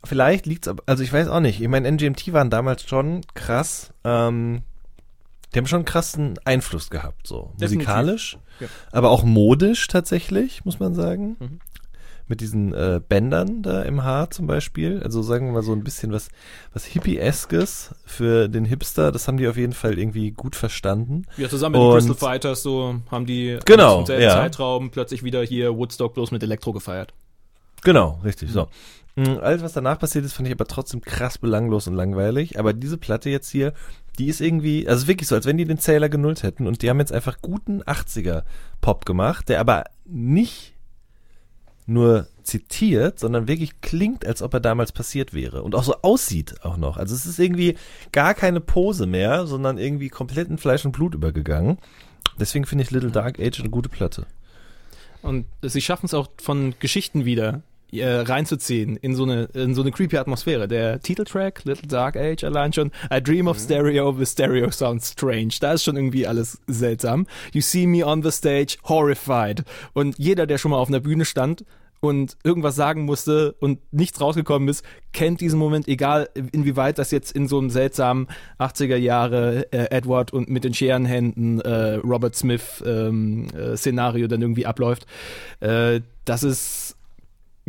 [0.04, 1.60] vielleicht liegt's aber, also ich weiß auch nicht.
[1.60, 3.92] Ich meine, NGMT waren damals schon krass.
[4.04, 4.62] Ähm,
[5.54, 7.78] die haben schon einen krassen Einfluss gehabt, so Definitiv.
[7.78, 8.66] musikalisch, Ja.
[8.92, 11.36] aber auch modisch tatsächlich, muss man sagen.
[11.38, 11.60] Mhm.
[12.28, 15.02] Mit diesen äh, Bändern da im Haar zum Beispiel.
[15.02, 16.28] Also sagen wir mal so ein bisschen was,
[16.74, 19.10] was Hippie-eskes für den Hipster.
[19.12, 21.24] Das haben die auf jeden Fall irgendwie gut verstanden.
[21.38, 24.30] Ja, zusammen mit den Und- Crystal Fighters so haben die Genau, im ja.
[24.30, 27.14] Zeitraum plötzlich wieder hier Woodstock bloß mit Elektro gefeiert.
[27.82, 28.68] Genau, richtig, so.
[29.16, 32.58] Mhm, Alles, was danach passiert ist, fand ich aber trotzdem krass belanglos und langweilig.
[32.58, 33.72] Aber diese Platte jetzt hier,
[34.18, 36.90] die ist irgendwie, also wirklich so, als wenn die den Zähler genullt hätten und die
[36.90, 38.42] haben jetzt einfach guten 80er
[38.80, 40.74] Pop gemacht, der aber nicht
[41.88, 46.64] nur zitiert, sondern wirklich klingt, als ob er damals passiert wäre und auch so aussieht
[46.64, 46.96] auch noch.
[46.96, 47.76] Also es ist irgendwie
[48.12, 51.78] gar keine Pose mehr, sondern irgendwie komplett in Fleisch und Blut übergegangen.
[52.38, 54.26] Deswegen finde ich Little Dark Age eine gute Platte.
[55.22, 57.62] Und sie schaffen es auch von Geschichten wieder
[57.92, 60.68] äh, reinzuziehen in so eine in so eine creepy Atmosphäre.
[60.68, 65.54] Der Titeltrack Little Dark Age allein schon I Dream of Stereo, the Stereo sounds strange.
[65.60, 67.26] Da ist schon irgendwie alles seltsam.
[67.52, 71.24] You see me on the stage horrified und jeder, der schon mal auf einer Bühne
[71.24, 71.64] stand
[72.00, 77.32] und irgendwas sagen musste und nichts rausgekommen ist, kennt diesen Moment, egal inwieweit das jetzt
[77.32, 78.28] in so einem seltsamen
[78.58, 84.42] 80er Jahre äh, Edward und mit den Scherenhänden äh, Robert Smith ähm, äh, Szenario dann
[84.42, 85.06] irgendwie abläuft.
[85.60, 86.97] Äh, das ist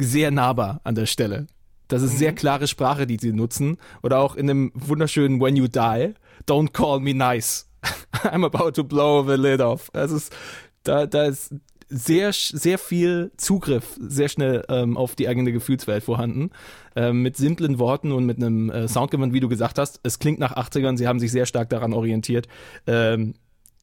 [0.03, 1.47] sehr nahbar an der Stelle.
[1.87, 3.77] Das ist sehr klare Sprache, die sie nutzen.
[4.03, 6.13] Oder auch in dem wunderschönen When You Die,
[6.47, 7.67] Don't Call Me Nice.
[8.23, 9.89] I'm about to blow the lid off.
[9.93, 10.35] Es ist,
[10.83, 11.53] da, da ist
[11.89, 16.51] sehr, sehr viel Zugriff sehr schnell ähm, auf die eigene Gefühlswelt vorhanden.
[16.95, 19.99] Ähm, mit simplen Worten und mit einem äh, Soundgewand, wie du gesagt hast.
[20.03, 22.47] Es klingt nach 80ern, sie haben sich sehr stark daran orientiert.
[22.85, 23.33] Ähm,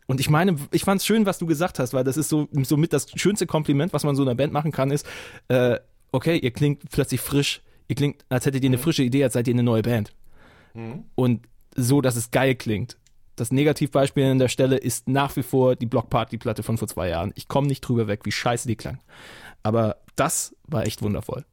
[0.06, 2.46] und ich meine, ich fand es schön, was du gesagt hast, weil das ist so,
[2.62, 5.04] so mit das schönste Kompliment, was man so einer Band machen kann, ist,
[5.48, 5.78] äh,
[6.16, 9.46] okay, ihr klingt plötzlich frisch, ihr klingt, als hättet ihr eine frische Idee, als seid
[9.46, 10.12] ihr eine neue Band.
[11.14, 12.96] Und so, dass es geil klingt.
[13.36, 16.88] Das Negativbeispiel an der Stelle ist nach wie vor die Block Party Platte von vor
[16.88, 17.32] zwei Jahren.
[17.34, 18.98] Ich komme nicht drüber weg, wie scheiße die klang.
[19.62, 21.44] Aber das war echt wundervoll.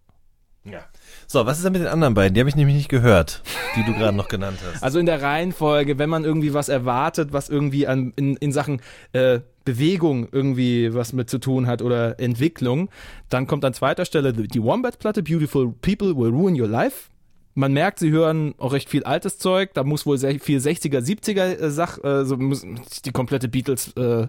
[0.64, 0.85] Ja.
[1.27, 2.34] So, was ist denn mit den anderen beiden?
[2.34, 3.44] Die habe ich nämlich nicht gehört,
[3.76, 4.81] die du gerade noch genannt hast.
[4.81, 8.81] Also in der Reihenfolge, wenn man irgendwie was erwartet, was irgendwie an, in, in Sachen
[9.11, 12.90] äh, Bewegung irgendwie was mit zu tun hat oder Entwicklung,
[13.30, 17.10] dann kommt an zweiter Stelle die Wombat-Platte Beautiful People Will Ruin Your Life.
[17.56, 19.73] Man merkt, sie hören auch recht viel altes Zeug.
[19.73, 22.65] Da muss wohl sehr viel 60er, 70er äh, Sach, äh, so muss,
[23.06, 24.27] die komplette Beatles äh,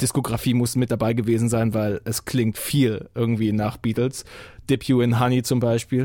[0.00, 4.24] Diskografie muss mit dabei gewesen sein, weil es klingt viel irgendwie nach Beatles.
[4.68, 6.04] Dip You in Honey zum Beispiel.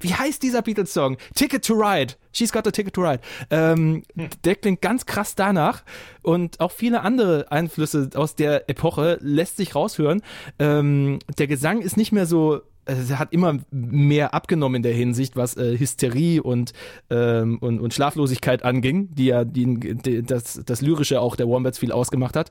[0.00, 1.16] Wie heißt dieser Beatles-Song?
[1.34, 2.14] Ticket to Ride.
[2.32, 3.20] She's got a ticket to ride.
[3.50, 4.04] Ähm,
[4.44, 5.82] Der klingt ganz krass danach.
[6.22, 10.22] Und auch viele andere Einflüsse aus der Epoche lässt sich raushören.
[10.58, 14.94] Ähm, der Gesang ist nicht mehr so also er hat immer mehr abgenommen in der
[14.94, 16.72] Hinsicht, was äh, Hysterie und,
[17.10, 21.78] ähm, und, und Schlaflosigkeit anging, die ja die, die, das, das Lyrische auch der Wombats
[21.78, 22.50] viel ausgemacht hat.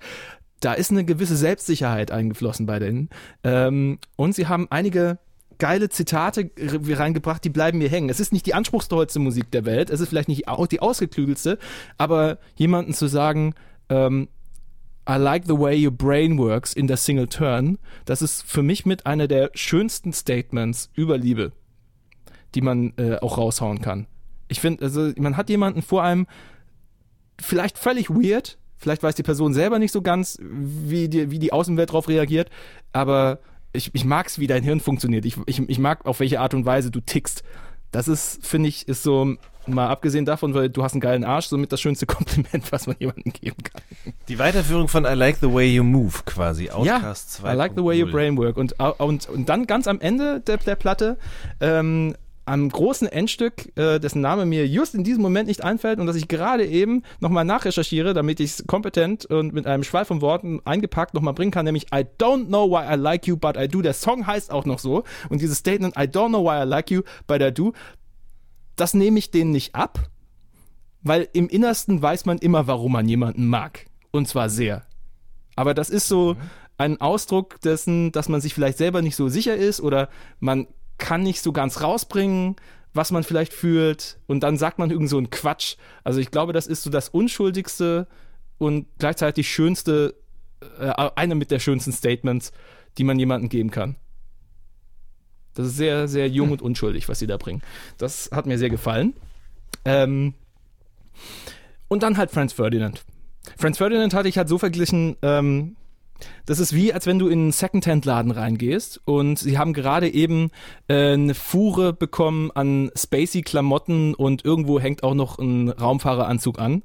[0.59, 3.09] Da ist eine gewisse Selbstsicherheit eingeflossen bei denen.
[3.43, 5.19] Ähm, und sie haben einige
[5.59, 8.09] geile Zitate reingebracht, die bleiben mir hängen.
[8.09, 11.57] Es ist nicht die anspruchsvollste Musik der Welt, es ist vielleicht nicht au- die ausgeklügelste,
[11.97, 13.55] aber jemanden zu sagen,
[13.89, 14.27] ähm,
[15.09, 17.79] I like the way your brain works in der Single Turn.
[18.05, 21.53] Das ist für mich mit einer der schönsten Statements über Liebe,
[22.53, 24.05] die man äh, auch raushauen kann.
[24.49, 26.27] Ich finde, also man hat jemanden vor einem,
[27.39, 31.53] vielleicht völlig weird, vielleicht weiß die Person selber nicht so ganz, wie die, wie die
[31.53, 32.49] Außenwelt darauf reagiert,
[32.93, 33.39] aber
[33.73, 35.25] ich, ich mag es, wie dein Hirn funktioniert.
[35.25, 37.43] Ich, ich, ich mag, auf welche Art und Weise du tickst.
[37.91, 39.37] Das ist, finde ich, ist so,
[39.67, 42.95] mal abgesehen davon, weil du hast einen geilen Arsch, somit das schönste Kompliment, was man
[42.99, 43.81] jemandem geben kann.
[44.27, 46.69] Die Weiterführung von I Like the Way You Move quasi.
[46.69, 48.11] Outcast ja, I like the way your 2.0.
[48.11, 48.57] brain work.
[48.57, 51.17] Und, und, und dann ganz am Ende der, der Platte,
[51.59, 52.15] ähm,
[52.47, 56.15] am großen Endstück, äh, dessen Name mir just in diesem Moment nicht einfällt und das
[56.15, 60.61] ich gerade eben nochmal nachrecherchiere, damit ich es kompetent und mit einem Schwall von Worten
[60.63, 63.81] eingepackt nochmal bringen kann, nämlich I don't know why I like you, but I do.
[63.81, 65.03] Der Song heißt auch noch so.
[65.29, 67.73] Und dieses Statement, I don't know why I like you, but I do,
[68.77, 70.09] das nehme ich denen nicht ab,
[71.01, 73.87] weil im Innersten weiß man immer, warum man jemanden mag.
[74.11, 74.83] Und zwar sehr.
[75.57, 76.37] Aber das ist so,
[76.77, 80.09] ein Ausdruck dessen, dass man sich vielleicht selber nicht so sicher ist oder
[80.39, 80.67] man
[80.97, 82.55] kann nicht so ganz rausbringen,
[82.93, 85.75] was man vielleicht fühlt und dann sagt man irgend so einen Quatsch.
[86.03, 88.07] Also ich glaube, das ist so das unschuldigste
[88.57, 90.15] und gleichzeitig schönste,
[90.79, 92.51] äh, eine mit der schönsten Statements,
[92.97, 93.95] die man jemandem geben kann.
[95.53, 97.61] Das ist sehr, sehr jung und unschuldig, was sie da bringen.
[97.97, 99.13] Das hat mir sehr gefallen.
[99.85, 100.33] Ähm,
[101.87, 103.03] und dann halt Franz Ferdinand.
[103.57, 105.75] Franz Ferdinand hatte ich halt so verglichen, ähm,
[106.45, 110.51] das ist wie, als wenn du in einen Secondhand-Laden reingehst und sie haben gerade eben
[110.87, 116.83] äh, eine Fuhre bekommen an spacey Klamotten und irgendwo hängt auch noch ein Raumfahreranzug an.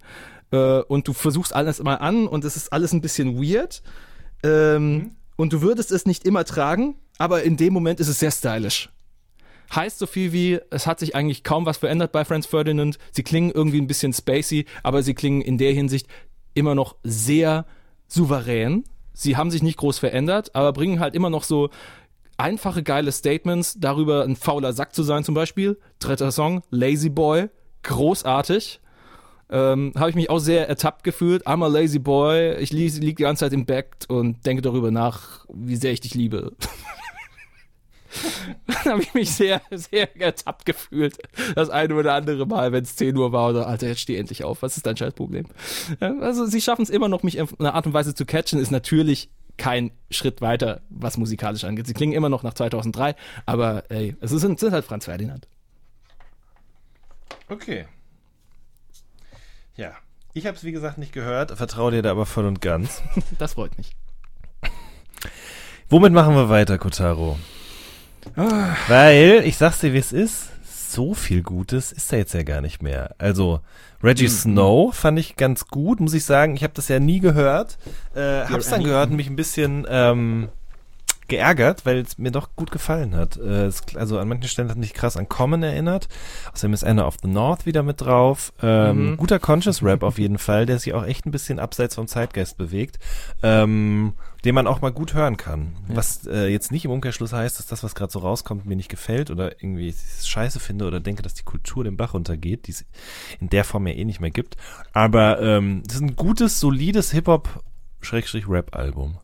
[0.50, 3.82] Äh, und du versuchst alles mal an und es ist alles ein bisschen weird.
[4.42, 8.30] Ähm, Und du würdest es nicht immer tragen, aber in dem Moment ist es sehr
[8.30, 8.90] stylisch.
[9.74, 12.98] Heißt so viel wie, es hat sich eigentlich kaum was verändert bei Franz Ferdinand.
[13.12, 16.06] Sie klingen irgendwie ein bisschen spacey, aber sie klingen in der Hinsicht
[16.52, 17.64] immer noch sehr
[18.08, 18.84] souverän.
[19.12, 21.70] Sie haben sich nicht groß verändert, aber bringen halt immer noch so
[22.36, 25.78] einfache, geile Statements darüber, ein fauler Sack zu sein zum Beispiel.
[25.98, 27.48] Dritter Song, Lazy Boy,
[27.82, 28.80] großartig.
[29.52, 31.46] Ähm, habe ich mich auch sehr ertappt gefühlt.
[31.46, 32.56] I'm a lazy boy.
[32.56, 36.00] Ich liege lieg die ganze Zeit im Bett und denke darüber nach, wie sehr ich
[36.00, 36.52] dich liebe.
[38.66, 41.16] Dann habe ich mich sehr, sehr ertappt gefühlt.
[41.54, 44.44] Das eine oder andere Mal, wenn es 10 Uhr war oder, Alter, jetzt steh endlich
[44.44, 44.62] auf.
[44.62, 45.46] Was ist dein Scheißproblem?
[46.00, 48.70] Also, sie schaffen es immer noch, mich auf eine Art und Weise zu catchen, ist
[48.70, 51.86] natürlich kein Schritt weiter, was musikalisch angeht.
[51.86, 53.14] Sie klingen immer noch nach 2003,
[53.46, 55.46] aber ey, es sind, sind halt Franz Ferdinand.
[57.48, 57.86] Okay.
[59.76, 59.92] Ja.
[60.34, 63.02] Ich habe es wie gesagt nicht gehört, vertraue dir da aber voll und ganz.
[63.38, 63.94] Das freut mich.
[65.90, 67.38] Womit machen wir weiter, Kotaro?
[68.88, 70.48] Weil, ich sag's dir, wie es ist,
[70.90, 73.14] so viel Gutes ist da jetzt ja gar nicht mehr.
[73.18, 73.60] Also,
[74.02, 76.54] Reggie Snow fand ich ganz gut, muss ich sagen.
[76.56, 77.78] Ich habe das ja nie gehört.
[78.14, 80.48] Äh, hab's dann gehört und mich ein bisschen ähm,
[81.28, 83.36] geärgert, weil es mir doch gut gefallen hat.
[83.38, 86.08] Äh, es, also an manchen Stellen hat mich krass an Common erinnert.
[86.52, 88.52] Außerdem ist Anna of the North wieder mit drauf.
[88.62, 89.16] Ähm, Mhm.
[89.16, 92.58] Guter Conscious Rap auf jeden Fall, der sich auch echt ein bisschen abseits vom Zeitgeist
[92.58, 92.98] bewegt.
[93.42, 94.12] Ähm,
[94.44, 95.76] den man auch mal gut hören kann.
[95.88, 98.88] Was äh, jetzt nicht im Umkehrschluss heißt, dass das, was gerade so rauskommt, mir nicht
[98.88, 102.84] gefällt oder irgendwie scheiße finde oder denke, dass die Kultur den Bach runtergeht, die es
[103.40, 104.56] in der Form ja eh nicht mehr gibt.
[104.92, 109.18] Aber ähm, das ist ein gutes, solides Hip-Hop-Rap-Album.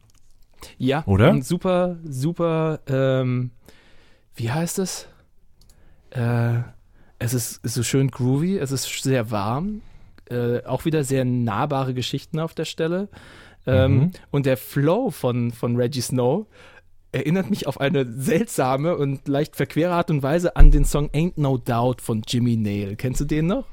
[0.77, 1.31] Ja, Oder?
[1.31, 3.51] ein super, super, ähm,
[4.35, 5.09] wie heißt es?
[6.11, 6.61] Äh,
[7.19, 9.83] es ist, ist so schön groovy, es ist sehr warm,
[10.31, 13.09] äh, auch wieder sehr nahbare Geschichten auf der Stelle.
[13.69, 14.11] Ähm, Mhm.
[14.31, 16.47] Und der Flow von, von Reggie Snow
[17.13, 21.35] erinnert mich auf eine seltsame und leicht verquere Art und Weise an den Song Ain't
[21.37, 22.97] No Doubt von Jimmy Nail.
[22.97, 23.67] Kennst du den noch?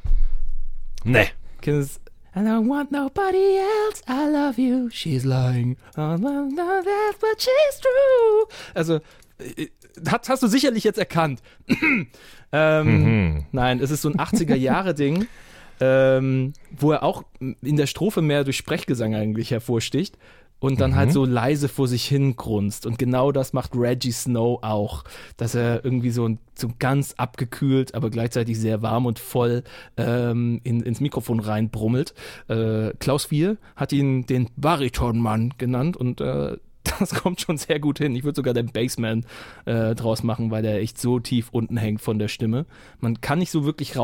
[1.04, 1.28] Nee.
[1.62, 2.02] Kennst
[2.36, 4.02] I don't want nobody else.
[4.10, 4.90] I love you.
[4.90, 5.78] She's lying.
[5.96, 8.48] I don't know that, but she's true.
[8.74, 8.96] Also,
[9.38, 9.68] äh,
[10.10, 11.42] hast, hast du sicherlich jetzt erkannt.
[12.52, 13.46] ähm, Mhm.
[13.54, 15.28] Nein, es ist so ein 80er-Jahre-Ding,
[15.80, 20.18] ähm, wo er auch in der Strophe mehr durch Sprechgesang eigentlich hervorsticht
[20.60, 22.86] und dann halt so leise vor sich hin grunzt.
[22.86, 25.04] Und genau das macht Reggie Snow auch,
[25.38, 29.64] dass er irgendwie so, ein, so ganz abgekühlt, aber gleichzeitig sehr warm und voll
[29.98, 32.14] ähm, in, ins Mikrofon reinbrummelt.
[32.48, 36.58] Äh, Klaus Vier hat ihn den Baritonmann genannt und äh,
[37.00, 38.16] das kommt schon sehr gut hin.
[38.16, 39.26] Ich würde sogar den Bassman
[39.66, 42.66] äh, draus machen, weil der echt so tief unten hängt von der Stimme.
[43.00, 43.98] Man kann nicht so wirklich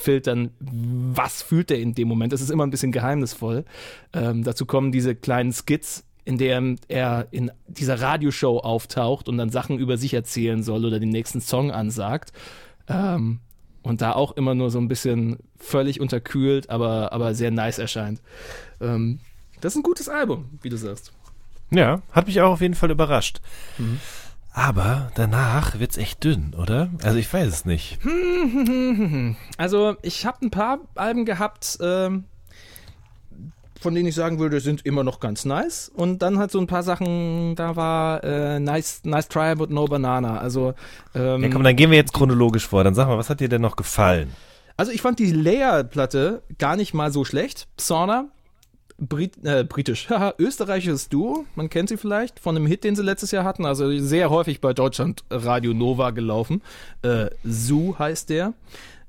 [0.00, 2.32] rausfiltern, was fühlt er in dem Moment.
[2.32, 3.64] Das ist immer ein bisschen geheimnisvoll.
[4.12, 9.50] Ähm, dazu kommen diese kleinen Skits, in der er in dieser Radioshow auftaucht und dann
[9.50, 12.32] Sachen über sich erzählen soll oder den nächsten Song ansagt.
[12.88, 13.40] Ähm,
[13.82, 18.20] und da auch immer nur so ein bisschen völlig unterkühlt, aber, aber sehr nice erscheint.
[18.80, 19.20] Ähm,
[19.60, 21.12] das ist ein gutes Album, wie du sagst.
[21.70, 23.40] Ja, hat mich auch auf jeden Fall überrascht.
[24.52, 26.90] Aber danach wird's echt dünn, oder?
[27.02, 27.98] Also ich weiß es nicht.
[29.58, 32.24] Also, ich habe ein paar Alben gehabt, ähm,
[33.80, 35.90] von denen ich sagen würde, sind immer noch ganz nice.
[35.94, 39.84] Und dann halt so ein paar Sachen, da war äh, nice, nice try, but no
[39.86, 40.38] banana.
[40.38, 40.74] Also,
[41.14, 42.84] ähm, Ja, komm, dann gehen wir jetzt chronologisch vor.
[42.84, 44.32] Dann sag mal, was hat dir denn noch gefallen?
[44.76, 47.68] also ich fand die Layer-Platte gar nicht mal so schlecht.
[47.76, 48.28] Sauna,
[49.00, 50.08] Brit äh, britisch,
[50.38, 53.90] österreichisches Duo, man kennt sie vielleicht von einem Hit, den sie letztes Jahr hatten, also
[53.98, 56.62] sehr häufig bei Deutschland Radio Nova gelaufen.
[57.02, 58.52] Äh, Zoo heißt der.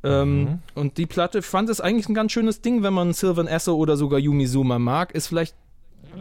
[0.03, 3.47] Ähm, Und die Platte, ich fand es eigentlich ein ganz schönes Ding, wenn man Sylvan
[3.47, 5.13] Esso oder sogar Yumi Suma mag.
[5.13, 5.55] Ist vielleicht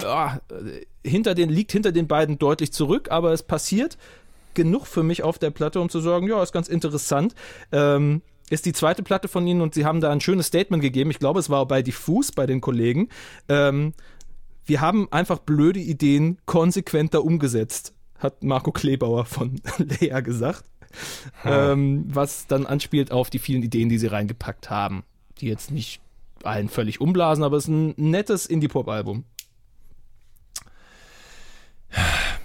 [0.05, 3.97] ah, äh, hinter den, liegt hinter den beiden deutlich zurück, aber es passiert
[4.55, 7.35] genug für mich auf der Platte, um zu sagen, ja, ist ganz interessant.
[7.73, 8.21] Ähm,
[8.51, 11.11] ist die zweite Platte von ihnen und sie haben da ein schönes Statement gegeben.
[11.11, 13.09] Ich glaube, es war bei Diffus bei den Kollegen.
[13.49, 13.95] Ähm,
[14.67, 20.65] wir haben einfach blöde Ideen konsequenter umgesetzt, hat Marco Klebauer von Lea gesagt.
[21.45, 25.05] Ähm, was dann anspielt auf die vielen Ideen, die sie reingepackt haben,
[25.41, 26.01] die jetzt nicht
[26.43, 29.25] allen völlig umblasen, aber es ist ein nettes Indie-Pop-Album.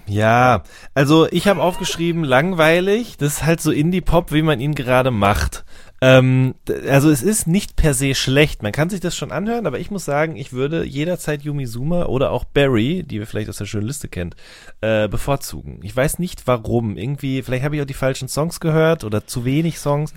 [0.07, 0.63] Ja,
[0.93, 5.64] also ich habe aufgeschrieben, langweilig, das ist halt so Indie-Pop, wie man ihn gerade macht.
[6.05, 6.53] Ähm,
[6.87, 9.89] also es ist nicht per se schlecht, man kann sich das schon anhören, aber ich
[9.89, 13.65] muss sagen, ich würde jederzeit Yumi Suma oder auch Barry, die wir vielleicht aus der
[13.65, 14.35] schönen Liste kennt,
[14.81, 15.79] äh, bevorzugen.
[15.81, 19.45] Ich weiß nicht warum, irgendwie, vielleicht habe ich auch die falschen Songs gehört oder zu
[19.45, 20.13] wenig Songs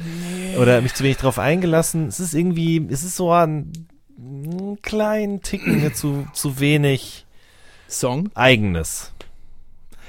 [0.58, 2.06] oder mich zu wenig drauf eingelassen.
[2.06, 3.72] Es ist irgendwie, es ist so ein,
[4.18, 7.24] einen kleinen Ticken mir zu, zu wenig
[7.88, 8.28] Song.
[8.34, 9.12] eigenes.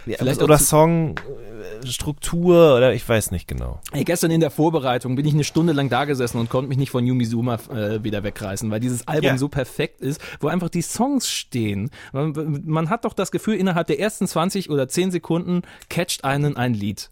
[0.05, 1.15] Ja, Vielleicht oder Song,
[1.85, 3.79] Struktur oder ich weiß nicht genau.
[3.91, 6.77] Ey, gestern in der Vorbereitung bin ich eine Stunde lang da gesessen und konnte mich
[6.77, 9.37] nicht von Yumi Suma äh, wieder wegreißen, weil dieses Album Ja.
[9.37, 11.91] so perfekt ist, wo einfach die Songs stehen.
[12.13, 16.57] Man, man hat doch das Gefühl, innerhalb der ersten 20 oder 10 Sekunden catcht einen
[16.57, 17.09] ein Lied.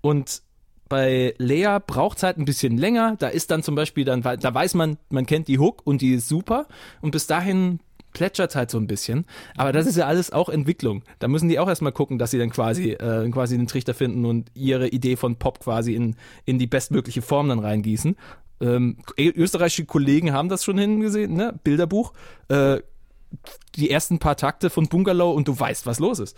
[0.00, 0.42] Und
[0.88, 3.16] bei Lea braucht es halt ein bisschen länger.
[3.18, 6.14] Da ist dann zum Beispiel dann, da weiß man, man kennt die Hook und die
[6.14, 6.66] ist super.
[7.02, 7.80] Und bis dahin
[8.12, 9.26] plätschert halt so ein bisschen.
[9.56, 11.02] Aber das ist ja alles auch Entwicklung.
[11.18, 14.24] Da müssen die auch erstmal gucken, dass sie dann quasi, äh, quasi den Trichter finden
[14.24, 18.16] und ihre Idee von Pop quasi in, in die bestmögliche Form dann reingießen.
[18.60, 21.58] Ähm, ö- österreichische Kollegen haben das schon hingesehen, ne?
[21.62, 22.12] Bilderbuch.
[22.48, 22.80] Äh,
[23.76, 26.36] die ersten paar Takte von Bungalow und du weißt, was los ist.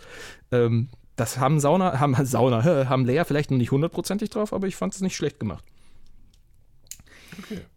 [0.51, 4.75] Ähm, das haben Sauna, haben Sauna, haben Lea vielleicht noch nicht hundertprozentig drauf, aber ich
[4.75, 5.63] fand es nicht schlecht gemacht.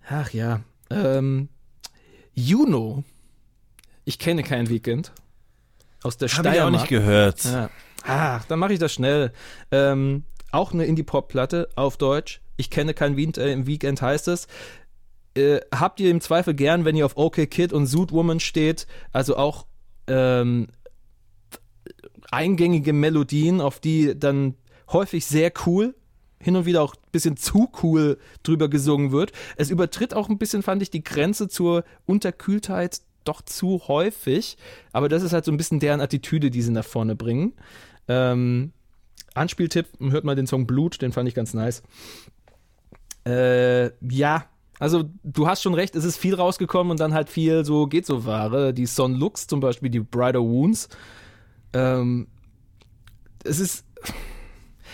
[0.09, 0.61] Ach ja.
[0.91, 1.49] Ähm,
[2.35, 3.05] Juno.
[4.05, 5.13] Ich kenne kein Weekend.
[6.03, 6.73] Aus der Habe ich auch Steiermark.
[6.73, 7.45] nicht gehört.
[7.45, 7.71] Ja.
[8.05, 9.33] Ah, dann mache ich das schnell.
[9.71, 12.41] Ähm, auch eine Indie-Pop-Platte auf Deutsch.
[12.57, 14.47] Ich kenne kein äh, im Weekend heißt es.
[15.37, 18.87] Äh, habt ihr im Zweifel gern, wenn ihr auf OK Kid und Zoot Woman steht,
[19.13, 19.67] also auch
[20.07, 20.69] ähm,
[22.31, 24.55] eingängige Melodien, auf die dann
[24.93, 25.95] häufig sehr cool,
[26.39, 29.33] hin und wieder auch ein bisschen zu cool drüber gesungen wird.
[29.57, 34.57] Es übertritt auch ein bisschen, fand ich, die Grenze zur Unterkühltheit doch zu häufig.
[34.93, 37.55] Aber das ist halt so ein bisschen deren Attitüde, die sie nach vorne bringen.
[38.09, 38.73] Ähm,
[39.35, 41.83] Anspieltipp, hört mal den Song Blut, den fand ich ganz nice.
[43.27, 44.45] Äh, ja,
[44.79, 48.07] also du hast schon recht, es ist viel rausgekommen und dann halt viel so geht
[48.07, 48.75] so Ware.
[48.75, 50.89] Die Son Lux zum Beispiel, die Brighter Wounds.
[51.73, 52.29] Ähm,
[53.45, 53.85] es ist.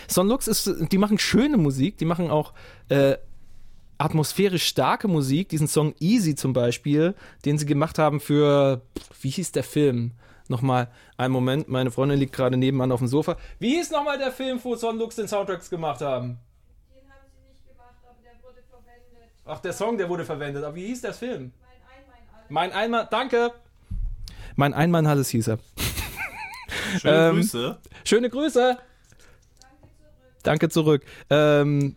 [0.07, 2.53] Son Lux ist, die machen schöne Musik, die machen auch
[2.89, 3.17] äh,
[4.01, 5.49] atmosphärisch starke Musik.
[5.49, 7.15] Diesen Song Easy zum Beispiel,
[7.45, 8.81] den sie gemacht haben für,
[9.21, 10.11] wie hieß der Film?
[10.47, 13.37] Nochmal, einen Moment, meine Freundin liegt gerade nebenan auf dem Sofa.
[13.59, 16.39] Wie hieß nochmal der Film, wo Son Lux den Soundtracks gemacht haben?
[16.93, 19.29] Den haben sie nicht gemacht, aber der wurde verwendet.
[19.45, 20.63] Ach, der Song, der wurde verwendet.
[20.63, 21.53] Aber wie hieß der Film?
[22.49, 23.51] Mein Ein, mein Einmann, danke.
[24.55, 25.59] Mein Einmann Halles hieß er.
[26.99, 27.77] Schöne Ähm, Grüße.
[28.03, 28.77] Schöne Grüße.
[30.43, 31.03] Danke zurück.
[31.29, 31.95] Ähm,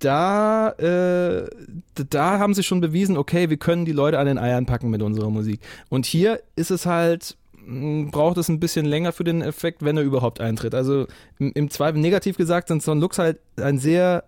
[0.00, 1.48] da, äh,
[1.94, 5.02] da haben sie schon bewiesen, okay, wir können die Leute an den Eiern packen mit
[5.02, 5.60] unserer Musik.
[5.88, 9.96] Und hier ist es halt, mh, braucht es ein bisschen länger für den Effekt, wenn
[9.96, 10.74] er überhaupt eintritt.
[10.74, 11.06] Also
[11.38, 14.24] im, im Zweifel negativ gesagt sind Son Lux halt ein sehr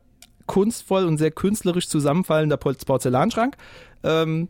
[0.47, 3.57] kunstvoll und sehr künstlerisch zusammenfallender Porzellanschrank.
[4.05, 4.49] Ähm,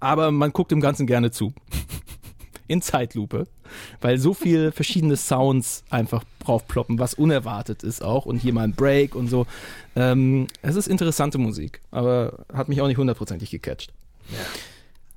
[0.00, 1.52] aber man guckt dem Ganzen gerne zu.
[2.68, 3.46] In Zeitlupe.
[4.00, 8.26] Weil so viel verschiedene Sounds einfach draufploppen, was unerwartet ist auch.
[8.26, 9.46] Und hier mal ein Break und so.
[9.96, 13.92] Ähm, es ist interessante Musik, aber hat mich auch nicht hundertprozentig gecatcht.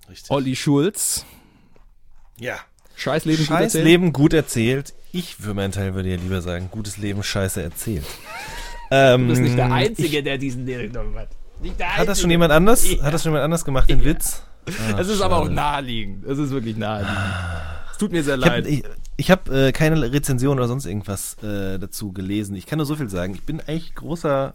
[0.09, 0.31] Richtig.
[0.31, 1.25] Olli Schulz,
[2.39, 2.57] Ja.
[2.97, 3.83] Scheiß Leben gut Scheiß erzählt.
[3.85, 4.93] Leben gut erzählt.
[5.11, 8.05] Ich für meinen Teil würde ja lieber sagen, gutes Leben scheiße erzählt.
[8.91, 11.29] Ähm, Du bist nicht der Einzige, der diesen genommen hat.
[11.61, 12.89] Nicht der Hat das schon jemand anders?
[12.89, 13.03] Ja.
[13.03, 14.43] Hat das schon jemand anders gemacht, den Witz?
[14.97, 15.55] Es ist aber auch schade.
[15.55, 16.25] naheliegend.
[16.25, 17.17] Es ist wirklich naheliegend.
[17.91, 18.67] Es tut mir sehr Ich habe leid.
[18.67, 18.83] ich,
[19.17, 22.55] ich hab, äh, keine Rezension oder sonst irgendwas äh, dazu gelesen.
[22.55, 23.33] Ich kann nur so viel sagen.
[23.35, 24.53] Ich bin eigentlich großer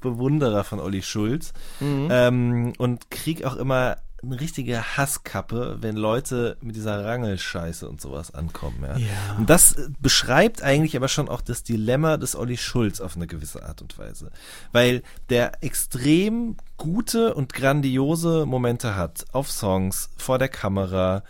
[0.00, 2.08] Bewunderer von Olli Schulz Mhm.
[2.10, 8.34] ähm, und krieg auch immer eine richtige Hasskappe, wenn Leute mit dieser Rangelscheiße und sowas
[8.34, 8.78] ankommen.
[8.82, 8.96] Ja.
[8.96, 9.36] Ja.
[9.38, 13.26] Und das äh, beschreibt eigentlich aber schon auch das Dilemma des Olli Schulz auf eine
[13.26, 14.30] gewisse Art und Weise.
[14.72, 21.22] Weil der extrem gute und grandiose Momente hat auf Songs, vor der Kamera,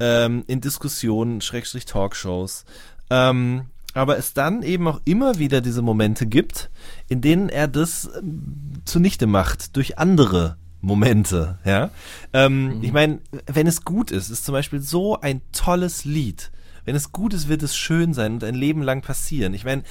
[0.00, 2.64] ähm, in Diskussionen, Schrägstrich Talkshows.
[3.10, 6.70] Ähm, aber es dann eben auch immer wieder diese Momente gibt,
[7.08, 11.90] in denen er das ähm, zunichte macht durch andere Momente, ja.
[12.32, 16.50] Ähm, Ich meine, wenn es gut ist, ist zum Beispiel so ein tolles Lied.
[16.84, 19.54] Wenn es gut ist, wird es schön sein und ein Leben lang passieren.
[19.54, 19.82] Ich meine,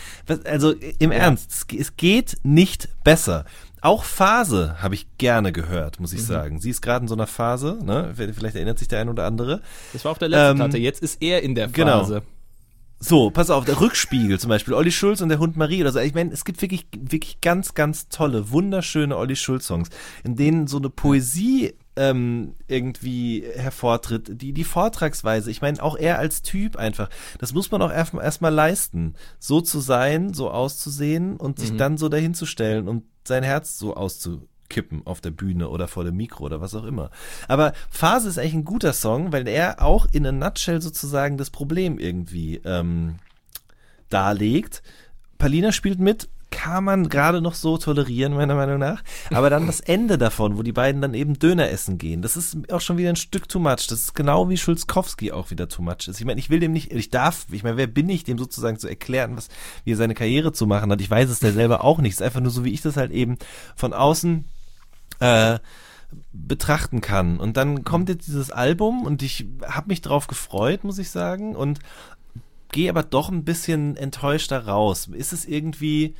[0.45, 3.45] also im Ernst, es, ge- es geht nicht besser.
[3.82, 6.26] auch Phase habe ich gerne gehört, muss ich Mhm.
[6.26, 6.60] sagen.
[6.61, 8.14] Sie ist gerade in so einer Phase, ne?
[8.15, 9.61] Vielleicht erinnert sich der ein oder andere.
[9.91, 10.78] Das war auf der letzten Ähm, Platte.
[10.78, 12.06] Jetzt ist er in der genau.
[13.05, 15.99] So, pass auf, der Rückspiegel zum Beispiel, Olli Schulz und der Hund Marie oder so.
[15.99, 19.89] Ich meine, es gibt wirklich, wirklich ganz, ganz tolle, wunderschöne Olli Schulz-Songs,
[20.23, 26.17] in denen so eine Poesie ähm, irgendwie hervortritt, die, die Vortragsweise, ich meine, auch er
[26.17, 27.09] als Typ einfach,
[27.39, 31.97] das muss man auch erstmal erst leisten, so zu sein, so auszusehen und sich dann
[31.97, 33.97] so dahinzustellen und sein Herz so
[34.73, 37.09] auszukippen auf der Bühne oder vor dem Mikro oder was auch immer.
[37.47, 41.49] Aber Phase ist eigentlich ein guter Song, weil er auch in a nutshell sozusagen das
[41.49, 43.15] Problem irgendwie ähm,
[44.09, 44.81] darlegt.
[45.37, 49.03] Palina spielt mit, kann man gerade noch so tolerieren, meiner Meinung nach.
[49.31, 52.71] Aber dann das Ende davon, wo die beiden dann eben Döner essen gehen, das ist
[52.71, 53.87] auch schon wieder ein Stück too much.
[53.87, 56.19] Das ist genau wie Schulzkowski auch wieder too much ist.
[56.19, 58.77] Ich meine, ich will dem nicht, ich darf, ich meine, wer bin ich, dem sozusagen
[58.77, 59.49] zu erklären, was,
[59.83, 61.01] wie er seine Karriere zu machen hat.
[61.01, 62.13] Ich weiß es der selber auch nicht.
[62.13, 63.37] Es ist einfach nur so, wie ich das halt eben
[63.75, 64.45] von außen
[65.23, 65.59] äh,
[66.31, 67.39] betrachten kann.
[67.39, 71.55] Und dann kommt jetzt dieses Album und ich habe mich drauf gefreut, muss ich sagen,
[71.55, 71.79] und
[72.71, 75.07] gehe aber doch ein bisschen enttäuscht da raus.
[75.11, 76.15] Ist es irgendwie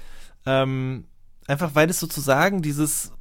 [0.46, 1.06] ähm,
[1.48, 3.12] einfach, weil es sozusagen dieses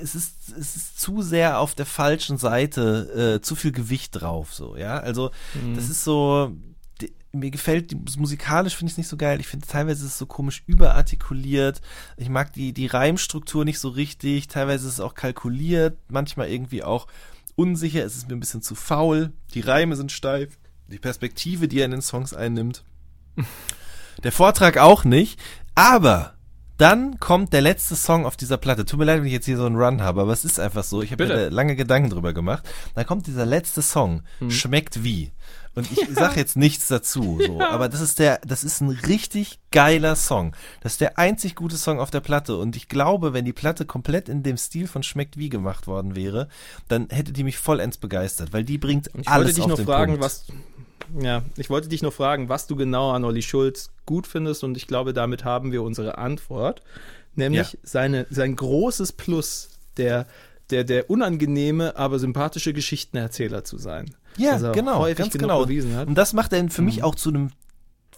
[0.00, 4.54] es ist, es ist zu sehr auf der falschen Seite, äh, zu viel Gewicht drauf,
[4.54, 4.98] so, ja.
[4.98, 5.30] Also,
[5.74, 6.52] das ist so,
[7.34, 9.40] mir gefällt, musikalisch finde ich es nicht so geil.
[9.40, 11.80] Ich finde teilweise ist es so komisch überartikuliert.
[12.16, 14.48] Ich mag die, die Reimstruktur nicht so richtig.
[14.48, 17.06] Teilweise ist es auch kalkuliert, manchmal irgendwie auch
[17.56, 18.04] unsicher.
[18.04, 19.32] Es ist mir ein bisschen zu faul.
[19.54, 20.58] Die Reime sind steif.
[20.88, 22.84] Die Perspektive, die er in den Songs einnimmt.
[24.22, 25.40] Der Vortrag auch nicht.
[25.74, 26.34] Aber
[26.76, 28.84] dann kommt der letzte Song auf dieser Platte.
[28.84, 30.82] Tut mir leid, wenn ich jetzt hier so einen Run habe, aber es ist einfach
[30.82, 31.02] so.
[31.02, 32.68] Ich habe mir lange Gedanken drüber gemacht.
[32.94, 34.22] Dann kommt dieser letzte Song.
[34.50, 35.30] Schmeckt wie.
[35.74, 37.60] Und ich sag jetzt nichts dazu, so.
[37.60, 40.54] Aber das ist der, das ist ein richtig geiler Song.
[40.82, 42.56] Das ist der einzig gute Song auf der Platte.
[42.58, 46.14] Und ich glaube, wenn die Platte komplett in dem Stil von Schmeckt wie gemacht worden
[46.14, 46.48] wäre,
[46.88, 49.76] dann hätte die mich vollends begeistert, weil die bringt Ich alles wollte dich auf noch
[49.76, 50.24] den fragen, Punkt.
[50.24, 50.44] was.
[51.20, 54.76] Ja, ich wollte dich noch fragen, was du genau an Olli Schulz gut findest und
[54.76, 56.82] ich glaube, damit haben wir unsere Antwort.
[57.36, 57.78] Nämlich Ja.
[57.82, 60.26] seine, sein großes Plus, der,
[60.70, 64.14] der, der unangenehme, aber sympathische Geschichtenerzähler zu sein.
[64.36, 65.66] Ja, genau, ganz genau.
[65.66, 66.08] Mhm.
[66.08, 67.50] Und das macht er für mich auch zu einem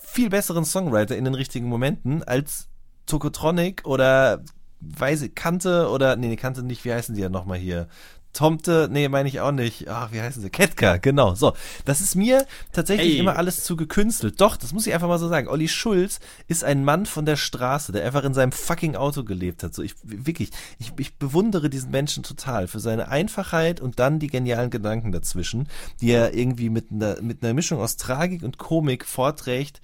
[0.00, 2.68] viel besseren Songwriter in den richtigen Momenten als
[3.06, 4.42] Tokotronic oder
[4.80, 7.88] ich, Kante oder nee, nee, Kante nicht, wie heißen die ja nochmal hier?
[8.36, 9.88] Tomte, nee, meine ich auch nicht.
[9.88, 10.50] Ach, wie heißen sie?
[10.50, 11.34] Ketka, genau.
[11.34, 11.54] So,
[11.86, 13.18] das ist mir tatsächlich Ey.
[13.18, 14.42] immer alles zu gekünstelt.
[14.42, 15.48] Doch, das muss ich einfach mal so sagen.
[15.48, 19.62] Olli Schulz ist ein Mann von der Straße, der einfach in seinem fucking Auto gelebt
[19.62, 19.74] hat.
[19.74, 24.26] So, ich wirklich, ich, ich bewundere diesen Menschen total für seine Einfachheit und dann die
[24.26, 25.68] genialen Gedanken dazwischen,
[26.02, 29.80] die er irgendwie mit einer, mit einer Mischung aus Tragik und Komik vorträgt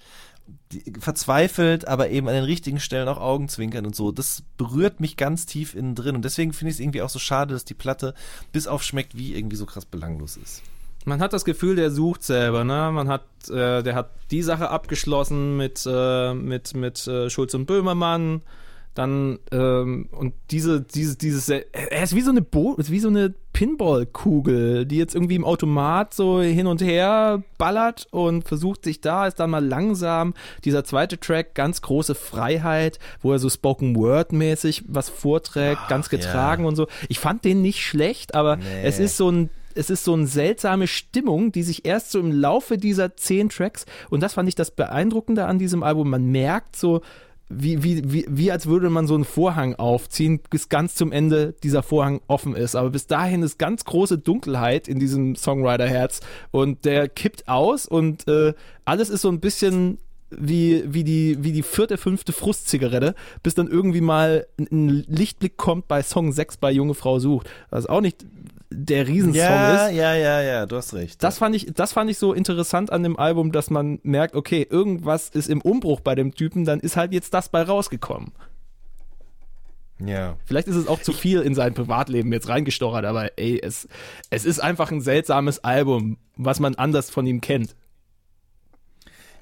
[0.99, 4.11] verzweifelt, aber eben an den richtigen Stellen auch Augenzwinkern und so.
[4.11, 7.19] Das berührt mich ganz tief innen drin und deswegen finde ich es irgendwie auch so
[7.19, 8.13] schade, dass die Platte
[8.51, 10.61] bis auf schmeckt wie irgendwie so krass belanglos ist.
[11.05, 12.89] Man hat das Gefühl, der sucht selber, ne?
[12.93, 17.65] Man hat, äh, der hat die Sache abgeschlossen mit, äh, mit, mit äh, Schulz und
[17.65, 18.41] Böhmermann.
[18.93, 23.07] Dann, ähm, und diese, dieses, dieses, er ist wie so eine Bo ist wie so
[23.07, 29.01] eine Pinball-Kugel, die jetzt irgendwie im Automat so hin und her ballert und versucht sich
[29.01, 30.33] da, ist dann mal langsam
[30.65, 36.63] dieser zweite Track, ganz große Freiheit, wo er so Spoken Word-mäßig was vorträgt, ganz getragen
[36.63, 36.69] ja.
[36.69, 36.87] und so.
[37.09, 38.63] Ich fand den nicht schlecht, aber Nee.
[38.83, 42.31] es ist so ein es ist so eine seltsame Stimmung, die sich erst so im
[42.31, 46.75] Laufe dieser zehn Tracks, und das fand ich das Beeindruckende an diesem Album, man merkt
[46.75, 47.01] so,
[47.49, 51.53] wie, wie, wie, wie als würde man so einen Vorhang aufziehen, bis ganz zum Ende
[51.63, 52.75] dieser Vorhang offen ist.
[52.75, 56.21] Aber bis dahin ist ganz große Dunkelheit in diesem Songwriter-Herz
[56.51, 58.53] und der kippt aus und äh,
[58.85, 59.99] alles ist so ein bisschen
[60.35, 63.13] wie, wie, die, wie die vierte, fünfte Frustzigarette,
[63.43, 67.47] bis dann irgendwie mal ein- Lichtblick kommt bei Song 6 bei Junge Frau sucht.
[67.69, 68.25] Was auch nicht
[68.75, 69.95] der Riesensong Ja, ist.
[69.95, 71.21] ja, ja, ja, du hast recht.
[71.23, 74.65] Das fand ich, das fand ich so interessant an dem Album, dass man merkt, okay,
[74.69, 78.31] irgendwas ist im Umbruch bei dem Typen, dann ist halt jetzt das bei rausgekommen.
[79.99, 80.35] ja.
[80.45, 83.87] Vielleicht ist es auch zu viel in sein Privatleben jetzt reingestochert, aber ey, es,
[84.29, 87.75] es ist einfach ein seltsames Album, was man anders von ihm kennt.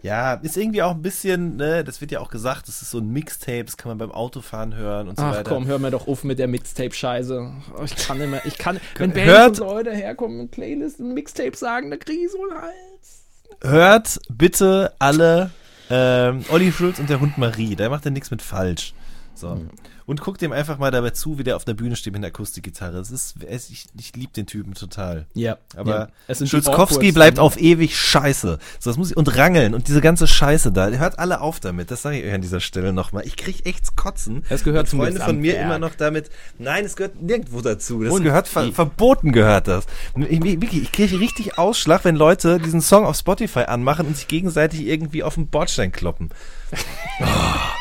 [0.04, 2.98] Ja, ist irgendwie auch ein bisschen, ne, das wird ja auch gesagt, das ist so
[2.98, 5.52] ein Mixtape, das kann man beim Autofahren hören und so Ach weiter.
[5.52, 7.52] komm, hör mir doch auf mit der Mixtape-Scheiße.
[7.78, 11.14] Oh, Ich kann mehr, ich kann, wenn Hört- Bands und Leute herkommen und Playlist und
[11.14, 13.26] Mixtape sagen, da krieg ich so einen Hals.
[13.64, 15.52] Hört bitte alle
[15.92, 18.94] ähm, Olli Schulz und der Hund Marie, da macht er nichts mit falsch.
[19.42, 19.60] So.
[20.06, 22.30] Und guck dem einfach mal dabei zu, wie der auf der Bühne steht mit der
[22.30, 22.98] Akustikgitarre.
[22.98, 25.26] Das ist, es- ich, ich liebe den Typen total.
[25.34, 25.58] Ja.
[25.76, 26.08] Aber ja.
[26.28, 28.60] Es Schulzkowski bleibt auf ewig scheiße.
[28.80, 30.88] So, das muss ich, und Rangeln und diese ganze Scheiße da.
[30.90, 31.92] Hört alle auf damit.
[31.92, 33.26] Das sage ich euch an dieser Stelle nochmal.
[33.26, 34.44] Ich krieg echt Kotzen.
[34.50, 36.30] Es gehört zum Freunde von mir immer noch damit.
[36.60, 38.04] Nein, es gehört nirgendwo dazu.
[38.04, 39.86] Das Und gehört ver verboten gehört das.
[40.16, 44.28] Ich, wirklich, ich kriege richtig Ausschlag, wenn Leute diesen Song auf Spotify anmachen und sich
[44.28, 46.30] gegenseitig irgendwie auf den Bordstein kloppen.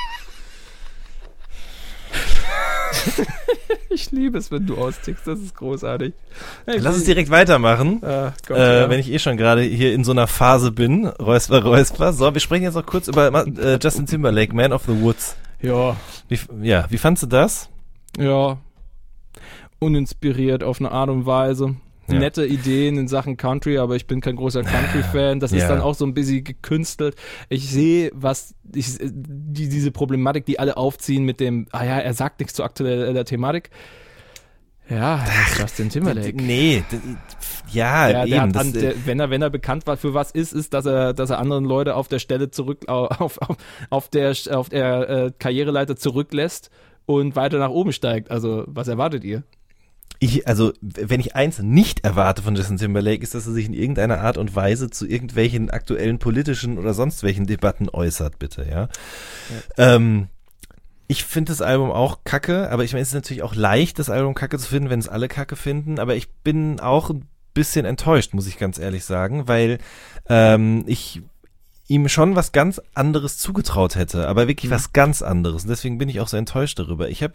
[3.92, 5.26] Ich liebe es, wenn du austickst.
[5.26, 6.14] Das ist großartig.
[6.64, 7.98] Hey, Lass uns direkt weitermachen.
[8.04, 8.88] Ah, Gott, äh, ja.
[8.88, 12.12] Wenn ich eh schon gerade hier in so einer Phase bin, Räusper, Räusper.
[12.12, 15.34] So, wir sprechen jetzt noch kurz über äh, Justin Timberlake, Man of the Woods.
[15.60, 15.96] ja,
[16.28, 17.68] Wie, ja, wie fandst du das?
[18.16, 18.58] ja.
[19.80, 21.74] Uninspiriert auf eine Art und Weise.
[22.12, 22.18] Ja.
[22.18, 25.40] Nette Ideen in Sachen Country, aber ich bin kein großer Country-Fan.
[25.40, 25.68] Das ist Ja.
[25.68, 27.16] dann auch so ein bisschen gekünstelt.
[27.48, 32.14] Ich sehe, was ich, die, diese Problematik, die alle aufziehen mit dem, ah ja, er
[32.14, 33.70] sagt nichts zu aktueller Thematik.
[34.88, 36.34] Ja, das ist Justin Timberlake.
[36.36, 36.82] Nee,
[37.70, 38.40] ja, der eben.
[38.40, 41.12] hat Das, der, wenn er wenn er bekannt war für was ist, ist, dass er
[41.14, 43.56] dass er anderen Leute auf der Stelle zurück auf auf,
[43.90, 46.70] auf der auf der äh, Karriereleiter zurücklässt
[47.06, 48.32] und weiter nach oben steigt.
[48.32, 49.44] Also was erwartet ihr?
[50.22, 53.72] Ich, also, wenn ich eins nicht erwarte von Justin Timberlake, ist, dass er sich in
[53.72, 58.88] irgendeiner Art und Weise zu irgendwelchen aktuellen politischen oder sonst welchen Debatten äußert, bitte, ja.
[59.78, 60.28] Ähm,
[61.06, 64.10] ich finde das Album auch kacke, aber ich meine, es ist natürlich auch leicht, das
[64.10, 67.86] Album kacke zu finden, wenn es alle kacke finden, aber ich bin auch ein bisschen
[67.86, 69.78] enttäuscht, muss ich ganz ehrlich sagen, weil
[70.28, 71.22] ähm, ich
[71.90, 75.64] ihm schon was ganz anderes zugetraut hätte, aber wirklich was ganz anderes.
[75.64, 77.08] Und deswegen bin ich auch so enttäuscht darüber.
[77.08, 77.32] Ich habe,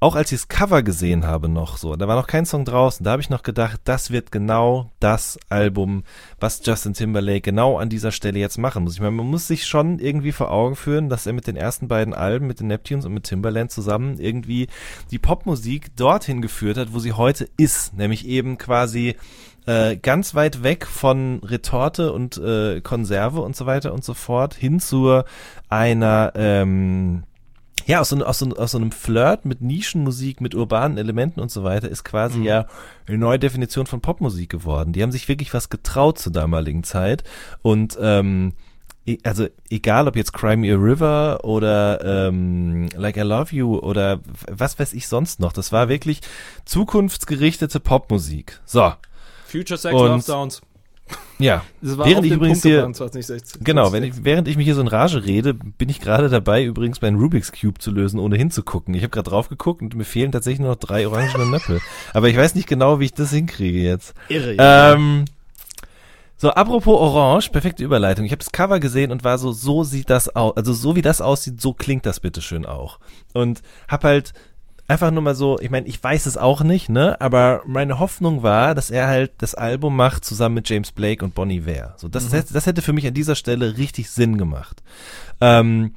[0.00, 3.04] auch als ich das Cover gesehen habe noch so, da war noch kein Song draußen,
[3.04, 6.02] da habe ich noch gedacht, das wird genau das Album,
[6.40, 8.94] was Justin Timberlake genau an dieser Stelle jetzt machen muss.
[8.94, 11.86] Ich meine, man muss sich schon irgendwie vor Augen führen, dass er mit den ersten
[11.86, 14.66] beiden Alben, mit den Neptunes und mit Timberland zusammen irgendwie
[15.12, 19.14] die Popmusik dorthin geführt hat, wo sie heute ist, nämlich eben quasi
[19.66, 24.54] äh, ganz weit weg von Retorte und äh, Konserve und so weiter und so fort
[24.54, 25.22] hin zu
[25.68, 27.24] einer ähm,
[27.84, 31.50] ja, aus so, aus, so, aus so einem Flirt mit Nischenmusik, mit urbanen Elementen und
[31.50, 32.44] so weiter, ist quasi Mhm.
[32.44, 32.66] ja
[33.08, 34.92] eine neue Definition von Popmusik geworden.
[34.92, 37.24] Die haben sich wirklich was getraut zur damaligen Zeit.
[37.60, 38.52] Und ähm,
[39.04, 43.78] e- also egal ob jetzt Cry Me a River oder ähm, Like I Love You
[43.78, 46.20] oder was weiß ich sonst noch, das war wirklich
[46.64, 48.60] zukunftsgerichtete Popmusik.
[48.64, 48.92] So,
[49.52, 50.60] Future Sex Und- Love Sounds.
[51.38, 51.62] ja.
[51.82, 53.62] Das war Während ich übrigens hier- gebracht, 2016.
[53.64, 56.64] Genau, wenn ich, während ich mich hier so in Rage rede, bin ich gerade dabei,
[56.64, 58.94] übrigens meinen Rubik's Cube zu lösen, ohne hinzugucken.
[58.94, 61.80] Ich habe gerade drauf geguckt und mir fehlen tatsächlich nur noch drei orangene Nöppel.
[62.14, 64.14] Aber ich weiß nicht genau, wie ich das hinkriege jetzt.
[64.28, 64.56] irre.
[64.58, 65.24] Ähm,
[66.36, 68.24] so, apropos Orange, perfekte Überleitung.
[68.24, 71.02] Ich habe das Cover gesehen und war so, so sieht das aus, also so wie
[71.02, 72.98] das aussieht, so klingt das bitteschön auch.
[73.32, 74.32] Und hab halt
[74.88, 78.42] einfach nur mal so, ich meine, ich weiß es auch nicht, ne, aber meine Hoffnung
[78.42, 81.94] war, dass er halt das Album macht zusammen mit James Blake und Bonnie Ware.
[81.96, 84.82] So, das, das, das hätte für mich an dieser Stelle richtig Sinn gemacht.
[85.40, 85.94] Ähm,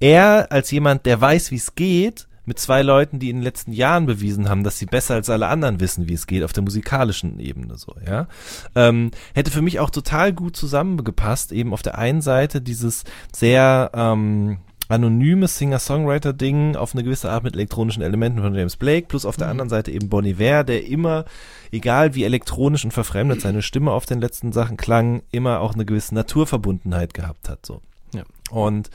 [0.00, 3.72] er als jemand, der weiß, wie es geht, mit zwei Leuten, die in den letzten
[3.72, 6.62] Jahren bewiesen haben, dass sie besser als alle anderen wissen, wie es geht, auf der
[6.62, 8.28] musikalischen Ebene so, ja,
[8.74, 13.90] ähm, hätte für mich auch total gut zusammengepasst, eben auf der einen Seite dieses sehr
[13.94, 14.58] ähm,
[14.88, 19.48] anonyme Singer-Songwriter-Ding auf eine gewisse Art mit elektronischen Elementen von James Blake, plus auf der
[19.48, 21.24] anderen Seite eben Bon Iver, der immer,
[21.72, 25.84] egal wie elektronisch und verfremdet seine Stimme auf den letzten Sachen klang, immer auch eine
[25.84, 27.80] gewisse Naturverbundenheit gehabt hat, so.
[28.14, 28.22] Ja.
[28.50, 28.90] Und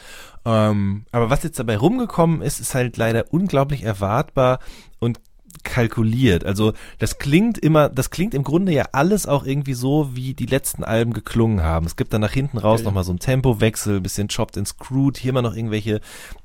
[0.45, 4.59] ähm, aber was jetzt dabei rumgekommen ist, ist halt leider unglaublich erwartbar
[4.99, 5.19] und
[5.63, 6.45] kalkuliert.
[6.45, 10.45] Also das klingt immer, das klingt im Grunde ja alles auch irgendwie so, wie die
[10.45, 11.85] letzten Alben geklungen haben.
[11.85, 12.85] Es gibt dann nach hinten raus Ja.
[12.85, 16.01] nochmal so einen Tempowechsel, bisschen chopped and screwed, hier mal noch irgendwelche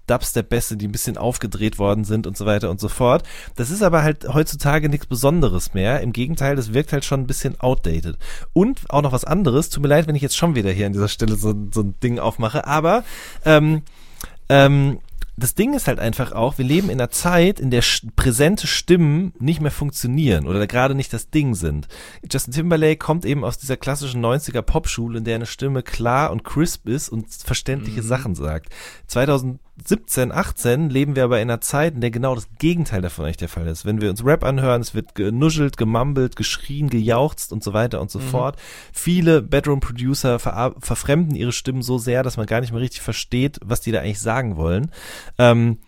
[0.07, 3.23] Dubstep-Bässe, die ein bisschen aufgedreht worden sind und so weiter und so fort.
[3.57, 6.01] Das ist aber halt heutzutage nichts Besonderes mehr.
[6.01, 8.19] Im Gegenteil, das wirkt halt schon ein bisschen outdated.
[8.53, 10.93] Und auch noch was anderes, tut mir leid, wenn ich jetzt schon wieder hier an
[10.93, 13.05] dieser Stelle so, so ein Ding aufmache, aber
[13.47, 13.83] ähm,
[14.51, 14.99] ähm,
[15.37, 17.83] das Ding ist halt einfach auch, wir leben in einer Zeit, in der
[18.15, 21.89] präsente Stimmen nicht mehr funktionieren oder gerade nicht das Ding sind.
[22.31, 26.45] Justin Timberlake kommt eben aus dieser klassischen 90er Popschule, in der eine Stimme klar und
[26.45, 28.69] crisp ist und verständliche Sachen sagt.
[29.77, 33.39] 2017, 18 leben wir aber in einer Zeit, in der genau das Gegenteil davon eigentlich
[33.39, 33.85] der Fall ist.
[33.85, 38.11] Wenn wir uns Rap anhören, es wird genuschelt, gemambelt, geschrien, gejauchzt und so weiter und
[38.11, 38.57] so fort.
[38.93, 43.59] Viele Bedroom-Producer ver verfremden ihre Stimmen so sehr, dass man gar nicht mehr richtig versteht,
[43.65, 44.91] was die da eigentlich sagen wollen.
[45.39, 45.79] Ähm,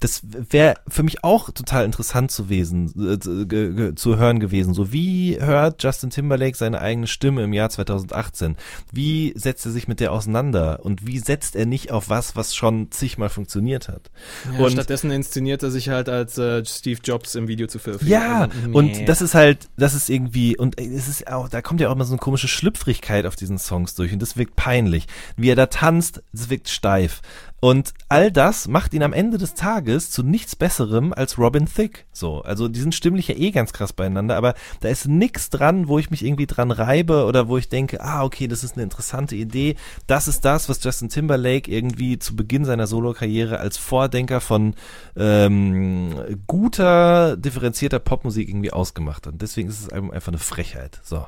[0.00, 4.72] das wäre für mich auch total interessant zu wesen, äh, zu, ge- zu hören gewesen.
[4.74, 8.56] So wie hört Justin Timberlake seine eigene Stimme im Jahr 2018?
[8.92, 10.80] Wie setzt er sich mit der auseinander?
[10.82, 14.10] Und wie setzt er nicht auf was, was schon zigmal funktioniert hat?
[14.58, 18.00] Ja, und stattdessen inszeniert er sich halt als äh, Steve Jobs im Video zu filmen.
[18.06, 21.80] Ja, Also, und das ist halt, das ist irgendwie, und es ist auch, da kommt
[21.80, 25.06] ja auch immer so eine komische Schlüpfrigkeit auf diesen Songs durch und das wirkt peinlich.
[25.36, 27.20] Wie er da tanzt, das wirkt steif.
[27.60, 32.00] Und all das macht ihn am Ende des Tages zu nichts Besserem als Robin Thicke.
[32.10, 35.86] So, also die sind stimmlich ja eh ganz krass beieinander, aber da ist nix dran,
[35.86, 38.82] wo ich mich irgendwie dran reibe oder wo ich denke, ah, okay, das ist eine
[38.82, 39.76] interessante Idee.
[40.06, 44.74] Das ist das, was Justin Timberlake irgendwie zu Beginn seiner Solokarriere als Vordenker von
[45.16, 46.14] ähm,
[46.46, 49.34] guter, differenzierter Popmusik irgendwie ausgemacht hat.
[49.36, 50.98] Deswegen ist Album einfach eine Frechheit.
[51.02, 51.26] So.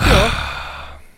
[0.00, 0.53] Ja,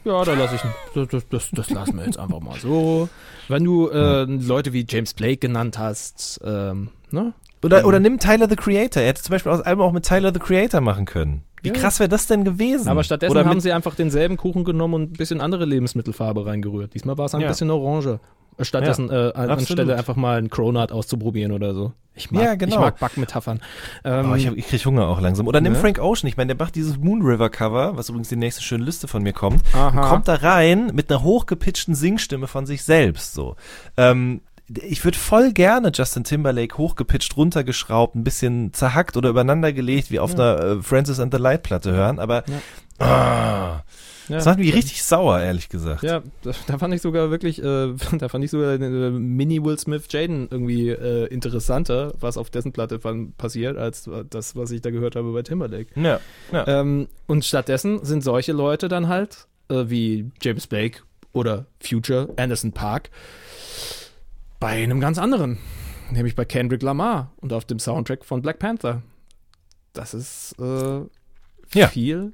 [0.07, 0.63] da lasse ich,
[0.95, 3.09] das, das, das, das lassen wir jetzt einfach mal so.
[3.49, 7.33] Wenn du äh, Leute wie James Blake genannt hast, ähm, ne?
[7.65, 9.03] Oder, oder nimm Tyler the Creator.
[9.03, 11.43] Er hätte zum Beispiel aus Album auch mit Tyler the Creator machen können.
[11.63, 11.75] Wie Ja.
[11.75, 12.89] krass wäre das denn gewesen?
[12.89, 16.95] Aber stattdessen oder haben sie einfach denselben Kuchen genommen und ein bisschen andere Lebensmittelfarbe reingerührt.
[16.95, 17.49] Diesmal war es ein Ja.
[17.49, 18.21] bisschen orange.
[18.61, 19.59] Stattdessen äh, an- absolut.
[19.59, 21.93] anstelle einfach mal einen Cronut auszuprobieren oder so.
[22.15, 22.77] Ich mag, Ja, genau.
[22.77, 23.61] ich mag Backmetaphern.
[24.03, 25.47] Ähm, Oh, ich, hab, ich krieg Hunger auch langsam.
[25.47, 25.79] Oder nimm Ne?
[25.79, 26.27] Frank Ocean.
[26.29, 29.23] Ich meine, der macht dieses Moon River Cover, was übrigens die nächste schöne Liste von
[29.23, 29.61] mir kommt.
[29.73, 33.35] Kommt da rein mit einer hochgepitchten Singstimme von sich selbst.
[33.35, 33.57] So.
[33.99, 34.41] Ähm,
[34.83, 40.19] ich würde voll gerne Justin Timberlake hochgepitcht, runtergeschraubt, ein bisschen zerhackt oder übereinander gelegt, wie
[40.19, 42.19] auf einer äh, Francis and the Light Platte hören.
[42.19, 42.43] Aber
[42.99, 43.83] ah,
[44.29, 44.37] ja.
[44.37, 46.03] das macht mich richtig sauer, ehrlich gesagt.
[46.03, 49.79] Ja, da, da fand ich sogar wirklich, äh, da fand ich sogar äh, Mini Will
[49.79, 54.91] Smith Jaden irgendwie äh, interessanter, was auf dessen Platte passiert, als das, was ich da
[54.91, 55.89] gehört habe bei Timberlake.
[56.01, 56.21] Ja,
[56.53, 56.67] ja.
[56.67, 61.01] Ähm, und stattdessen sind solche Leute dann halt, äh, wie James Blake
[61.33, 63.11] oder Future, Anderson Park,
[64.59, 65.59] bei einem ganz anderen,
[66.11, 69.03] nämlich bei Kendrick Lamar und auf dem Soundtrack von Black Panther.
[69.93, 71.01] Das ist äh,
[71.75, 71.89] Ja.
[71.89, 72.33] viel,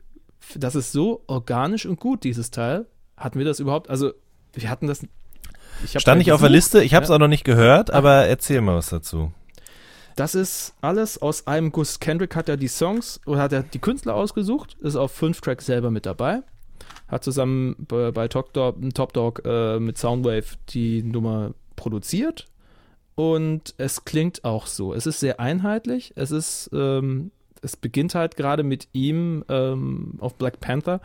[0.59, 2.87] das ist so organisch und gut, dieses Teil.
[3.17, 4.13] Hatten wir das überhaupt, also
[4.55, 5.07] wir hatten das,
[5.85, 6.51] ich Stand nicht auf der.
[6.51, 7.15] Liste, ich habe es Ja.
[7.17, 9.33] auch noch nicht gehört, aber erzähl mal was dazu.
[10.17, 11.99] Das ist alles aus einem Guss.
[11.99, 15.67] Kendrick hat ja die Songs oder hat er die Künstler ausgesucht, ist auf fünf Tracks
[15.67, 16.43] selber mit dabei.
[17.09, 22.47] Hat zusammen bei, bei Top Dog, Top Dog äh, mit Soundwave die Nummer produziert.
[23.15, 24.95] Und es klingt auch so.
[24.95, 26.13] Es ist sehr einheitlich.
[26.17, 27.31] Es ist, ähm,
[27.63, 31.01] es beginnt halt gerade mit ihm ähm, auf Black Panther,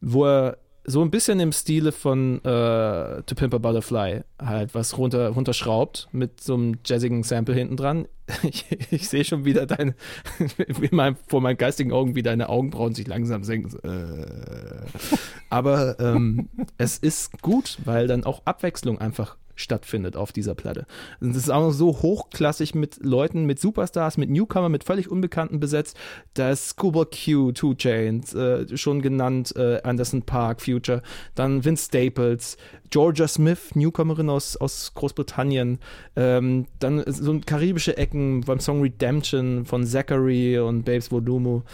[0.00, 0.58] wo er
[0.88, 6.08] so ein bisschen im Stile von äh, To Pimp a Butterfly halt was runter, runterschraubt
[6.12, 8.08] mit so einem jazzigen Sample hinten dran.
[8.42, 9.94] Ich, ich sehe schon wieder deine,
[10.68, 13.78] in meinem, vor meinen geistigen Augen, wie deine Augenbrauen sich langsam senken.
[13.82, 14.86] Äh,
[15.48, 20.86] aber ähm, es ist gut, weil dann auch Abwechslung einfach stattfindet auf dieser Platte.
[21.20, 25.10] Und es ist auch noch so hochklassig mit Leuten, mit Superstars, mit Newcomer, mit völlig
[25.10, 25.96] Unbekannten besetzt.
[26.34, 31.02] Da ist Scuba Q, Two Chains, äh, schon genannt, äh, Anderson Park, Future,
[31.34, 32.56] dann Vince Staples,
[32.90, 35.78] Georgia Smith, Newcomerin aus, aus Großbritannien,
[36.16, 41.64] ähm, dann so karibische Ecken beim Song Redemption von Zachary und Babes Volumo.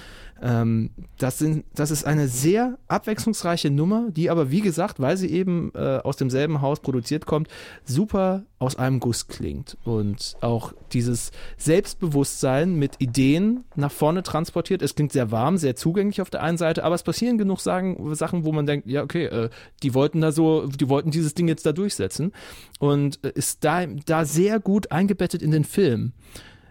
[0.45, 5.31] Ähm, das, sind, das ist eine sehr abwechslungsreiche Nummer, die aber, wie gesagt, weil sie
[5.31, 7.49] eben äh, aus demselben Haus produziert kommt,
[7.85, 9.79] super aus einem Guss klingt.
[9.85, 14.83] Und auch dieses Selbstbewusstsein mit Ideen nach vorne transportiert.
[14.83, 18.15] Es klingt sehr warm, sehr zugänglich auf der einen Seite, aber es passieren genug Sagen,
[18.15, 19.49] Sachen, wo man denkt, ja, okay, äh,
[19.83, 22.33] die wollten da so, die wollten dieses Ding jetzt da durchsetzen.
[22.79, 26.13] Und äh, ist da, da sehr gut eingebettet in den Film.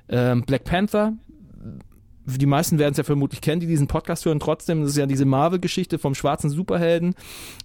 [0.10, 1.14] Ähm, Black Panther,
[2.26, 4.40] die meisten werden es ja vermutlich kennen, die diesen Podcast hören.
[4.40, 7.16] Trotzdem, das ist ja diese Marvel-Geschichte vom schwarzen Superhelden.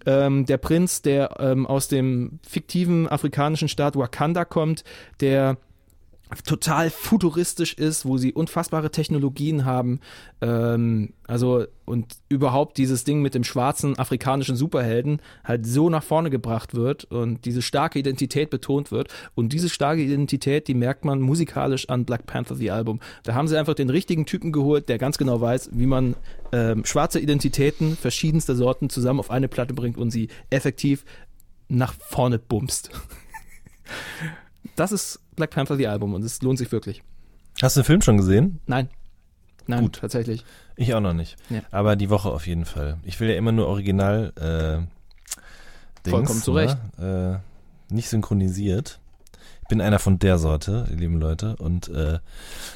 [0.06, 4.84] Ähm, der Prinz, der ähm, aus dem fiktiven afrikanischen Staat Wakanda kommt,
[5.20, 5.56] der
[6.44, 10.00] total futuristisch ist, wo sie unfassbare Technologien haben.
[10.40, 16.28] Ähm, also und überhaupt dieses Ding mit dem schwarzen afrikanischen Superhelden halt so nach vorne
[16.28, 19.12] gebracht wird und diese starke Identität betont wird.
[19.34, 23.00] Und diese starke Identität, die merkt man musikalisch an Black Panther, the Album.
[23.22, 26.14] Da haben sie einfach den richtigen Typen geholt, der ganz genau weiß, wie man
[26.52, 31.04] ähm, schwarze Identitäten verschiedenster Sorten zusammen auf eine Platte bringt und sie effektiv
[31.68, 32.90] nach vorne bumst.
[34.76, 37.02] Das ist Black Panther, the Album und es lohnt sich wirklich.
[37.62, 38.60] Hast du den Film schon gesehen?
[38.66, 38.88] Nein.
[39.66, 39.98] Nein, Gut.
[40.00, 40.44] tatsächlich.
[40.76, 41.36] Ich auch noch nicht.
[41.50, 41.60] Ja.
[41.70, 42.98] Aber die Woche auf jeden Fall.
[43.04, 44.86] Ich will ja immer nur original äh,
[46.04, 46.76] Dings, Vollkommen zu Recht.
[46.98, 47.40] Ne?
[47.90, 48.98] Äh, nicht synchronisiert.
[49.62, 51.56] Ich bin einer von der Sorte, ihr lieben Leute.
[51.56, 52.18] Und äh,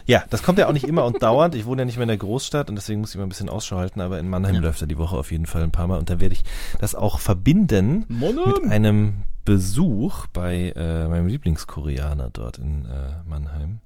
[0.04, 1.54] ja, das kommt ja auch nicht immer und dauernd.
[1.54, 3.48] Ich wohne ja nicht mehr in der Großstadt und deswegen muss ich mal ein bisschen
[3.48, 4.00] Ausschau halten.
[4.02, 5.98] Aber in Mannheim läuft er die Woche auf jeden Fall ein paar Mal.
[5.98, 6.44] Und da werde ich
[6.78, 13.80] das auch verbinden mit einem Besuch bei äh, meinem Lieblingskoreaner dort in äh, Mannheim.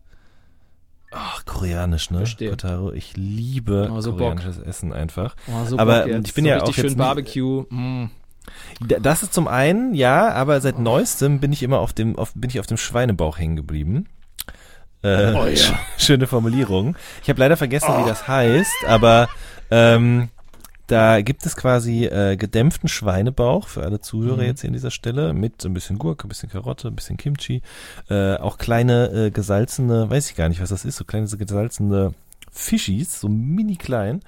[1.12, 2.19] Ach, koreanisch, ne?
[2.19, 2.51] Verstehe.
[2.51, 4.19] Kotaro, ich liebe Oh, so Bock.
[4.20, 5.35] koreanisches Essen einfach.
[5.49, 6.28] Oh, so Aber Bock jetzt.
[6.28, 7.62] ich bin so ja richtig auch jetzt schön nie- Barbecue.
[7.70, 8.11] Mm.
[9.01, 12.51] Das ist zum einen, ja, aber seit neuestem bin ich immer auf dem, auf, bin
[12.51, 14.07] ich auf dem Schweinebauch hängen geblieben.
[15.03, 15.53] Äh, Oh ja.
[15.53, 16.97] sch- Schöne Formulierung.
[17.23, 19.28] Ich habe leider vergessen, wie das heißt, aber
[19.70, 20.28] ähm,
[20.87, 24.43] da gibt es quasi äh, gedämpften Schweinebauch für alle Zuhörer Mhm.
[24.49, 27.17] jetzt hier an dieser Stelle mit so ein bisschen Gurke, ein bisschen Karotte, ein bisschen
[27.17, 27.63] Kimchi,
[28.09, 31.37] äh, auch kleine äh, gesalzene, weiß ich gar nicht, was das ist, so kleine so
[31.39, 32.15] gesalzene
[32.53, 34.21] Fischis, so mini klein.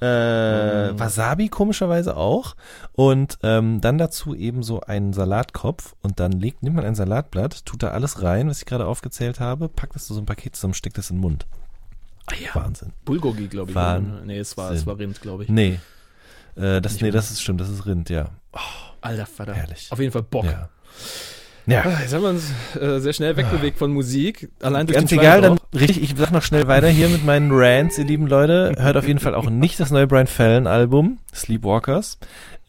[0.00, 0.98] Äh, Mhm.
[0.98, 2.56] Wasabi komischerweise auch.
[2.92, 7.64] Und ähm, dann dazu eben so einen Salatkopf und dann legt, nimmt man ein Salatblatt,
[7.64, 10.74] tut da alles rein, was ich gerade aufgezählt habe, packt das so ein Paket zusammen,
[10.74, 11.46] steckt das in den Mund.
[12.26, 12.54] Ah ja.
[12.54, 12.92] Wahnsinn.
[13.04, 13.74] Bulgogi, glaube ich.
[13.74, 14.26] Wahnsinn.
[14.26, 15.48] Nee, es war, es war Rind, glaube ich.
[15.48, 15.78] Nee.
[16.56, 18.26] Äh, das, nee, das ist stimmt, das ist Rind, ja.
[19.00, 19.54] Alter Vater.
[19.54, 19.88] Herrlich.
[19.90, 20.44] Auf jeden Fall Bock.
[20.44, 20.68] Ja.
[21.66, 21.82] Ja.
[21.84, 24.50] Ah, Jetzt haben wir uns äh, sehr schnell wegbewegt von Musik.
[24.60, 27.50] Allein durch Ganz den egal, dann richtig, ich sag noch schnell weiter hier mit meinen
[27.52, 28.74] Rants, ihr lieben Leute.
[28.76, 32.18] Hört auf jeden Fall auch nicht das neue Brian Fallon Album, Sleepwalkers.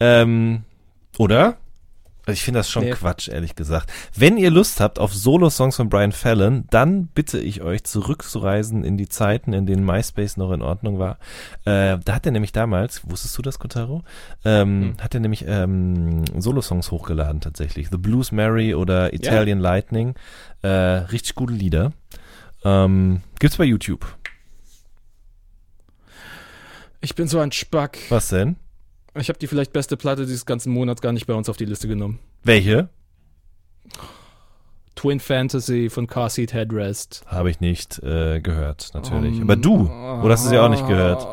[0.00, 0.62] Ähm,
[1.18, 1.58] oder?
[2.26, 2.90] Also ich finde das schon Nee.
[2.90, 3.92] Quatsch, ehrlich gesagt.
[4.16, 8.96] Wenn ihr Lust habt auf Solo-Songs von Brian Fallon, dann bitte ich euch zurückzureisen in
[8.96, 11.18] die Zeiten, in denen MySpace noch in Ordnung war.
[11.64, 14.02] Äh, da hat er nämlich damals, wusstest du das, Kotaro?
[14.44, 17.90] Ähm, Hat er nämlich ähm, Solo-Songs hochgeladen tatsächlich.
[17.90, 20.14] The Blues Mary oder Italian Lightning.
[20.62, 21.92] Äh, richtig gute Lieder.
[22.64, 24.04] Ähm, gibt's bei YouTube.
[27.00, 27.98] Ich bin so ein Spack.
[28.08, 28.56] Was denn?
[29.18, 31.64] Ich habe die vielleicht beste Platte dieses ganzen Monats gar nicht bei uns auf die
[31.64, 32.18] Liste genommen.
[32.44, 32.88] Welche?
[34.94, 37.22] Twin Fantasy von Car Seat Headrest.
[37.26, 39.36] Habe ich nicht äh, gehört, natürlich.
[39.36, 39.86] Um, Aber du,
[40.22, 41.26] oder hast du sie auch nicht gehört?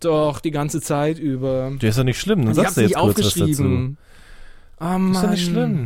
[0.00, 1.72] Doch, die ganze Zeit über.
[1.80, 3.40] Das ist doch nicht schlimm, dann sagst du jetzt nicht kurz was dazu.
[3.42, 3.98] aufgeschrieben.
[4.78, 5.12] Oh Das Mann.
[5.12, 5.84] ist doch nicht schlimm.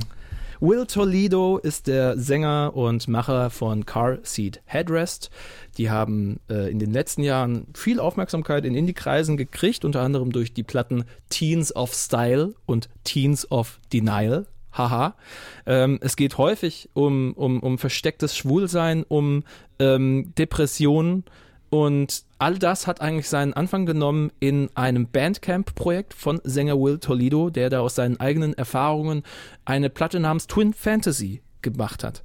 [0.66, 5.28] Will Toledo ist der Sänger und Macher von Car Seat Headrest.
[5.76, 10.54] Die haben äh, in den letzten Jahren viel Aufmerksamkeit in Indie-Kreisen gekriegt, unter anderem durch
[10.54, 14.46] die Platten Teens of Style und Teens of Denial.
[14.72, 15.16] Haha.
[15.66, 19.44] Ähm, es geht häufig um, um, um verstecktes Schwulsein, um
[19.78, 21.24] ähm, Depressionen
[21.68, 27.48] und all das hat eigentlich seinen Anfang genommen in einem Bandcamp-Projekt von Sänger Will Toledo,
[27.48, 29.22] der da aus seinen eigenen Erfahrungen
[29.64, 32.22] eine Platte namens Twin Fantasy gemacht hat.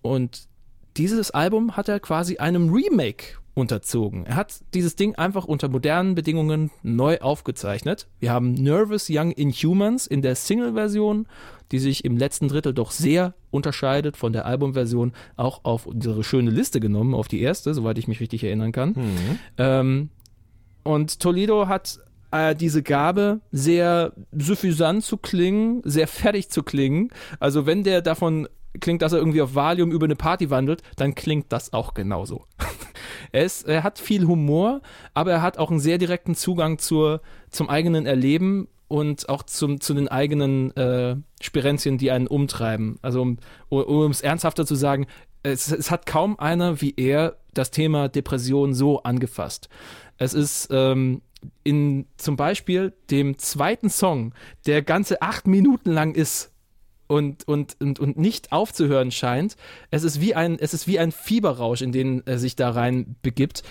[0.00, 0.48] Und
[0.96, 4.24] dieses Album hat er quasi einem Remake unterzogen.
[4.24, 8.08] Er hat dieses Ding einfach unter modernen Bedingungen neu aufgezeichnet.
[8.20, 11.26] Wir haben Nervous Young Inhumans in der Single-Version,
[11.72, 16.50] die sich im letzten Drittel doch sehr unterscheidet von der Albumversion, auch auf unsere schöne
[16.50, 18.94] Liste genommen, auf die erste, soweit ich mich richtig erinnern kann.
[19.58, 20.10] Ähm,
[20.84, 22.00] und Toledo hat
[22.30, 27.10] äh, diese Gabe, sehr suffisant zu klingen, sehr fertig zu klingen.
[27.40, 28.48] Also wenn der davon
[28.80, 32.46] klingt, dass er irgendwie auf Valium über eine Party wandelt, dann klingt das auch genauso.
[33.32, 34.80] er, ist, er hat viel Humor,
[35.14, 37.20] aber er hat auch einen sehr direkten Zugang zur,
[37.50, 42.98] zum eigenen Erleben und auch zum, zu den eigenen äh, Spirenzien, die einen umtreiben.
[43.00, 43.38] Also um
[43.70, 45.06] um es ernsthafter zu sagen,
[45.42, 49.70] es, es hat kaum einer wie er das Thema Depression so angefasst.
[50.18, 51.22] Es ist ähm,
[51.64, 54.34] in zum Beispiel dem zweiten Song,
[54.66, 56.52] der ganze acht Minuten lang ist
[57.06, 59.56] und, und, und, und nicht aufzuhören scheint.
[59.90, 63.16] Es ist wie ein, es ist wie ein Fieberrausch, in den er sich da rein
[63.22, 63.62] begibt,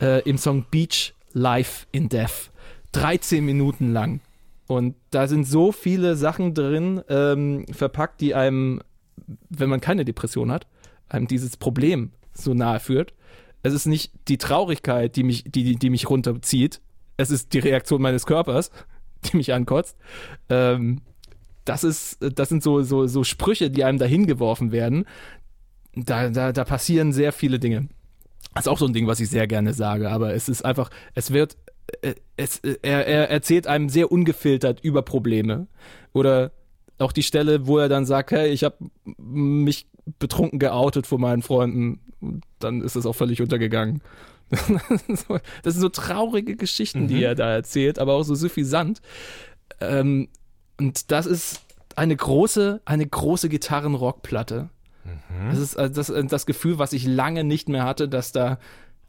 [0.00, 2.50] äh, im Song Beach Life in Death.
[2.90, 4.20] 13 Minuten lang.
[4.66, 8.80] Und da sind so viele Sachen drin ähm, verpackt, die einem,
[9.50, 10.66] wenn man keine Depression hat,
[11.08, 13.14] einem dieses Problem so nahe führt.
[13.62, 16.80] Es ist nicht die Traurigkeit, die mich, die, die, mich runterzieht.
[17.16, 18.70] Es ist die Reaktion meines Körpers,
[19.24, 19.96] die mich ankotzt.
[20.48, 21.00] Ähm,
[21.64, 25.06] das ist, das sind so, so, so Sprüche, die einem dahin geworfen werden.
[25.94, 27.88] Da, da, da passieren sehr viele Dinge.
[28.54, 30.90] Das ist auch so ein Ding, was ich sehr gerne sage, aber es ist einfach,
[31.14, 31.56] es wird,
[32.36, 35.66] es, äh, er, er erzählt einem sehr ungefiltert über Probleme.
[36.12, 36.52] Oder
[36.98, 38.76] auch die Stelle, wo er dann sagt, hey, ich habe
[39.18, 39.86] mich
[40.18, 42.00] betrunken geoutet vor meinen Freunden.
[42.20, 44.02] Und dann ist es auch völlig untergegangen.
[44.50, 49.00] das sind so traurige Geschichten, die er da erzählt, aber auch so suffisant.
[49.80, 50.28] Ähm,
[50.78, 51.62] und das ist
[51.96, 54.70] eine große, eine große Gitarrenrockplatte.
[55.50, 58.58] Das ist äh, das, äh, das Gefühl, was ich lange nicht mehr hatte, dass da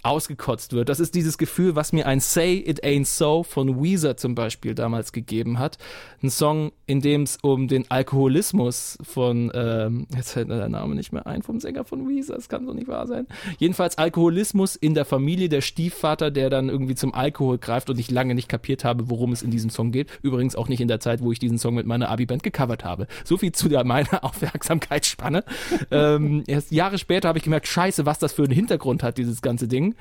[0.05, 0.89] ausgekotzt wird.
[0.89, 4.75] Das ist dieses Gefühl, was mir ein Say It Ain't So von Weezer zum Beispiel
[4.75, 5.77] damals gegeben hat.
[6.21, 10.95] Ein Song, in dem es um den Alkoholismus von, ähm, jetzt fällt mir der Name
[10.95, 13.25] nicht mehr ein, vom Sänger von Weezer, das kann so nicht wahr sein.
[13.57, 18.11] Jedenfalls Alkoholismus in der Familie, der Stiefvater, der dann irgendwie zum Alkohol greift und ich
[18.11, 20.09] lange nicht kapiert habe, worum es in diesem Song geht.
[20.21, 23.07] Übrigens auch nicht in der Zeit, wo ich diesen Song mit meiner Abi-Band gecovert habe.
[23.23, 25.43] So viel zu der, meiner Aufmerksamkeitsspanne.
[25.89, 29.41] ähm, erst Jahre später habe ich gemerkt, scheiße, was das für einen Hintergrund hat, dieses
[29.41, 29.94] ganze Ding.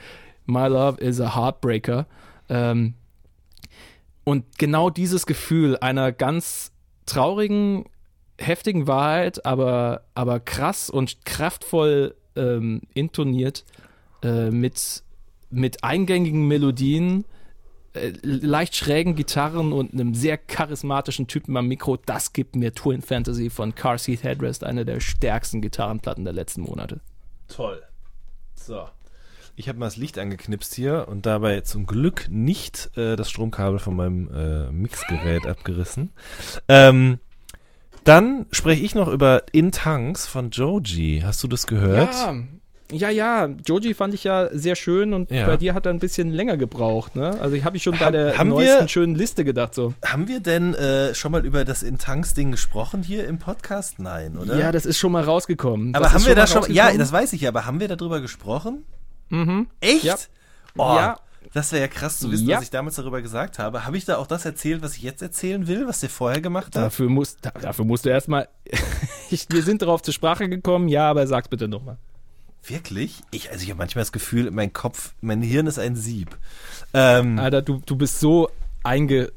[0.47, 2.07] My Love is a Heartbreaker.
[2.49, 2.95] Ähm,
[4.25, 6.73] und genau dieses Gefühl einer ganz
[7.07, 7.85] traurigen,
[8.39, 13.65] heftigen Wahrheit, aber, aber krass und kraftvoll ähm, intoniert
[14.23, 15.03] äh, mit,
[15.51, 17.25] mit eingängigen Melodien,
[17.93, 23.03] äh, leicht schrägen Gitarren und einem sehr charismatischen Typen am Mikro, das gibt mir Twin
[23.03, 27.01] Fantasy von Car Headrest, eine der stärksten Gitarrenplatten der letzten Monate.
[27.49, 27.83] Toll.
[28.55, 28.89] So.
[29.57, 33.79] Ich habe mal das Licht angeknipst hier und dabei zum Glück nicht äh, das Stromkabel
[33.79, 36.11] von meinem äh, Mixgerät abgerissen.
[36.69, 37.19] Ähm,
[38.03, 41.23] dann spreche ich noch über In Tanks von Joji.
[41.25, 42.13] Hast du das gehört?
[42.13, 42.35] Ja,
[42.93, 43.49] ja, ja.
[43.65, 45.47] Joji fand ich ja sehr schön und Ja.
[45.47, 47.41] bei dir hat er ein bisschen länger gebraucht, ne?
[47.41, 49.95] Also ich habe ich schon bei Hab- der haben neuesten wir- schönen Liste gedacht so.
[50.05, 54.01] Haben wir denn äh, schon mal über das In Tanks Ding gesprochen hier im Podcast?
[54.01, 54.59] Nein, oder?
[54.59, 55.95] Ja, das ist schon mal rausgekommen.
[55.95, 56.65] aber das haben wir da schon?
[56.73, 58.85] Ja, das weiß ich ja, aber haben wir darüber gesprochen?
[59.35, 59.67] Mhm.
[59.81, 60.05] Echt?
[60.05, 60.17] Ja.
[60.77, 61.19] Oh, Ja.
[61.53, 62.57] Das wäre ja krass zu wissen, Ja.
[62.57, 63.85] was ich damals darüber gesagt habe.
[63.87, 66.75] Habe ich da auch das erzählt, was ich jetzt erzählen will, was der vorher gemacht
[66.75, 66.83] hat?
[66.83, 68.49] Dafür, muss, da, dafür musst du erstmal.
[69.51, 71.97] wir sind darauf zur Sprache gekommen, ja, aber sag's bitte nochmal.
[72.67, 73.23] Wirklich?
[73.31, 76.37] Ich, also ich habe manchmal das Gefühl, mein Kopf, mein Hirn ist ein Sieb.
[76.93, 78.51] Ähm, Alter, du, du bist so
[78.83, 79.31] einge.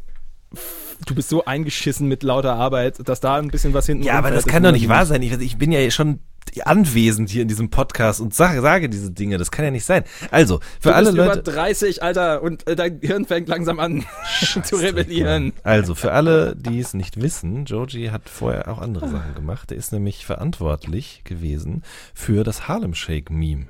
[1.06, 4.32] Du bist so eingeschissen mit lauter Arbeit, dass da ein bisschen was hinten ja, aber
[4.32, 5.22] das kann doch nicht wahr sein.
[5.22, 6.20] Ich, ich bin ja schon
[6.64, 9.38] anwesend hier in diesem Podcast und sage, sage diese Dinge.
[9.38, 10.04] Das kann ja nicht sein.
[10.32, 11.40] Also, für Du alle bist Leute.
[11.40, 14.06] über 30, Alter, und äh, dein Hirn fängt langsam an
[14.64, 15.54] zu rebellieren.
[15.64, 19.72] Also, für alle, die es nicht wissen, Joji hat vorher auch andere Sachen gemacht.
[19.72, 21.84] Er ist nämlich verantwortlich gewesen
[22.14, 23.68] für das Harlem Shake Meme.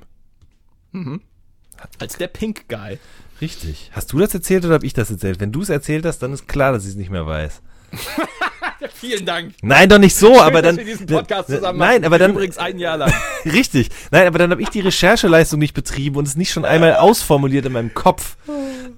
[1.98, 2.98] Als der Pink Guy.
[3.40, 3.90] Richtig.
[3.94, 5.38] Hast du das erzählt oder habe ich das erzählt?
[5.40, 7.62] Wenn du es erzählt hast, dann ist klar, dass ich es nicht mehr weiß.
[8.94, 9.54] Vielen Dank.
[9.62, 10.78] Nein, doch nicht so, aber dass dann.
[10.78, 12.04] wir diesen Podcast zusammen Nein, machen.
[12.04, 12.30] aber dann.
[12.32, 13.12] Übrigens ein Jahr lang.
[13.44, 13.88] Richtig.
[14.10, 17.66] Nein, aber dann habe ich die Rechercheleistung nicht betrieben und es nicht schon einmal ausformuliert
[17.66, 18.36] in meinem Kopf.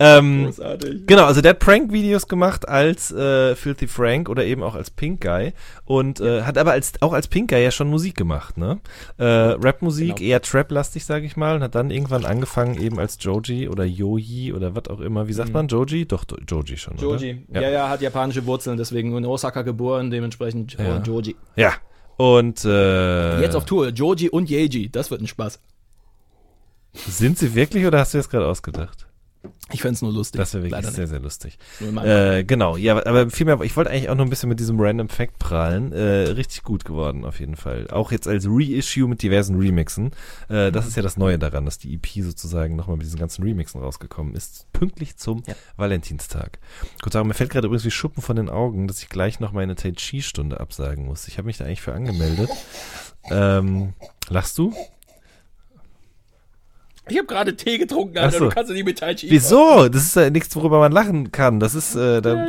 [0.03, 1.07] Ähm, Großartig.
[1.07, 5.21] genau, also der hat Prank-Videos gemacht als äh, Filthy Frank oder eben auch als Pink
[5.21, 5.53] Guy
[5.85, 8.81] und äh, hat aber als auch als Pink Guy ja schon Musik gemacht, ne?
[9.19, 10.29] Äh, Rap-Musik, Genau.
[10.31, 14.55] eher Trap-lastig, sage ich mal, und hat dann irgendwann angefangen eben als Joji oder Yoji
[14.55, 15.29] oder was auch immer.
[15.29, 16.07] Wie sagt man Joji?
[16.07, 17.45] Doch, Do- Joji schon, Joji.
[17.51, 17.61] oder?
[17.61, 17.69] Ja.
[17.71, 20.97] ja, hat japanische Wurzeln, deswegen in Osaka geboren, dementsprechend Ja.
[20.99, 21.37] oh, Joji.
[21.57, 21.75] Ja.
[22.17, 25.61] Und äh, Jetzt auf Tour, Joji und Yeji, das wird ein Spaß.
[26.95, 29.07] sind sie wirklich oder hast du das gerade ausgedacht?
[29.73, 30.39] Ich fänd's nur lustig.
[30.39, 31.59] Das wäre wirklich Leider sehr, sehr lustig.
[31.81, 35.09] Äh, genau, ja, aber- vielmehr, ich wollte eigentlich auch noch ein bisschen mit diesem Random
[35.09, 35.93] Fact prahlen.
[35.93, 37.89] Äh, richtig gut geworden, auf jeden Fall.
[37.91, 40.13] Auch jetzt als Reissue mit diversen Remixen.
[40.49, 43.43] Äh, das ist ja das Neue daran, dass die EP sozusagen nochmal mit diesen ganzen
[43.43, 44.67] Remixen rausgekommen ist.
[44.73, 45.55] Pünktlich zum Ja.
[45.77, 46.59] Valentinstag.
[47.03, 49.53] Kurz sagen, mir fällt gerade übrigens wie Schuppen von den Augen, dass ich gleich noch
[49.53, 51.29] meine Tai Chi-Stunde absagen muss.
[51.29, 52.51] Ich habe mich da eigentlich für angemeldet.
[53.31, 53.93] Ähm,
[54.29, 54.75] lachst du?
[57.11, 58.39] Ich habe gerade Tee getrunken, Alter.
[58.39, 58.45] so.
[58.45, 59.31] Du kannst ja nicht mit Tai Chi.
[59.31, 59.89] Wieso?
[59.89, 61.61] Das ist ja nichts, worüber man lachen kann.
[61.61, 62.47] Das ist, äh, da,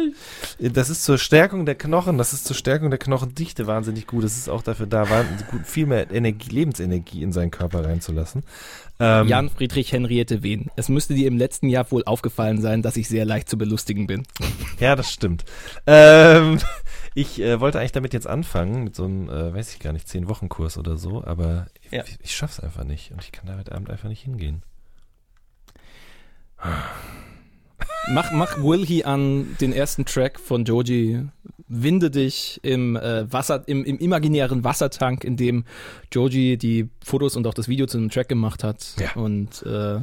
[0.59, 4.23] das ist zur Stärkung der Knochen, das ist zur Stärkung der Knochendichte wahnsinnig gut.
[4.23, 5.05] Das ist auch dafür da,
[5.63, 8.43] viel mehr Energie, Lebensenergie in seinen Körper reinzulassen.
[8.99, 10.69] Ähm, Jan Friedrich Henriette Wehn.
[10.75, 14.05] Es müsste dir im letzten Jahr wohl aufgefallen sein, dass ich sehr leicht zu belustigen
[14.05, 14.23] bin.
[14.79, 15.43] Ja, das stimmt.
[15.88, 16.59] Ähm,
[17.13, 20.07] ich äh, wollte eigentlich damit jetzt anfangen, mit so einem, äh, weiß ich gar nicht,
[20.07, 22.03] 10-Wochen-Kurs oder so, aber Ja.
[22.05, 24.63] ich, ich schaff's einfach nicht und ich kann da heute Abend einfach nicht hingehen.
[28.11, 31.27] Mach, mach Wilhy an den ersten Track von Joji.
[31.67, 35.65] Winde dich im äh, Wasser, im, im imaginären Wassertank, in dem
[36.11, 38.95] Joji die Fotos und auch das Video zu einem Track gemacht hat.
[38.99, 39.13] Ja.
[39.13, 39.99] Und äh,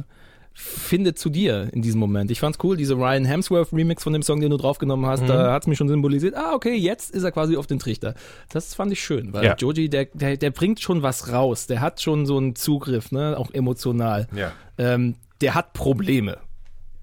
[0.53, 2.31] finde zu dir in diesem Moment.
[2.31, 5.27] Ich fand's cool, diese Ryan Hemsworth Remix von dem Song, den du draufgenommen hast, Mhm.
[5.27, 6.35] da hat's mich schon symbolisiert.
[6.35, 8.13] Ah, okay, jetzt ist er quasi auf den Trichter.
[8.51, 9.55] Das fand ich schön, weil Ja.
[9.57, 11.67] Joji, der, der, der bringt schon was raus.
[11.67, 14.51] Der hat schon so einen Zugriff, ne, auch emotional Ja.
[14.77, 16.37] ähm, der hat Probleme.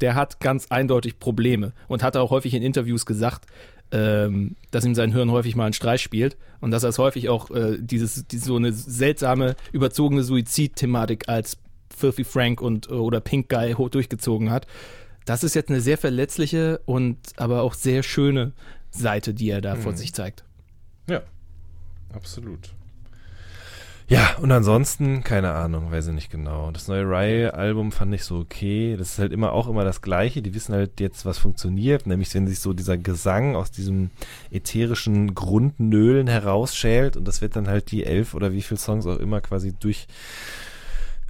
[0.02, 3.46] Der hat ganz eindeutig Probleme und hat auch häufig in Interviews gesagt,
[3.92, 7.28] ähm, dass ihm sein Hirn häufig mal einen Streich spielt und dass er es häufig
[7.30, 11.56] auch äh, dieses, die, so eine seltsame, überzogene Suizidthematik als
[11.94, 14.66] Filthy Frank und äh, oder Pink Guy hoch durchgezogen hat.
[15.24, 18.52] Das ist jetzt eine sehr verletzliche und aber auch sehr schöne
[18.90, 20.44] Seite, die er da von sich zeigt.
[21.08, 21.22] Ja,
[22.12, 22.70] absolut.
[24.08, 26.70] Ja, und ansonsten, keine Ahnung, weiß ich nicht genau.
[26.70, 28.94] Das neue Rye-Album fand ich so okay.
[28.96, 30.42] Das ist halt immer auch immer das Gleiche.
[30.42, 32.06] Die wissen halt jetzt, was funktioniert.
[32.06, 34.10] Nämlich, wenn sich so dieser Gesang aus diesem
[34.52, 39.16] ätherischen Grundnölen herausschält und das wird dann halt die elf oder wie viel Songs auch
[39.16, 40.06] immer quasi durch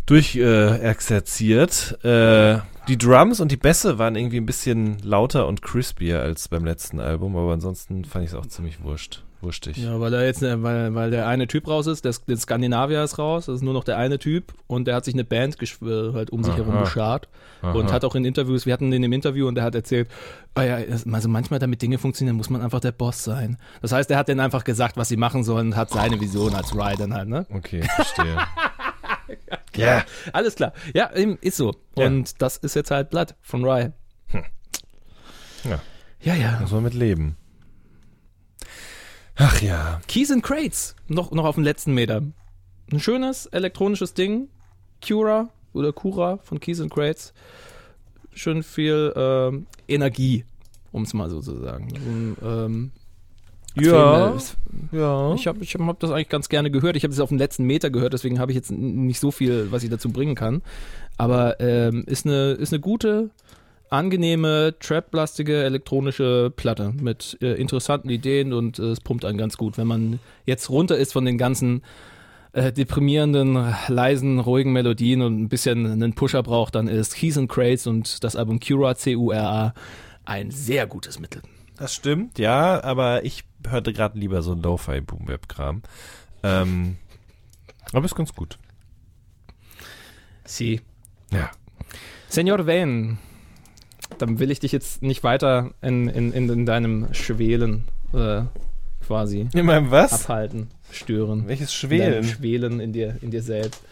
[0.07, 1.99] durch äh, exerziert.
[2.05, 2.59] Äh,
[2.89, 7.01] die Drums und die Bässe waren irgendwie ein bisschen lauter und crispier als beim letzten
[7.01, 9.23] Album, aber ansonsten fand ich es auch ziemlich wurscht.
[9.43, 9.77] Wurstig.
[9.77, 13.03] Ja, weil da jetzt, äh, weil, weil der eine Typ raus ist, der, der Skandinavier
[13.03, 15.59] ist raus, das ist nur noch der eine Typ und der hat sich eine Band
[15.61, 16.65] äh, halt um sich Aha.
[16.65, 17.28] herum geschart
[17.62, 20.09] und hat auch in Interviews, wir hatten den im Interview und der hat erzählt,
[20.55, 23.59] ah ja, also manchmal damit Dinge funktionieren, muss man einfach der Boss sein.
[23.83, 26.55] Das heißt, er hat denen einfach gesagt, was sie machen sollen und hat seine Vision
[26.55, 27.47] als dann halt, ne?
[27.53, 28.39] Okay, verstehe.
[29.77, 30.05] ja.
[30.32, 30.73] Alles klar.
[30.94, 31.74] Ja, ist so.
[31.97, 32.07] Ja.
[32.07, 33.93] Und das ist jetzt halt Blood von Rye.
[35.65, 35.81] Ja.
[36.20, 36.59] Ja, ja.
[36.61, 37.36] Muss man mit leben.
[39.36, 40.01] Ach ja.
[40.09, 42.23] Keys and Crates, noch, noch auf dem letzten Meter.
[42.90, 44.48] Ein schönes elektronisches Ding.
[45.07, 47.35] Cura oder Cura von Keys and Crates.
[48.32, 50.44] Schön viel ähm, Energie,
[50.93, 51.89] um es mal so zu sagen.
[51.94, 52.93] Ein, ähm,
[53.77, 54.36] Ja.
[54.93, 55.35] Ja.
[55.35, 56.97] Ich habe ich hab das eigentlich ganz gerne gehört.
[56.97, 59.69] Ich habe es auf dem letzten Meter gehört, deswegen habe ich jetzt nicht so viel,
[59.70, 60.62] was ich dazu bringen kann.
[61.16, 63.31] Aber ähm, ist, eine, ist eine gute,
[63.90, 69.78] angenehme, trap-lastige elektronische Platte mit äh, interessanten Ideen und äh, es pumpt einen ganz gut.
[69.78, 71.82] Wenn man jetzt runter ist von den ganzen
[72.53, 77.51] äh, deprimierenden, leisen, ruhigen Melodien und ein bisschen einen Pusher braucht, dann ist Keys and
[77.51, 79.74] Crates und das Album Cura, C-U-R-A,
[80.24, 81.43] ein sehr gutes Mittel.
[81.78, 85.83] Das stimmt, ja, aber ich hörte gerade lieber so Lo-Fi-Boom-Web-Kram.
[86.43, 86.97] Ähm,
[87.93, 88.59] aber ist ganz gut.
[90.45, 90.81] Sie.
[91.33, 91.51] Ja.
[92.29, 93.19] Senor Vane,
[94.19, 98.43] dann will ich dich jetzt nicht weiter in, in, in, in deinem Schwelen äh,
[99.05, 100.13] quasi In meinem was?
[100.13, 101.49] abhalten, stören.
[101.49, 102.25] Welches In deinem Schwelen?
[102.25, 103.83] Schwelen in dir, in dir selbst.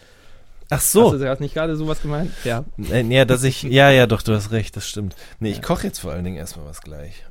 [0.71, 1.17] Ach Hast so.
[1.17, 2.31] du hast nicht gerade sowas gemeint?
[2.45, 2.65] Ja.
[2.91, 5.15] Äh, ja, dass ich, ja, ja, doch, du hast recht, das stimmt.
[5.39, 7.25] Nee, ich koche jetzt vor allen Dingen erstmal was gleich.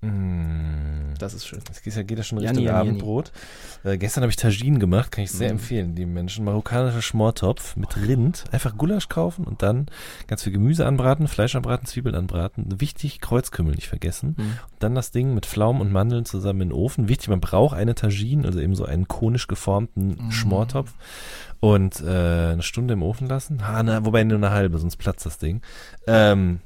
[0.00, 1.14] Mm.
[1.18, 1.60] Das ist schön.
[1.66, 3.32] Das geht ja, geht ja schon Janni, Richtung Janni, Abendbrot.
[3.82, 5.58] Äh, gestern habe ich Tagine gemacht, kann ich sehr Mhm.
[5.58, 6.44] empfehlen, die Menschen.
[6.44, 8.44] Marokkanischer Schmortopf mit Rind.
[8.52, 9.86] Einfach Gulasch kaufen und dann
[10.28, 12.80] ganz viel Gemüse anbraten, Fleisch anbraten, Zwiebeln anbraten.
[12.80, 14.34] Wichtig, Kreuzkümmel nicht vergessen.
[14.38, 14.42] Mhm.
[14.44, 17.08] Und dann das Ding mit Pflaumen und Mandeln zusammen in den Ofen.
[17.08, 20.30] Wichtig, man braucht eine Tagine, also eben so einen konisch geformten Mhm.
[20.30, 20.92] Schmortopf.
[21.58, 23.60] Und äh, eine Stunde im Ofen lassen.
[23.60, 25.60] Ah, na, wobei nur eine halbe, sonst platzt das Ding.
[26.06, 26.60] Ähm,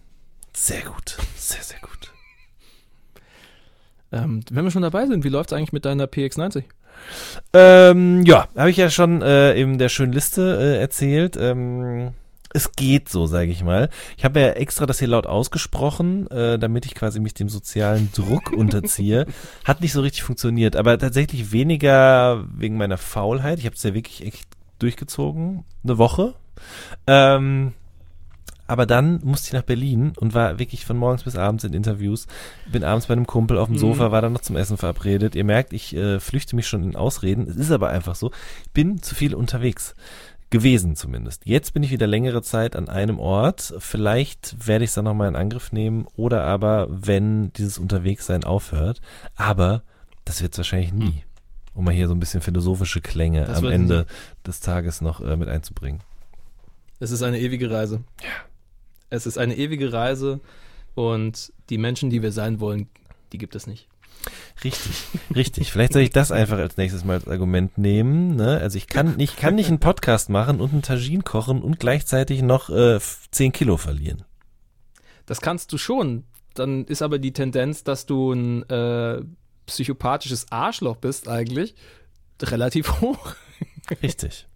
[0.53, 1.17] sehr gut.
[1.35, 2.12] Sehr, sehr gut.
[4.13, 6.65] Ähm, wenn wir schon dabei sind, wie läuft es eigentlich mit deiner PX90?
[7.53, 11.37] Ähm, ja, habe ich ja schon äh, in der schönen Liste äh, erzählt.
[11.41, 12.13] Ähm,
[12.55, 13.89] es geht so, sage ich mal.
[14.17, 18.11] Ich habe ja extra das hier laut ausgesprochen, äh, damit ich quasi mich dem sozialen
[18.13, 19.27] Druck unterziehe.
[19.65, 23.59] Hat nicht so richtig funktioniert, aber tatsächlich weniger wegen meiner Faulheit.
[23.59, 24.47] Ich habe es ja wirklich echt
[24.79, 26.35] durchgezogen, eine Woche.
[27.07, 27.73] Ähm,
[28.67, 32.27] aber dann musste ich nach Berlin und war wirklich von morgens bis abends in Interviews.
[32.71, 33.81] Bin abends bei einem Kumpel auf dem Mhm.
[33.81, 35.35] Sofa, war dann noch zum Essen verabredet.
[35.35, 37.47] Ihr merkt, ich äh, flüchte mich schon in Ausreden.
[37.49, 38.31] Es ist aber einfach so.
[38.73, 39.95] Bin zu viel unterwegs.
[40.51, 41.47] Gewesen zumindest.
[41.47, 43.73] Jetzt bin ich wieder längere Zeit an einem Ort.
[43.79, 49.01] Vielleicht werde ich es dann nochmal in Angriff nehmen oder aber, wenn dieses Unterwegssein aufhört.
[49.35, 49.83] Aber
[50.27, 51.25] das wird es wahrscheinlich nie.
[51.73, 54.05] Um mal hier so ein bisschen philosophische Klänge Das am Ende
[54.47, 56.03] des Tages noch äh, mit einzubringen.
[57.01, 58.03] Es ist eine ewige Reise.
[58.23, 58.29] Ja.
[59.13, 60.41] Es ist eine ewige Reise
[60.95, 62.89] und die Menschen, die wir sein wollen,
[63.33, 63.87] die gibt es nicht.
[64.65, 65.71] Richtig, richtig.
[65.71, 68.37] Vielleicht soll ich das einfach als nächstes Mal als Argument nehmen.
[68.37, 68.59] Ne?
[68.59, 72.41] Also ich kann, ich kann nicht einen Podcast machen und einen Tagine kochen und gleichzeitig
[72.41, 72.99] noch äh,
[73.33, 74.25] 10 Kilo verlieren.
[75.27, 76.25] Das kannst du schon.
[76.55, 79.21] Dann ist aber die Tendenz, dass du ein äh,
[79.67, 81.75] psychopathisches Arschloch bist eigentlich
[82.41, 83.35] relativ hoch.
[84.03, 84.47] Richtig.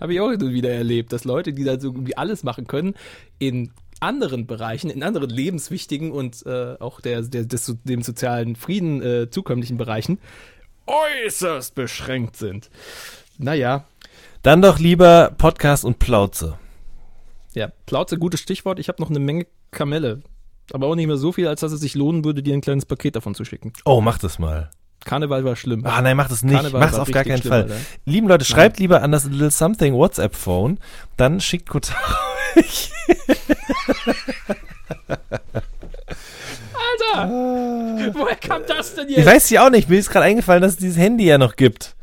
[0.00, 2.94] Habe ich auch wieder erlebt, dass Leute, die da so irgendwie alles machen können,
[3.38, 9.02] in anderen Bereichen, in anderen lebenswichtigen und äh, auch der, der, des, dem sozialen Frieden
[9.02, 10.18] äh, zukömmlichen Bereichen
[10.86, 12.70] äußerst beschränkt sind.
[13.38, 13.84] Naja,
[14.42, 16.58] Dann doch lieber Podcast und Plauze.
[17.54, 18.78] ja, Plauze, gutes Stichwort.
[18.78, 20.22] Ich habe noch eine Menge Kamelle.
[20.72, 22.86] Aber auch nicht mehr so viel, als dass es sich lohnen würde, dir ein kleines
[22.86, 23.72] Paket davon zu schicken.
[23.84, 24.70] Oh, mach das mal.
[25.06, 25.86] Karneval war schlimm.
[25.86, 26.54] Ah, nein, mach das nicht.
[26.54, 27.62] Karneval Mach's war auf gar keinen Fall.
[27.62, 27.76] Alter.
[28.04, 30.78] Lieben Leute, schreibt lieber an das Little Something WhatsApp-Phone.
[31.16, 31.96] Dann schickt Kotaro.
[36.74, 37.28] Alter!
[38.14, 39.26] Woher kam das denn Ich jetzt?
[39.26, 39.88] weiß ja auch nicht.
[39.88, 41.94] Mir ist gerade eingefallen, dass es dieses Handy ja noch gibt.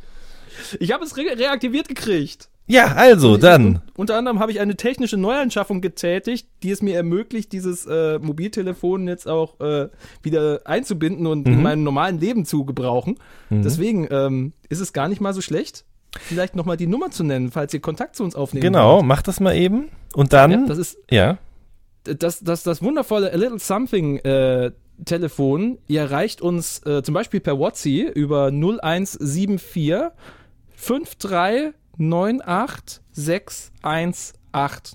[0.80, 2.48] Ich habe es re reaktiviert gekriegt.
[2.66, 3.82] Ja, also, dann.
[3.94, 9.06] Unter anderem habe ich eine technische Neuanschaffung getätigt, die es mir ermöglicht, dieses äh, Mobiltelefon
[9.06, 9.88] jetzt auch äh,
[10.22, 11.62] wieder einzubinden und in Mhm.
[11.62, 13.18] meinem normalen Leben zu gebrauchen.
[13.50, 15.84] Deswegen ähm, ist es gar nicht mal so schlecht.
[16.20, 19.06] vielleicht nochmal die Nummer zu nennen, falls ihr Kontakt zu uns aufnehmen Genau, wollt.
[19.06, 19.90] mach das mal eben.
[20.14, 21.38] Und Ja, dann, das ist ja,
[22.04, 24.70] das, das, das wundervolle A Little Something äh,
[25.04, 25.78] Telefon.
[25.88, 30.12] Ihr erreicht uns äh, zum Beispiel per WhatsApp über 0174
[30.76, 31.74] 5398
[33.12, 34.34] 618.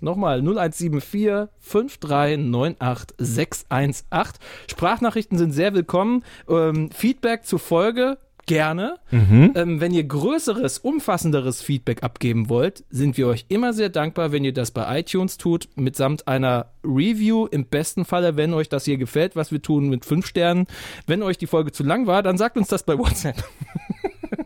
[0.01, 4.39] Nochmal 0174 5398 618.
[4.69, 6.23] Sprachnachrichten sind sehr willkommen.
[6.47, 8.17] Ähm, Feedback zur Folge
[8.49, 8.95] gerne.
[9.11, 9.51] mhm.
[9.55, 14.43] Ähm, wenn ihr größeres, umfassenderes Feedback abgeben wollt, sind wir euch immer sehr dankbar, wenn
[14.43, 17.45] ihr das bei iTunes tut, mitsamt einer Review.
[17.45, 20.65] Im besten Falle, wenn euch das hier gefällt, was wir tun, mit fünf Sternen.
[21.05, 23.35] Wenn euch die Folge zu lang war, dann sagt uns das bei WhatsApp.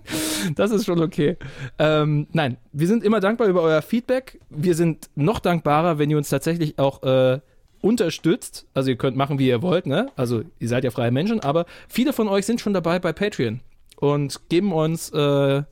[0.55, 1.37] das ist schon okay.
[1.79, 4.39] Ähm, nein, wir sind immer dankbar über euer Feedback.
[4.49, 7.39] Wir sind noch dankbarer, wenn ihr uns tatsächlich auch äh,
[7.81, 8.65] unterstützt.
[8.73, 10.07] Also ihr könnt machen, wie ihr wollt, ne?
[10.15, 13.59] Also ihr seid ja freie Menschen, aber viele von euch sind schon dabei bei Patreon
[13.97, 15.63] und geben uns äh,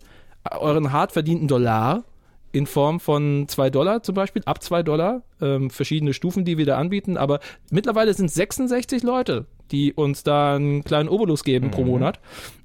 [0.51, 2.03] euren hart verdienten Dollar
[2.51, 6.65] in Form von 2 Dollar zum Beispiel, ab 2 Dollar, ähm, verschiedene Stufen, die wir
[6.65, 7.39] da anbieten, aber
[7.69, 12.19] mittlerweile sind 66 Leute, die uns da einen kleinen Obolus geben pro Monat.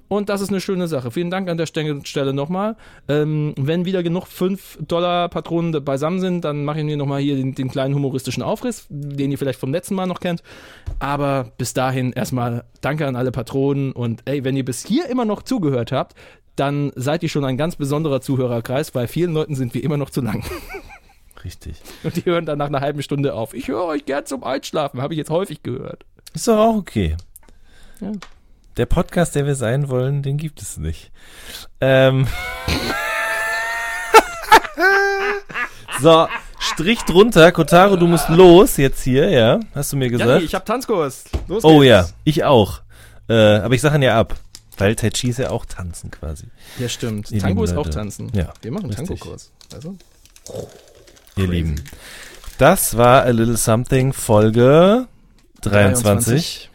[0.09, 1.11] Und das ist eine schöne Sache.
[1.11, 2.77] Vielen Dank an der Stelle nochmal.
[3.07, 7.55] Ähm, wenn wieder genug 5 Dollar Patronen beisammen sind, dann machen wir nochmal hier den,
[7.55, 10.43] den kleinen humoristischen Aufriss, den ihr vielleicht vom letzten Mal noch kennt.
[10.99, 15.25] Aber bis dahin erstmal danke an alle Patronen und ey, wenn ihr bis hier immer
[15.25, 16.15] noch zugehört habt,
[16.55, 20.09] dann seid ihr schon ein ganz besonderer Zuhörerkreis, weil vielen Leuten sind wir immer noch
[20.09, 20.43] zu lang.
[21.43, 21.77] richtig.
[22.03, 23.53] Und die hören dann nach einer halben Stunde auf.
[23.53, 26.03] Ich höre euch gern zum Einschlafen, habe ich jetzt häufig gehört.
[26.33, 27.15] Ist doch auch okay.
[28.01, 28.11] Ja.
[28.77, 31.11] Der Podcast, der wir sein wollen, den gibt es nicht.
[31.81, 32.27] Ähm.
[36.01, 36.27] so,
[36.59, 37.51] Strich drunter.
[37.51, 39.59] Kotaro, du musst los jetzt hier, ja?
[39.73, 40.29] Hast du mir gesagt?
[40.29, 41.23] Janni, ich habe Tanzkurs.
[41.47, 41.89] Los oh geht's.
[41.89, 42.81] ja, ich auch.
[43.27, 44.35] Äh, aber ich sage ihn ja ab.
[44.77, 46.45] Weil Tai Chi ist ja auch tanzen quasi.
[46.77, 47.31] Ja, stimmt.
[47.31, 47.89] Ihr Tango ist auch Leute.
[47.89, 48.29] tanzen.
[48.33, 48.91] Ja, Wir machen.
[48.91, 49.51] Tango-Kurs.
[49.73, 49.95] Also,
[51.35, 51.81] Ihr Lieben.
[52.59, 55.07] Das war A Little Something Folge
[55.61, 56.69] 23.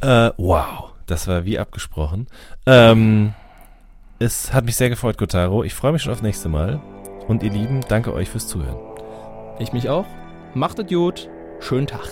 [0.00, 2.26] Äh, wow, das war wie abgesprochen.
[2.66, 3.32] Ähm,
[4.18, 5.64] es hat mich sehr gefreut, Kotaro.
[5.64, 6.80] Ich freue mich schon auf nächste Mal.
[7.28, 8.76] Und ihr Lieben, danke euch fürs Zuhören.
[9.58, 10.06] Ich mich auch.
[10.54, 11.28] Macht es gut.
[11.60, 12.06] Schönen Tag.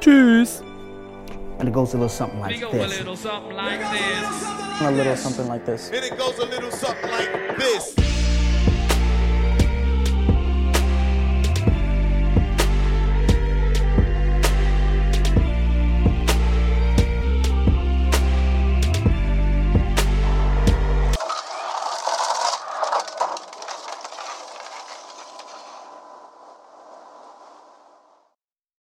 [0.00, 0.62] Tschüss.
[1.58, 2.98] And it goes a little something We like go a this.
[2.98, 4.80] little something like this.
[4.80, 5.90] A little something like this.
[5.90, 7.94] And it goes a little something like this.